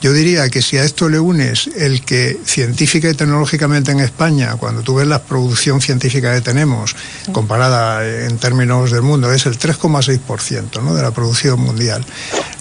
yo 0.04 0.12
diría 0.12 0.50
que 0.50 0.60
si 0.60 0.76
a 0.76 0.84
esto 0.84 1.08
le 1.08 1.18
unes 1.18 1.66
el 1.78 2.04
que 2.04 2.38
científica 2.44 3.08
y 3.08 3.14
tecnológicamente 3.14 3.90
en 3.90 4.00
España, 4.00 4.54
cuando 4.58 4.82
tú 4.82 4.96
ves 4.96 5.06
la 5.06 5.22
producción 5.22 5.80
científica 5.80 6.34
que 6.34 6.42
tenemos, 6.42 6.94
comparada 7.32 8.06
en 8.06 8.36
términos 8.36 8.90
del 8.90 9.00
mundo, 9.00 9.32
es 9.32 9.46
el 9.46 9.58
3,6% 9.58 10.82
¿no? 10.82 10.94
de 10.94 11.02
la 11.02 11.10
producción 11.12 11.58
mundial. 11.58 12.04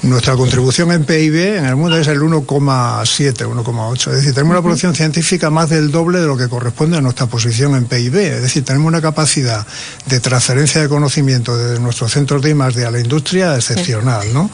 Nuestra 0.03 0.35
contribución 0.35 0.93
en 0.93 1.03
PIB 1.03 1.57
en 1.57 1.65
el 1.65 1.75
mundo 1.75 1.97
es 1.97 2.07
el 2.07 2.21
1,7, 2.21 3.33
1,8. 3.45 4.07
Es 4.07 4.15
decir, 4.15 4.33
tenemos 4.33 4.51
una 4.51 4.61
producción 4.61 4.95
científica 4.95 5.49
más 5.49 5.69
del 5.69 5.91
doble 5.91 6.21
de 6.21 6.27
lo 6.27 6.37
que 6.37 6.47
corresponde 6.47 6.97
a 6.97 7.01
nuestra 7.01 7.25
posición 7.25 7.75
en 7.75 7.85
PIB. 7.85 8.15
Es 8.15 8.41
decir, 8.41 8.63
tenemos 8.63 8.87
una 8.87 9.01
capacidad 9.01 9.67
de 10.05 10.19
transferencia 10.21 10.81
de 10.81 10.87
conocimiento 10.87 11.57
desde 11.57 11.81
nuestros 11.81 12.13
centros 12.13 12.41
de 12.41 12.51
I+D 12.51 12.85
a 12.85 12.91
la 12.91 12.99
industria 12.99 13.55
excepcional, 13.55 14.33
¿no? 14.33 14.49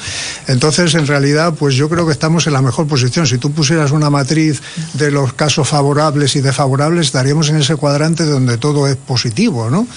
Entonces, 0.48 0.96
en 0.96 1.06
realidad, 1.06 1.54
pues 1.54 1.76
yo 1.76 1.88
creo 1.88 2.08
que 2.08 2.14
estamos 2.14 2.48
en 2.48 2.54
la 2.54 2.62
mejor 2.62 2.79
posición. 2.88 3.28
Si 3.28 3.38
tú 3.38 3.52
pusieras 3.52 3.92
una 3.92 4.10
matriz 4.10 4.62
de 4.94 5.12
los 5.12 5.34
casos 5.34 5.68
favorables 5.68 6.36
y 6.36 6.42
desfavorables, 6.42 7.08
estaríamos 7.08 7.50
en 7.50 7.58
ese 7.58 7.76
cuadrante 7.76 8.26
donde 8.26 8.58
todo 8.58 8.88
es 8.88 8.96
positivo, 8.96 9.70
¿no? 9.70 9.88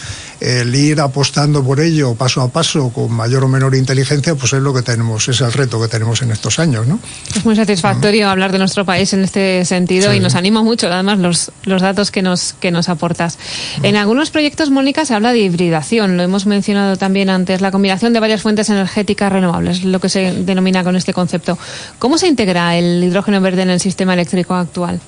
El 0.40 0.74
ir 0.74 1.00
apostando 1.00 1.62
por 1.62 1.78
ello 1.78 2.14
paso 2.14 2.40
a 2.40 2.48
paso 2.48 2.90
con 2.90 3.12
mayor 3.12 3.44
o 3.44 3.48
menor 3.48 3.76
inteligencia, 3.76 4.34
pues 4.34 4.52
es 4.52 4.60
lo 4.60 4.74
que 4.74 4.82
tenemos, 4.82 5.28
es 5.28 5.40
el 5.40 5.52
reto 5.52 5.80
que 5.80 5.86
tenemos 5.86 6.20
en 6.22 6.32
estos 6.32 6.58
años, 6.58 6.86
¿no? 6.86 6.98
Es 7.34 7.44
muy 7.44 7.54
satisfactorio 7.54 8.28
hablar 8.28 8.50
de 8.50 8.58
nuestro 8.58 8.84
país 8.84 9.12
en 9.12 9.22
este 9.22 9.64
sentido 9.64 10.12
y 10.12 10.20
nos 10.20 10.34
anima 10.34 10.62
mucho, 10.62 10.88
además, 10.88 11.18
los, 11.18 11.52
los 11.64 11.80
datos 11.80 12.10
que 12.10 12.22
nos, 12.22 12.54
que 12.54 12.70
nos 12.70 12.88
aportas. 12.88 13.38
En 13.82 13.96
algunos 13.96 14.30
proyectos, 14.30 14.70
Mónica, 14.70 15.04
se 15.04 15.14
habla 15.14 15.32
de 15.32 15.40
hibridación, 15.40 16.16
lo 16.16 16.22
hemos 16.22 16.46
mencionado 16.46 16.96
también 16.96 17.30
antes, 17.30 17.60
la 17.60 17.70
combinación 17.70 18.12
de 18.12 18.20
varias 18.20 18.42
fuentes 18.42 18.68
energéticas 18.68 19.32
renovables, 19.32 19.84
lo 19.84 20.00
que 20.00 20.08
se 20.08 20.32
denomina 20.32 20.82
con 20.82 20.96
este 20.96 21.12
concepto. 21.12 21.58
¿Cómo 21.98 22.18
se 22.18 22.26
integra 22.26 22.71
el 22.76 23.04
hidrógeno 23.04 23.40
verde 23.40 23.62
en 23.62 23.70
el 23.70 23.80
sistema 23.80 24.14
eléctrico 24.14 24.54
actual? 24.54 25.00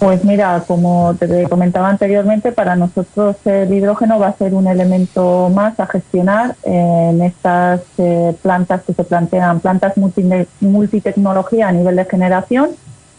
Pues 0.00 0.24
mira, 0.24 0.64
como 0.66 1.14
te 1.18 1.46
comentaba 1.46 1.90
anteriormente, 1.90 2.52
para 2.52 2.74
nosotros 2.74 3.36
el 3.44 3.70
hidrógeno 3.70 4.18
va 4.18 4.28
a 4.28 4.32
ser 4.32 4.54
un 4.54 4.66
elemento 4.66 5.50
más 5.50 5.78
a 5.78 5.86
gestionar 5.86 6.56
en 6.62 7.20
estas 7.20 7.82
eh, 7.98 8.34
plantas 8.40 8.80
que 8.82 8.94
se 8.94 9.04
plantean, 9.04 9.60
plantas 9.60 9.92
multitecnología 10.60 11.68
a 11.68 11.72
nivel 11.72 11.96
de 11.96 12.06
generación 12.06 12.70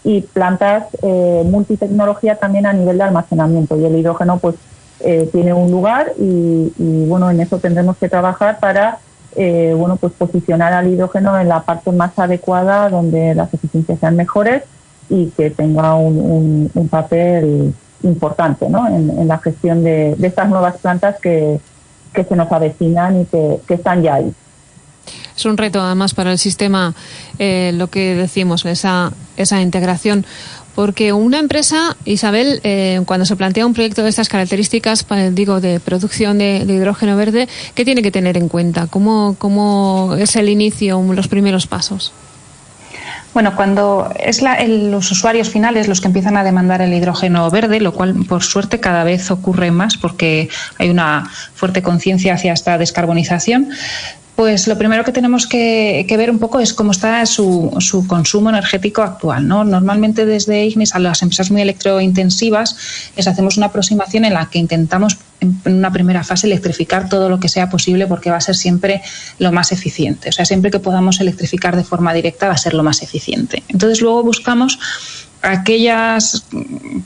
y 0.04 0.22
plantas 0.22 0.86
eh, 1.04 1.44
multitecnología 1.46 2.38
también 2.38 2.66
a 2.66 2.74
nivel 2.74 2.98
de 2.98 3.04
almacenamiento. 3.04 3.78
Y 3.78 3.86
el 3.86 3.98
hidrógeno 3.98 4.40
pues 4.40 4.56
eh, 5.02 5.30
tiene 5.32 5.54
un 5.54 5.70
lugar 5.70 6.14
y, 6.18 6.74
y, 6.80 7.06
bueno, 7.08 7.30
en 7.30 7.42
eso 7.42 7.60
tendremos 7.60 7.98
que 7.98 8.10
trabajar 8.10 8.60
para 8.60 8.98
eh, 9.36 9.74
bueno, 9.78 9.96
pues 9.96 10.14
posicionar 10.14 10.74
al 10.74 10.88
hidrógeno 10.88 11.40
en 11.40 11.48
la 11.48 11.64
parte 11.64 11.92
más 11.92 12.18
adecuada 12.20 12.90
donde 12.90 13.34
las 13.34 13.54
eficiencias 13.54 14.00
sean 14.00 14.16
mejores 14.16 14.64
y 15.10 15.28
que 15.28 15.50
tenga 15.50 15.96
un, 15.96 16.70
papel 16.90 17.74
importante 18.04 18.70
¿no? 18.70 18.88
en, 18.88 19.28
la 19.28 19.38
gestión 19.38 19.84
de, 19.84 20.16
estas 20.22 20.50
nuevas 20.50 20.78
plantas 20.78 21.18
que, 21.22 21.60
se 22.14 22.36
nos 22.36 22.52
avecinan 22.52 23.22
y 23.22 23.26
que, 23.26 23.60
están 23.70 24.02
ya 24.02 24.16
ahí. 24.16 24.34
Es 25.36 25.46
un 25.46 25.58
reto 25.58 25.82
además 25.82 26.14
para 26.14 26.32
el 26.32 26.38
sistema, 26.38 26.94
eh, 27.40 27.72
lo 27.74 27.88
que 27.88 28.16
decimos, 28.16 28.66
esa, 28.66 29.12
esa 29.38 29.62
integración. 29.62 30.26
Porque 30.76 31.14
una 31.14 31.40
empresa, 31.40 31.96
Isabel, 32.06 32.62
eh, 32.64 33.02
cuando 33.06 33.26
se 33.26 33.36
plantea 33.36 33.66
un 33.66 33.74
proyecto 33.74 34.04
de 34.04 34.10
estas 34.10 34.30
características, 34.30 35.06
digo, 35.32 35.60
de 35.60 35.80
producción 35.80 36.38
de, 36.38 36.66
hidrógeno 36.68 37.18
verde, 37.18 37.48
¿qué 37.76 37.84
tiene 37.84 38.02
que 38.02 38.12
tener 38.12 38.38
en 38.38 38.48
cuenta? 38.48 38.88
¿Cómo, 38.88 39.36
¿Cómo 39.38 40.16
es 40.18 40.36
el 40.36 40.50
inicio, 40.50 41.02
los 41.14 41.28
primeros 41.28 41.68
pasos? 41.68 42.14
Bueno, 43.34 43.56
cuando 43.56 44.14
es 44.20 44.42
los 44.42 45.10
usuarios 45.10 45.50
finales 45.50 45.88
los 45.88 46.02
que 46.02 46.08
empiezan 46.08 46.36
a 46.36 46.44
demandar 46.44 46.82
el 46.82 46.94
hidrógeno 46.94 47.50
verde, 47.50 47.80
lo 47.80 47.94
cual 47.94 48.14
por 48.28 48.44
suerte 48.44 48.82
cada 48.82 49.06
vez 49.06 49.32
ocurre 49.32 49.72
más 49.72 49.96
porque 49.96 50.50
hay 50.78 50.90
una 50.90 51.30
fuerte 51.54 51.82
conciencia 51.82 52.34
hacia 52.34 52.52
esta 52.52 52.78
descarbonización, 52.78 53.70
pues 54.42 54.66
lo 54.66 54.76
primero 54.76 55.04
que 55.04 55.12
tenemos 55.12 55.46
que, 55.46 56.04
ver 56.18 56.32
un 56.32 56.40
poco 56.40 56.60
es 56.60 56.74
cómo 56.74 56.94
está 56.94 57.24
su, 57.28 57.72
su, 57.78 58.08
consumo 58.08 58.50
energético 58.50 59.04
actual. 59.04 59.48
¿no? 59.48 59.64
Normalmente 59.64 60.26
desde 60.26 60.66
Ignis 60.66 60.96
a 60.96 61.00
las 61.00 61.22
empresas 61.22 61.52
muy 61.52 61.62
electrointensivas 61.62 62.76
les 63.16 63.28
hacemos 63.28 63.58
una 63.58 63.68
aproximación 63.68 64.26
en 64.26 64.34
la 64.34 64.50
que 64.50 64.58
intentamos 64.58 65.20
en 65.42 65.60
una 65.66 65.92
primera 65.92 66.24
fase 66.24 66.48
electrificar 66.48 67.08
todo 67.08 67.30
lo 67.30 67.40
que 67.40 67.50
sea 67.50 67.70
posible 67.70 68.08
porque 68.08 68.32
va 68.32 68.38
a 68.38 68.42
ser 68.42 68.56
siempre 68.56 69.04
lo 69.38 69.52
más 69.52 69.72
eficiente. 69.72 70.30
O 70.30 70.32
sea, 70.32 70.44
siempre 70.44 70.72
que 70.72 70.80
podamos 70.80 71.22
electrificar 71.22 71.76
de 71.76 71.84
forma 71.84 72.12
directa 72.12 72.48
va 72.48 72.54
a 72.54 72.58
ser 72.58 72.74
lo 72.74 72.82
más 72.82 73.04
eficiente. 73.04 73.62
Entonces 73.70 74.02
luego 74.02 74.24
buscamos 74.24 74.80
aquellas 75.42 76.46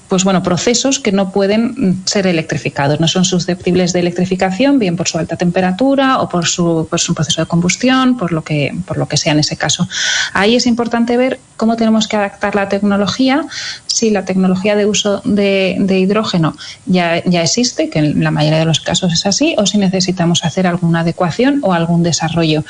pues 0.07 0.23
bueno 0.23 0.43
procesos 0.43 0.99
que 0.99 1.11
no 1.11 1.31
pueden 1.31 2.01
ser 2.05 2.27
electrificados. 2.27 2.99
No 2.99 3.07
son 3.07 3.25
susceptibles 3.25 3.93
de 3.93 3.99
electrificación 4.01 4.79
bien 4.79 4.95
por 4.95 5.07
su 5.07 5.17
alta 5.17 5.37
temperatura 5.37 6.19
o 6.19 6.29
por 6.29 6.45
su, 6.45 6.87
por 6.89 6.99
su 6.99 7.13
proceso 7.13 7.41
de 7.41 7.47
combustión 7.47 8.17
por 8.17 8.31
lo 8.31 8.43
que 8.43 8.75
por 8.85 8.97
lo 8.97 9.07
que 9.07 9.17
sea 9.17 9.33
en 9.33 9.39
ese 9.39 9.57
caso. 9.57 9.87
Ahí 10.33 10.55
es 10.55 10.65
importante 10.67 11.17
ver 11.17 11.39
cómo 11.57 11.75
tenemos 11.75 12.07
que 12.07 12.17
adaptar 12.17 12.55
la 12.55 12.69
tecnología 12.69 13.45
si 13.87 14.09
la 14.09 14.25
tecnología 14.25 14.75
de 14.75 14.85
uso 14.85 15.21
de, 15.23 15.77
hidrógeno 15.99 16.55
ya, 16.85 17.23
ya 17.23 17.43
existe 17.43 17.89
que 17.89 17.99
en 17.99 18.23
la 18.23 18.31
mayoría 18.31 18.59
de 18.59 18.65
los 18.65 18.81
casos 18.81 19.13
es 19.13 19.25
así 19.25 19.55
o 19.57 19.65
si 19.65 19.77
necesitamos 19.77 20.43
hacer 20.43 20.67
alguna 20.67 21.01
adecuación 21.01 21.59
o 21.63 21.73
algún 21.73 22.03
desarrollo. 22.03 22.63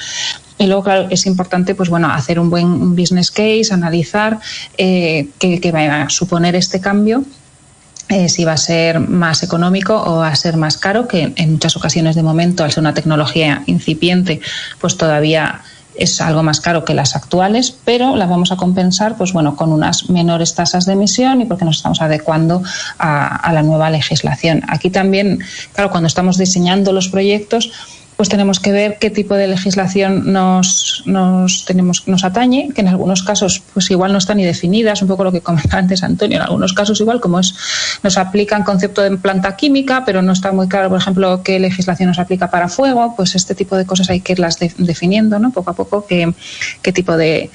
Y 0.58 0.68
luego, 0.68 0.84
claro, 0.84 1.08
es 1.10 1.26
importante 1.26 1.76
pues 1.76 1.90
bueno, 1.90 2.10
hacer 2.10 2.40
un 2.40 2.50
buen 2.50 2.96
business 2.96 3.32
case, 3.32 3.70
analizar 3.72 4.40
eh, 4.78 5.28
qué, 5.40 5.72
va 5.72 6.04
a 6.04 6.10
suponer 6.10 6.56
este 6.56 6.80
cambio 6.80 7.24
eh, 8.08 8.30
si 8.30 8.46
va 8.46 8.54
a 8.54 8.58
ser 8.58 9.00
más 9.00 9.42
económico 9.42 9.96
o 9.96 10.18
va 10.18 10.28
a 10.28 10.36
ser 10.36 10.58
más 10.58 10.78
caro, 10.78 11.08
que 11.08 11.34
en 11.36 11.54
muchas 11.54 11.76
ocasiones 11.76 12.16
de 12.16 12.22
momento, 12.22 12.64
al 12.64 12.72
ser 12.72 12.82
una 12.82 12.94
tecnología 12.94 13.64
incipiente, 13.66 14.42
pues 14.80 14.96
todavía 14.96 15.62
es 15.98 16.22
algo 16.22 16.44
más 16.44 16.62
caro 16.62 16.86
que 16.86 16.94
las 16.94 17.16
actuales, 17.16 17.76
pero 17.86 18.16
las 18.16 18.30
vamos 18.30 18.52
a 18.52 18.58
compensar 18.58 19.18
pues 19.18 19.34
bueno, 19.34 19.56
con 19.56 19.72
unas 19.72 20.10
menores 20.10 20.56
tasas 20.56 20.86
de 20.86 20.94
emisión 20.94 21.42
y 21.42 21.46
porque 21.46 21.66
nos 21.66 21.78
estamos 21.78 22.02
adecuando 22.02 22.64
a, 22.98 23.36
a 23.36 23.54
la 23.54 23.64
nueva 23.64 23.90
legislación. 23.90 24.64
Aquí 24.68 24.90
también, 24.90 25.40
claro, 25.74 25.92
cuando 25.92 26.08
estamos 26.08 26.38
diseñando 26.38 26.92
los 26.92 27.10
proyectos, 27.10 27.72
pues 28.18 28.30
tenemos 28.30 28.60
que 28.60 28.72
ver 28.72 28.98
qué 29.00 29.10
tipo 29.10 29.36
de 29.36 29.48
legislación 29.48 30.32
nos, 30.32 31.04
nos, 31.06 31.66
tenemos, 31.66 32.08
nos 32.08 32.24
atañe, 32.24 32.70
que 32.74 32.82
en 32.82 32.88
algunos 32.88 33.24
casos 33.24 33.62
pues 33.74 33.92
igual 33.92 34.12
no 34.12 34.18
están 34.18 34.38
ni 34.38 34.46
definidas, 34.46 35.02
un 35.02 35.08
poco 35.08 35.24
lo 35.24 35.32
que 35.32 35.42
comentaba 35.42 35.80
antes 35.80 36.04
Antonio, 36.04 36.38
en 36.38 36.44
algunos 36.44 36.74
casos 36.74 37.00
igual 37.02 37.20
como 37.20 37.40
es, 37.40 37.54
nos 38.04 38.18
aplican 38.18 38.64
concepto 38.64 39.02
de 39.02 39.18
planta 39.18 39.56
química, 39.56 40.04
pero 40.06 40.22
no 40.22 40.32
está 40.32 40.52
muy 40.52 40.68
claro, 40.68 40.90
por 40.90 41.00
ejemplo, 41.00 41.42
qué 41.44 41.60
legislación 41.60 42.10
nos 42.10 42.20
aplica 42.20 42.50
para 42.50 42.70
fuego, 42.70 43.14
pues 43.16 43.36
este 43.36 43.56
tipo 43.56 43.76
de 43.76 43.86
cosas 43.86 44.10
hay 44.10 44.22
que 44.22 44.34
irlas 44.34 44.58
definiendo, 44.60 45.40
¿no? 45.40 45.52
Poco 45.52 45.72
a 45.72 45.74
poco 45.74 46.06
qué, 46.06 46.34
qué 46.82 46.94
tipo 46.94 47.18
de, 47.18 47.50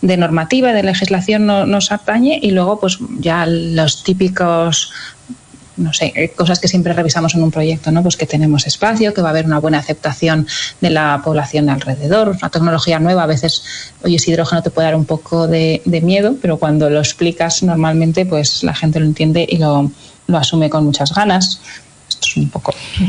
de 0.00 0.16
normativa, 0.16 0.72
de 0.72 0.82
legislación 0.82 1.46
nos 1.46 1.92
atañe 1.92 2.38
y 2.40 2.50
luego 2.52 2.78
pues 2.78 2.98
ya 3.18 3.46
los 3.46 4.04
típicos 4.04 4.92
no 5.76 5.92
sé, 5.92 6.12
eh, 6.14 6.30
cosas 6.30 6.60
que 6.60 6.68
siempre 6.68 6.92
revisamos 6.92 7.34
en 7.34 7.42
un 7.42 7.50
proyecto, 7.50 7.90
¿no? 7.90 8.02
Pues 8.02 8.16
que 8.16 8.26
tenemos 8.26 8.66
espacio, 8.66 9.12
que 9.12 9.22
va 9.22 9.28
a 9.28 9.30
haber 9.30 9.46
una 9.46 9.58
buena 9.58 9.78
aceptación 9.78 10.46
de 10.80 10.90
la 10.90 11.20
población 11.24 11.66
de 11.66 11.72
alrededor. 11.72 12.36
Una 12.40 12.50
tecnología 12.50 12.98
nueva, 12.98 13.24
a 13.24 13.26
veces, 13.26 13.62
oye, 14.02 14.16
ese 14.16 14.30
hidrógeno 14.30 14.62
te 14.62 14.70
puede 14.70 14.86
dar 14.86 14.96
un 14.96 15.04
poco 15.04 15.46
de, 15.46 15.82
miedo, 16.02 16.36
pero 16.42 16.58
cuando 16.58 16.90
lo 16.90 16.98
explicas 16.98 17.62
normalmente, 17.62 18.26
pues 18.26 18.62
la 18.62 18.74
gente 18.74 19.00
lo 19.00 19.06
entiende 19.06 19.46
y 19.48 19.56
lo, 19.56 19.90
lo 20.26 20.38
asume 20.38 20.68
con 20.68 20.84
muchas 20.84 21.14
ganas. 21.14 21.60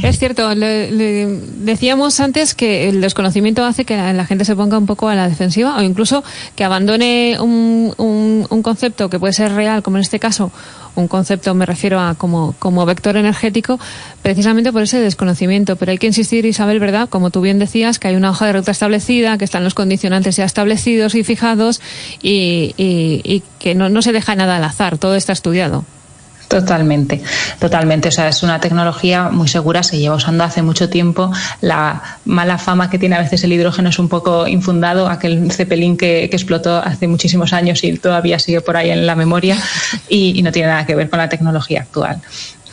Es 0.03 0.20
cierto, 0.20 0.49
decíamos 0.49 2.20
antes 2.20 2.56
que 2.56 2.89
el 2.89 3.01
desconocimiento 3.01 3.64
hace 3.64 3.86
que 3.86 3.95
la, 3.97 4.26
gente 4.26 4.45
se 4.45 4.56
ponga 4.56 4.78
un 4.78 4.86
poco 4.86 5.10
a 5.10 5.16
la 5.16 5.28
defensiva 5.30 5.78
o 5.78 5.82
incluso 5.82 6.24
que 6.56 6.64
abandone 6.64 7.38
un, 7.39 7.93
un, 7.97 8.47
un 8.49 8.62
concepto 8.62 9.10
que 9.10 9.20
puede 9.20 9.34
ser 9.34 9.53
real, 9.53 9.84
como 9.84 9.97
en 9.97 10.01
este 10.01 10.20
caso, 10.20 10.51
un 10.95 11.08
concepto, 11.08 11.53
me 11.53 11.66
refiero 11.66 11.99
a 11.99 12.16
como, 12.16 12.86
vector 12.86 13.18
energético, 13.18 13.80
precisamente 14.22 14.72
por 14.72 14.82
ese 14.82 14.99
desconocimiento. 14.99 15.76
Pero 15.76 15.91
hay 15.91 15.97
que 15.97 16.08
insistir, 16.08 16.45
Isabel, 16.45 16.80
¿verdad? 16.80 17.10
Como 17.10 17.30
tú 17.30 17.41
bien 17.41 17.60
decías, 17.60 17.99
que 17.99 18.08
hay 18.08 18.16
una 18.16 18.32
hoja 18.32 18.47
de 18.47 18.53
ruta 18.53 18.72
establecida, 18.72 19.38
que 19.38 19.45
están 19.45 19.64
los 19.64 19.74
condicionantes 19.74 20.38
ya 20.38 20.45
establecidos 20.45 21.16
y 21.16 21.24
fijados 21.24 21.82
y, 22.22 23.43
que 23.60 23.76
no 23.76 24.01
se 24.01 24.12
deja 24.12 24.36
nada 24.36 24.58
al 24.58 24.64
azar, 24.64 24.97
todo 24.97 25.16
está 25.16 25.34
estudiado. 25.34 25.86
Totalmente, 26.48 27.22
totalmente. 27.60 28.10
O 28.10 28.12
sea, 28.12 28.28
es 28.28 28.43
una 28.43 28.60
tecnología 28.60 29.30
muy 29.30 29.48
segura, 29.48 29.84
se 29.84 29.98
lleva 29.98 30.16
usando 30.16 30.43
hace 30.43 30.62
mucho 30.62 30.89
tiempo. 30.89 31.32
La 31.62 32.02
mala 32.26 32.58
fama 32.58 32.89
que 32.89 33.00
tiene 33.00 33.16
a 33.16 33.20
veces 33.20 33.43
el 33.43 33.54
hidrógeno 33.54 33.89
es 33.89 34.00
un 34.00 34.10
poco 34.10 34.48
infundado, 34.48 35.08
aquel 35.08 35.52
cepelín 35.52 35.98
que, 35.98 36.26
explotó 36.26 36.78
hace 36.78 37.08
muchísimos 37.08 37.54
años 37.54 37.84
y 37.84 37.98
todavía 37.98 38.39
sigue 38.39 38.62
por 38.62 38.78
ahí 38.78 38.89
en 38.89 39.06
la 39.08 39.16
memoria 39.16 39.58
y 40.10 40.41
no 40.43 40.52
tiene 40.52 40.68
nada 40.68 40.86
que 40.86 40.96
ver 40.96 41.10
con 41.10 41.20
la 41.20 41.30
tecnología 41.30 41.82
actual. 41.82 42.22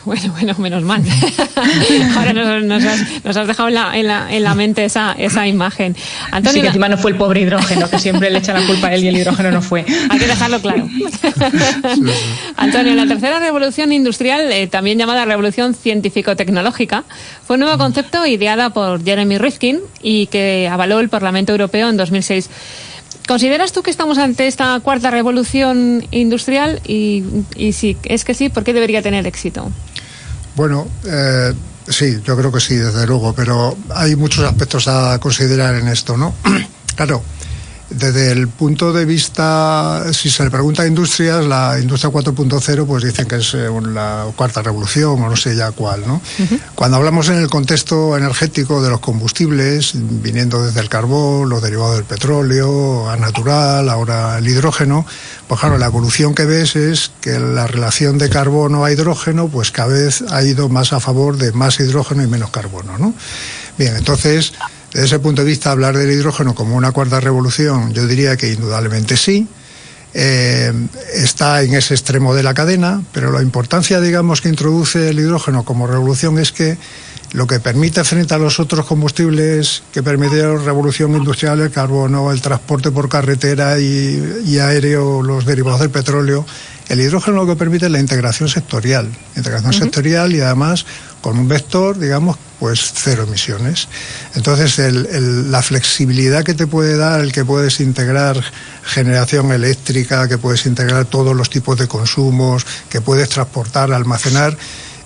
Bueno, 0.13 0.33
bueno, 0.33 0.53
menos 0.57 0.83
mal. 0.83 1.01
Ahora 2.17 2.33
nos, 2.33 2.83
has, 3.37 3.47
dejado 3.47 3.69
en 3.69 3.75
la, 3.75 3.97
en 3.97 4.07
la, 4.07 4.33
en 4.33 4.43
la 4.43 4.53
mente 4.53 4.83
esa, 4.83 5.13
esa 5.17 5.47
imagen. 5.47 5.95
Antonio, 6.31 6.53
sí, 6.53 6.61
que 6.61 6.67
encima 6.67 6.89
no 6.89 6.97
fue 6.97 7.11
el 7.11 7.17
pobre 7.17 7.41
hidrógeno, 7.41 7.89
que 7.89 7.99
siempre 7.99 8.29
le 8.29 8.39
echan 8.39 8.59
la 8.59 8.67
culpa 8.67 8.87
a 8.87 8.93
él 8.93 9.03
y 9.05 9.07
el 9.07 9.17
hidrógeno 9.17 9.51
no 9.51 9.61
fue. 9.61 9.85
Hay 10.09 10.19
que 10.19 10.27
dejarlo 10.27 10.59
claro. 10.59 10.87
Antonio, 12.57 12.95
la 12.95 13.07
tercera 13.07 13.39
revolución 13.39 13.93
industrial, 13.93 14.51
eh, 14.51 14.67
también 14.67 14.97
llamada 14.97 15.23
revolución 15.25 15.73
científico-tecnológica, 15.73 17.05
fue 17.45 17.55
un 17.55 17.61
nuevo 17.61 17.77
concepto 17.77 18.25
ideada 18.25 18.71
por 18.71 19.03
Jeremy 19.03 19.37
Rifkin 19.37 19.79
y 20.01 20.27
que 20.27 20.67
avaló 20.69 20.99
el 20.99 21.09
Parlamento 21.09 21.53
Europeo 21.53 21.89
en 21.89 21.97
2006. 21.97 22.49
¿Consideras 23.27 23.71
tú 23.71 23.83
que 23.83 23.91
estamos 23.91 24.17
ante 24.17 24.47
esta 24.47 24.77
cuarta 24.81 25.09
revolución 25.09 26.05
industrial? 26.11 26.81
Y, 26.85 27.23
y 27.55 27.71
si 27.71 27.95
es 28.03 28.25
que 28.25 28.33
sí, 28.33 28.49
¿por 28.49 28.65
qué 28.65 28.73
debería 28.73 29.01
tener 29.01 29.25
éxito? 29.25 29.71
Bueno, 30.55 30.87
eh, 31.05 31.53
sí, 31.87 32.21
yo 32.23 32.37
creo 32.37 32.51
que 32.51 32.59
sí, 32.59 32.75
desde 32.75 33.07
luego, 33.07 33.33
pero 33.33 33.75
hay 33.89 34.15
muchos 34.15 34.45
aspectos 34.45 34.87
a 34.87 35.19
considerar 35.19 35.75
en 35.75 35.87
esto, 35.87 36.15
¿no? 36.17 36.33
claro, 36.95 37.23
desde 37.93 38.31
el 38.31 38.47
punto 38.47 38.91
de 38.91 39.05
vista, 39.05 40.03
si 40.13 40.29
se 40.29 40.43
le 40.43 40.51
pregunta 40.51 40.83
a 40.83 40.87
industrias, 40.87 41.45
la 41.45 41.77
industria 41.79 42.11
4.0, 42.11 42.85
pues 42.85 43.03
dicen 43.03 43.27
que 43.27 43.37
es 43.37 43.53
eh, 43.53 43.69
la 43.93 44.25
cuarta 44.35 44.61
revolución 44.61 45.21
o 45.21 45.29
no 45.29 45.35
sé 45.35 45.55
ya 45.55 45.71
cuál, 45.71 46.05
¿no? 46.07 46.21
Cuando 46.75 46.97
hablamos 46.97 47.29
en 47.29 47.37
el 47.37 47.49
contexto 47.49 48.17
energético 48.17 48.81
de 48.81 48.89
los 48.89 48.99
combustibles, 48.99 49.91
viniendo 49.93 50.63
desde 50.63 50.79
el 50.79 50.89
carbón, 50.89 51.49
los 51.49 51.61
derivados 51.61 51.95
del 51.95 52.05
petróleo, 52.05 53.09
a 53.09 53.17
natural, 53.17 53.89
ahora 53.89 54.37
el 54.37 54.47
hidrógeno, 54.47 55.05
pues 55.47 55.59
claro, 55.59 55.77
la 55.77 55.85
evolución 55.85 56.33
que 56.35 56.45
ves 56.45 56.75
es 56.75 57.11
que 57.21 57.39
la 57.39 57.67
relación 57.67 58.17
de 58.17 58.29
carbono 58.29 58.85
a 58.85 58.91
hidrógeno, 58.91 59.47
pues 59.47 59.71
cada 59.71 59.89
vez 59.89 60.23
ha 60.31 60.43
ido 60.43 60.69
más 60.69 60.93
a 60.93 60.99
favor 60.99 61.37
de 61.37 61.51
más 61.51 61.79
hidrógeno 61.79 62.23
y 62.23 62.27
menos 62.27 62.49
carbono, 62.49 62.97
¿no? 62.97 63.13
Bien, 63.77 63.95
entonces 63.95 64.53
desde 64.93 65.07
ese 65.07 65.19
punto 65.19 65.41
de 65.41 65.47
vista, 65.47 65.71
hablar 65.71 65.97
del 65.97 66.11
hidrógeno 66.11 66.53
como 66.53 66.75
una 66.75 66.91
cuarta 66.91 67.19
revolución, 67.19 67.93
yo 67.93 68.05
diría 68.05 68.37
que 68.37 68.53
indudablemente 68.53 69.17
sí. 69.17 69.47
Eh, 70.15 70.71
está 71.15 71.63
en 71.63 71.73
ese 71.73 71.95
extremo 71.95 72.35
de 72.35 72.43
la 72.43 72.53
cadena, 72.53 73.01
pero 73.11 73.31
la 73.31 73.41
importancia, 73.41 73.99
digamos, 73.99 74.41
que 74.41 74.49
introduce 74.49 75.09
el 75.09 75.19
hidrógeno 75.19 75.65
como 75.65 75.87
revolución 75.87 76.37
es 76.37 76.51
que 76.51 76.77
lo 77.31 77.47
que 77.47 77.59
permite 77.59 78.03
frente 78.03 78.35
a 78.35 78.37
los 78.37 78.59
otros 78.59 78.85
combustibles 78.85 79.81
que 79.91 80.03
permitieron 80.03 80.59
la 80.59 80.65
revolución 80.65 81.15
industrial, 81.15 81.61
el 81.61 81.71
carbono, 81.71 82.31
el 82.31 82.41
transporte 82.41 82.91
por 82.91 83.09
carretera 83.09 83.79
y, 83.79 84.43
y 84.45 84.59
aéreo, 84.59 85.23
los 85.23 85.43
derivados 85.43 85.79
del 85.79 85.89
petróleo, 85.89 86.45
El 86.89 86.99
hidrógeno 86.99 87.37
lo 87.37 87.47
que 87.47 87.55
permite 87.55 87.85
es 87.85 87.91
la 87.91 87.99
integración 87.99 88.49
sectorial, 88.49 89.09
integración 89.35 89.73
sectorial 89.73 90.33
y 90.33 90.41
además 90.41 90.85
con 91.21 91.39
un 91.39 91.47
vector, 91.47 91.97
digamos, 91.97 92.37
pues 92.59 92.91
cero 92.95 93.23
emisiones. 93.25 93.87
Entonces, 94.35 94.77
la 94.79 95.61
flexibilidad 95.61 96.43
que 96.43 96.53
te 96.53 96.67
puede 96.67 96.97
dar 96.97 97.21
el 97.21 97.31
que 97.31 97.45
puedes 97.45 97.79
integrar 97.79 98.43
generación 98.83 99.51
eléctrica, 99.51 100.27
que 100.27 100.37
puedes 100.37 100.65
integrar 100.65 101.05
todos 101.05 101.35
los 101.35 101.49
tipos 101.49 101.79
de 101.79 101.87
consumos, 101.87 102.65
que 102.89 102.99
puedes 102.99 103.29
transportar, 103.29 103.91
almacenar, 103.93 104.57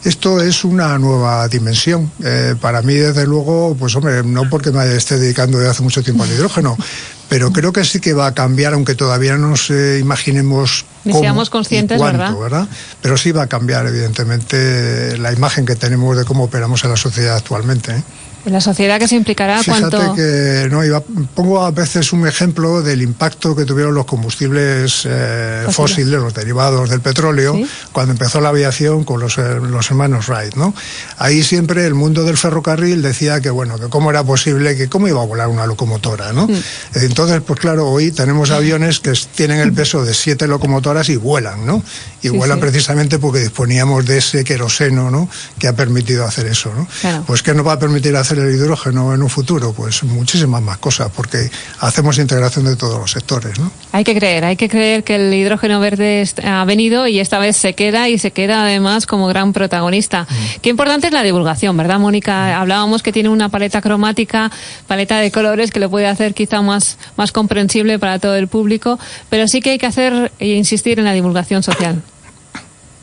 esto 0.04 0.42
es 0.42 0.64
una 0.64 0.98
nueva 0.98 1.48
dimensión. 1.48 2.12
Eh, 2.24 2.56
para 2.62 2.82
mí, 2.82 2.94
desde 2.94 3.26
luego, 3.26 3.76
pues 3.78 3.96
hombre, 3.96 4.24
no 4.24 4.50
porque 4.50 4.72
me 4.72 4.96
esté 4.96 5.20
dedicando 5.20 5.58
desde 5.58 5.72
hace 5.72 5.84
mucho 5.84 6.02
tiempo 6.04 6.24
al 6.24 6.32
hidrógeno, 6.32 6.78
pero 7.30 7.52
creo 7.52 7.74
que 7.74 7.84
sí 7.84 8.00
que 8.00 8.14
va 8.14 8.28
a 8.28 8.34
cambiar, 8.34 8.74
aunque 8.74 8.96
todavía 8.96 9.38
no 9.38 9.50
nos 9.50 9.70
eh, 9.70 10.00
imaginemos 10.00 10.86
cómo 11.04 11.20
seamos 11.20 11.50
conscientes, 11.50 12.02
¿verdad? 12.02 12.68
Pero 13.02 13.18
sí 13.18 13.32
va 13.32 13.44
a 13.44 13.48
cambiar, 13.48 13.86
evidentemente, 13.88 15.18
la 15.18 15.34
imagen 15.34 15.66
que 15.66 15.76
tenemos 15.76 16.16
de 16.18 16.26
cómo 16.26 16.46
operamos 16.46 16.84
en 16.84 16.92
la 16.92 16.98
sociedad 16.98 17.36
actualmente. 17.36 17.92
¿eh? 17.92 18.04
La 18.46 18.62
sociedad 18.62 19.00
que 19.00 19.08
se 19.08 19.16
implicará 19.16 19.62
Fíjate 19.62 19.98
que 20.16 20.68
no, 20.70 20.84
iba, 20.84 21.02
pongo 21.36 21.62
a 21.64 21.72
veces 21.72 22.14
un 22.14 22.28
ejemplo 22.28 22.82
del 22.82 23.02
impacto 23.02 23.56
que 23.56 23.66
tuvieron 23.66 23.94
los 23.94 24.06
combustibles 24.06 25.04
eh, 25.06 25.66
fósiles, 25.70 26.20
los 26.20 26.34
derivados 26.34 26.90
del 26.90 27.02
petróleo, 27.02 27.60
cuando 27.92 28.14
empezó 28.14 28.40
la 28.40 28.50
aviación 28.50 29.04
con 29.04 29.20
los, 29.20 29.38
eh, 29.38 29.60
los, 29.62 29.90
hermanos 29.90 30.28
Wright, 30.30 30.56
¿no? 30.56 30.74
Ahí 31.18 31.44
siempre 31.44 31.86
el 31.86 31.94
mundo 31.94 32.24
del 32.24 32.38
ferrocarril 32.38 33.02
decía 33.02 33.42
que 33.42 33.50
bueno, 33.50 33.78
que 33.80 33.88
cómo 33.90 34.10
era 34.10 34.24
posible, 34.24 34.76
que 34.78 34.88
cómo 34.88 35.08
iba 35.08 35.22
a 35.22 35.26
volar 35.26 35.48
una 35.50 35.66
locomotora, 35.66 36.34
¿no? 36.34 36.48
Mm. 36.48 36.56
Entonces, 36.96 37.42
pues 37.46 37.60
claro, 37.60 37.88
hoy 37.90 38.12
tenemos 38.12 38.52
aviones 38.52 39.00
que 39.00 39.14
tienen 39.36 39.60
el 39.60 39.74
peso 39.74 40.04
de 40.04 40.14
siete 40.14 40.48
locomotoras 40.48 41.10
y 41.10 41.18
vuelan, 41.18 41.66
¿no? 41.66 41.84
Y 42.22 42.30
vuelan 42.30 42.60
precisamente 42.60 43.20
porque 43.20 43.40
disponíamos 43.40 44.06
de 44.06 44.18
ese 44.18 44.44
queroseno, 44.44 45.12
¿no? 45.12 45.30
Que 45.60 45.68
ha 45.68 45.76
permitido 45.76 46.26
hacer 46.26 46.48
eso, 46.48 46.72
¿no? 46.74 46.88
Pues 47.26 47.44
que 47.44 47.54
nos 47.54 47.66
va 47.66 47.74
a 47.74 47.80
permitir 47.80 48.16
hacer 48.16 48.37
el 48.38 48.56
hidrógeno 48.56 49.14
en 49.14 49.22
un 49.22 49.30
futuro? 49.30 49.74
Pues 49.74 50.04
muchísimas 50.04 50.62
más 50.62 50.78
cosas, 50.78 51.12
porque 51.16 51.50
hacemos 51.80 52.18
integración 52.18 52.66
de 52.66 52.76
todos 52.76 53.00
los 53.00 53.12
sectores. 53.12 53.60
¿no? 53.60 53.72
Hay 53.92 54.04
que 54.04 54.16
creer, 54.16 54.46
hay 54.46 54.56
que 54.56 54.70
creer 54.70 55.04
que 55.04 55.16
el 55.16 55.34
hidrógeno 55.34 55.80
verde 55.80 56.28
ha 56.44 56.64
venido 56.66 57.08
y 57.08 57.20
esta 57.20 57.40
vez 57.40 57.58
se 57.58 57.74
queda 57.74 58.10
y 58.10 58.18
se 58.18 58.32
queda 58.32 58.64
además 58.64 59.06
como 59.06 59.28
gran 59.28 59.54
protagonista. 59.54 60.24
Mm. 60.24 60.60
Qué 60.62 60.70
importante 60.70 61.08
es 61.08 61.14
la 61.14 61.24
divulgación, 61.24 61.76
¿verdad, 61.78 62.00
Mónica? 62.00 62.60
Hablábamos 62.60 63.04
que 63.04 63.12
tiene 63.12 63.30
una 63.30 63.50
paleta 63.50 63.82
cromática, 63.82 64.52
paleta 64.88 65.20
de 65.20 65.32
colores 65.32 65.72
que 65.72 65.80
lo 65.80 65.90
puede 65.90 66.08
hacer 66.08 66.34
quizá 66.34 66.62
más, 66.62 66.98
más 67.16 67.32
comprensible 67.32 68.00
para 68.00 68.20
todo 68.20 68.36
el 68.36 68.48
público, 68.48 69.00
pero 69.30 69.48
sí 69.48 69.62
que 69.62 69.72
hay 69.72 69.78
que 69.78 69.86
hacer 69.86 70.32
e 70.40 70.48
insistir 70.56 71.00
en 71.00 71.06
la 71.06 71.14
divulgación 71.14 71.64
social 71.64 72.02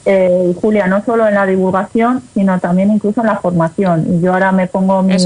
eh, 0.05 0.55
Julia, 0.61 0.87
no 0.87 1.05
solo 1.05 1.27
en 1.27 1.35
la 1.35 1.47
divulgación, 1.47 2.23
sino 2.35 2.59
también 2.61 2.91
incluso 2.91 3.21
en 3.21 3.29
la 3.29 3.37
formación. 3.37 4.07
Y 4.09 4.21
yo 4.21 4.33
ahora 4.33 4.53
me 4.53 4.67
pongo 4.67 5.03
mi, 5.03 5.17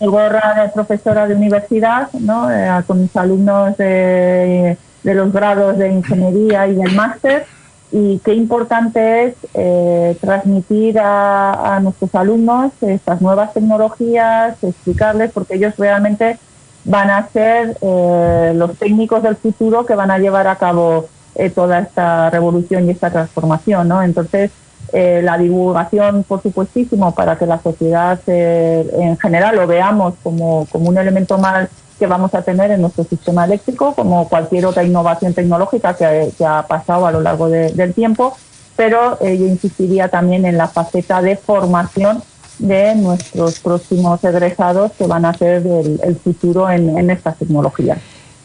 gorra 0.00 0.62
de 0.62 0.68
profesora 0.70 1.26
de 1.26 1.34
universidad, 1.34 2.10
¿no? 2.12 2.50
Eh, 2.50 2.68
con 2.86 3.02
mis 3.02 3.14
alumnos 3.16 3.76
de, 3.76 4.76
los 5.02 5.32
grados 5.32 5.78
de 5.78 5.92
ingeniería 5.92 6.66
y 6.66 6.74
del 6.74 6.94
máster. 6.94 7.46
Y 7.92 8.18
qué 8.20 8.34
importante 8.34 9.24
es 9.24 9.34
eh, 9.54 10.16
transmitir 10.20 10.98
a, 11.00 11.76
a, 11.76 11.80
nuestros 11.80 12.14
alumnos 12.14 12.72
estas 12.82 13.20
nuevas 13.20 13.52
tecnologías, 13.52 14.62
explicarles, 14.62 15.32
porque 15.32 15.54
ellos 15.54 15.74
realmente 15.76 16.38
van 16.84 17.10
a 17.10 17.28
ser 17.28 17.76
eh, 17.80 18.52
los 18.54 18.76
técnicos 18.78 19.22
del 19.22 19.36
futuro 19.36 19.84
que 19.84 19.94
van 19.94 20.10
a 20.10 20.18
llevar 20.18 20.46
a 20.46 20.56
cabo 20.56 21.08
eh, 21.34 21.50
toda 21.50 21.78
esta 21.78 22.28
revolución 22.30 22.86
y 22.86 22.90
esta 22.90 23.10
transformación, 23.10 23.88
¿no? 23.88 24.02
Entonces, 24.02 24.50
eh, 24.92 25.20
la 25.22 25.38
divulgación, 25.38 26.24
por 26.24 26.42
supuestísimo, 26.42 27.14
para 27.14 27.38
que 27.38 27.46
la 27.46 27.60
sociedad 27.60 28.18
eh, 28.26 28.84
en 28.98 29.16
general 29.18 29.54
lo 29.56 29.66
veamos 29.66 30.14
como, 30.22 30.66
como 30.72 30.88
un 30.88 30.98
elemento 30.98 31.38
más 31.38 31.68
que 31.98 32.06
vamos 32.06 32.34
a 32.34 32.42
tener 32.42 32.72
en 32.72 32.80
nuestro 32.80 33.04
sistema 33.04 33.44
eléctrico, 33.44 33.94
como 33.94 34.28
cualquier 34.28 34.66
otra 34.66 34.82
innovación 34.82 35.34
tecnológica 35.34 35.94
que, 35.94 36.32
ha 36.44 36.66
pasado 36.66 37.06
a 37.06 37.12
lo 37.12 37.20
largo 37.20 37.48
del 37.48 37.92
tiempo, 37.92 38.36
pero 38.74 39.18
yo 39.20 39.46
insistiría 39.46 40.08
también 40.08 40.46
en 40.46 40.56
la 40.56 40.66
faceta 40.66 41.20
de 41.20 41.36
formación 41.36 42.22
de 42.58 42.94
nuestros 42.94 43.60
próximos 43.60 44.24
egresados 44.24 44.92
que 44.92 45.06
van 45.06 45.26
a 45.26 45.34
ser 45.34 45.62
el, 45.66 46.16
futuro 46.16 46.70
en, 46.70 46.98
en 46.98 47.10
estas 47.10 47.36
tecnologías. 47.36 47.98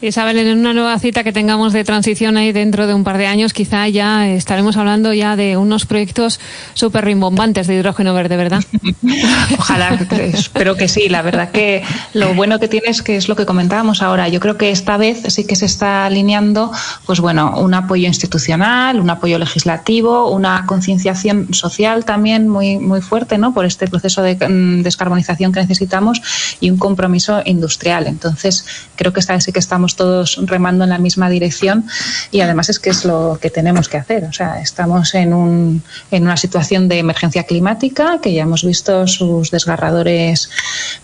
Isabel, 0.08 0.38
en 0.38 0.60
una 0.60 0.74
nueva 0.74 0.97
cita 0.99 1.24
que 1.24 1.34
tengamos 1.34 1.74
de 1.74 1.84
transición 1.84 2.38
ahí 2.38 2.51
dentro 2.51 2.88
de 2.88 2.93
un 2.93 3.03
par 3.03 3.18
de 3.18 3.28
años, 3.28 3.53
quizá 3.53 3.88
ya 3.88 4.28
estaremos 4.28 4.78
hablando 4.78 5.14
ya 5.14 5.36
de 5.36 5.58
unos 5.58 5.86
proyectos 5.86 6.39
súper 6.74 7.06
rimbombantes 7.06 7.68
de 7.68 7.76
hidrógeno 7.76 8.14
verde, 8.14 8.38
¿verdad? 8.38 8.64
Ojalá, 9.58 9.97
espero 10.34 10.76
que 10.76 10.88
sí. 10.88 11.10
La 11.10 11.22
verdad 11.22 11.51
que 11.51 11.84
lo 12.14 12.34
bueno 12.34 12.60
que 12.60 12.68
tiene 12.68 12.89
es 12.89 13.01
que 13.01 13.16
es 13.16 13.28
lo 13.28 13.36
que 13.36 13.45
comentábamos 13.45 14.01
ahora. 14.01 14.28
Yo 14.28 14.39
creo 14.39 14.58
que 14.58 14.72
esta 14.72 14.97
vez 14.97 15.24
sí 15.28 15.45
que 15.45 15.56
se 15.56 15.66
está 15.66 16.06
alineando, 16.06 16.72
pues 17.06 17.20
bueno, 17.20 17.58
un 17.58 17.74
apoyo 17.74 18.08
institucional, 18.08 18.99
un 18.99 19.10
apoyo 19.10 19.39
legislativo, 19.39 20.30
una 20.30 20.66
concienciación 20.66 21.53
social 21.53 22.06
también 22.06 22.47
muy, 22.47 22.78
muy 22.78 23.01
fuerte, 23.01 23.38
¿no? 23.38 23.53
Por 23.53 23.66
este 23.66 23.88
proceso 23.88 24.22
de 24.22 24.36
mm, 24.36 24.84
descarbonización 24.84 25.51
que 25.51 25.62
necesitamos 25.62 26.22
y 26.60 26.70
un 26.70 26.78
compromiso 26.78 27.41
industrial. 27.45 28.08
Entonces, 28.08 28.66
creo 28.95 29.14
que 29.14 29.20
esta 29.20 29.34
vez 29.34 29.43
sí 29.43 29.51
que 29.51 29.60
estamos 29.60 29.95
todos 29.96 30.39
remando 30.46 30.84
en 30.84 30.89
la 30.89 30.98
misma 30.98 31.30
dirección 31.30 31.86
y 32.32 32.41
además 32.41 32.70
es 32.70 32.80
que 32.80 32.89
es 32.89 33.06
lo 33.06 33.38
que 33.41 33.50
tenemos 33.50 33.89
que 33.89 33.98
hacer. 33.98 34.26
O 34.26 34.34
sea, 34.34 34.62
estamos 34.62 35.16
en, 35.16 35.34
un, 35.34 35.84
en 36.12 36.24
una 36.24 36.38
situación 36.38 36.88
de 36.88 37.00
emergencia 37.00 37.43
climática 37.43 38.20
que 38.22 38.34
ya 38.34 38.43
hemos 38.43 38.64
visto 38.64 39.08
sus 39.08 39.52
desgarradores, 39.52 40.50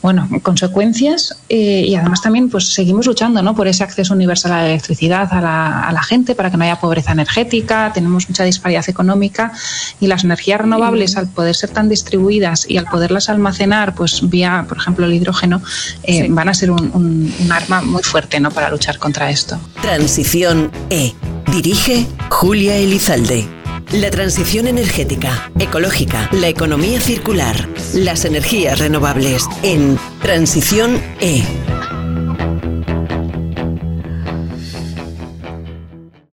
bueno, 0.02 0.30
consecuencias 0.44 1.36
eh, 1.50 1.86
y 1.88 1.96
además 1.96 2.22
también 2.22 2.50
pues 2.50 2.74
seguimos 2.74 3.06
luchando 3.06 3.42
¿no? 3.42 3.56
por 3.56 3.68
ese 3.68 3.84
acceso 3.84 4.14
universal 4.14 4.52
a 4.54 4.62
la 4.62 4.70
electricidad 4.70 5.32
a 5.32 5.42
la, 5.42 5.88
a 5.88 5.92
la 5.92 6.04
gente 6.04 6.36
para 6.36 6.50
que 6.50 6.58
no 6.58 6.64
haya 6.64 6.80
pobreza 6.80 7.12
energética, 7.12 7.92
tenemos 7.94 8.30
mucha 8.30 8.44
disparidad 8.44 8.88
económica 8.89 9.52
y 10.00 10.08
las 10.08 10.24
energías 10.24 10.62
renovables 10.62 11.18
al 11.18 11.28
poder 11.28 11.56
ser 11.56 11.70
tan 11.70 11.89
distribuidas 11.89 12.70
y 12.70 12.78
al 12.78 12.86
poderlas 12.86 13.30
almacenar 13.30 13.96
pues 13.96 14.30
vía, 14.30 14.66
por 14.68 14.78
ejemplo, 14.78 15.06
el 15.06 15.14
hidrógeno, 15.14 15.62
eh, 16.04 16.28
van 16.30 16.50
a 16.50 16.54
ser 16.54 16.72
un, 16.72 16.92
un, 16.94 17.34
un 17.39 17.52
arma 17.52 17.82
muy 17.82 18.04
fuerte 18.04 18.39
¿no? 18.39 18.52
para 18.52 18.70
luchar 18.82 18.98
contra 18.98 19.30
esto. 19.30 19.60
Transición 19.84 20.72
E. 20.90 21.14
Dirige 21.52 22.08
Julia 22.32 22.76
Elizalde. 22.78 23.48
La 23.92 24.10
transición 24.10 24.66
energética, 24.66 25.52
ecológica, 25.60 26.28
la 26.32 26.48
economía 26.48 27.00
circular, 27.00 27.70
las 27.94 28.26
energías 28.26 28.80
renovables 28.80 29.48
en 29.62 30.00
Transición 30.24 31.00
E 31.20 31.44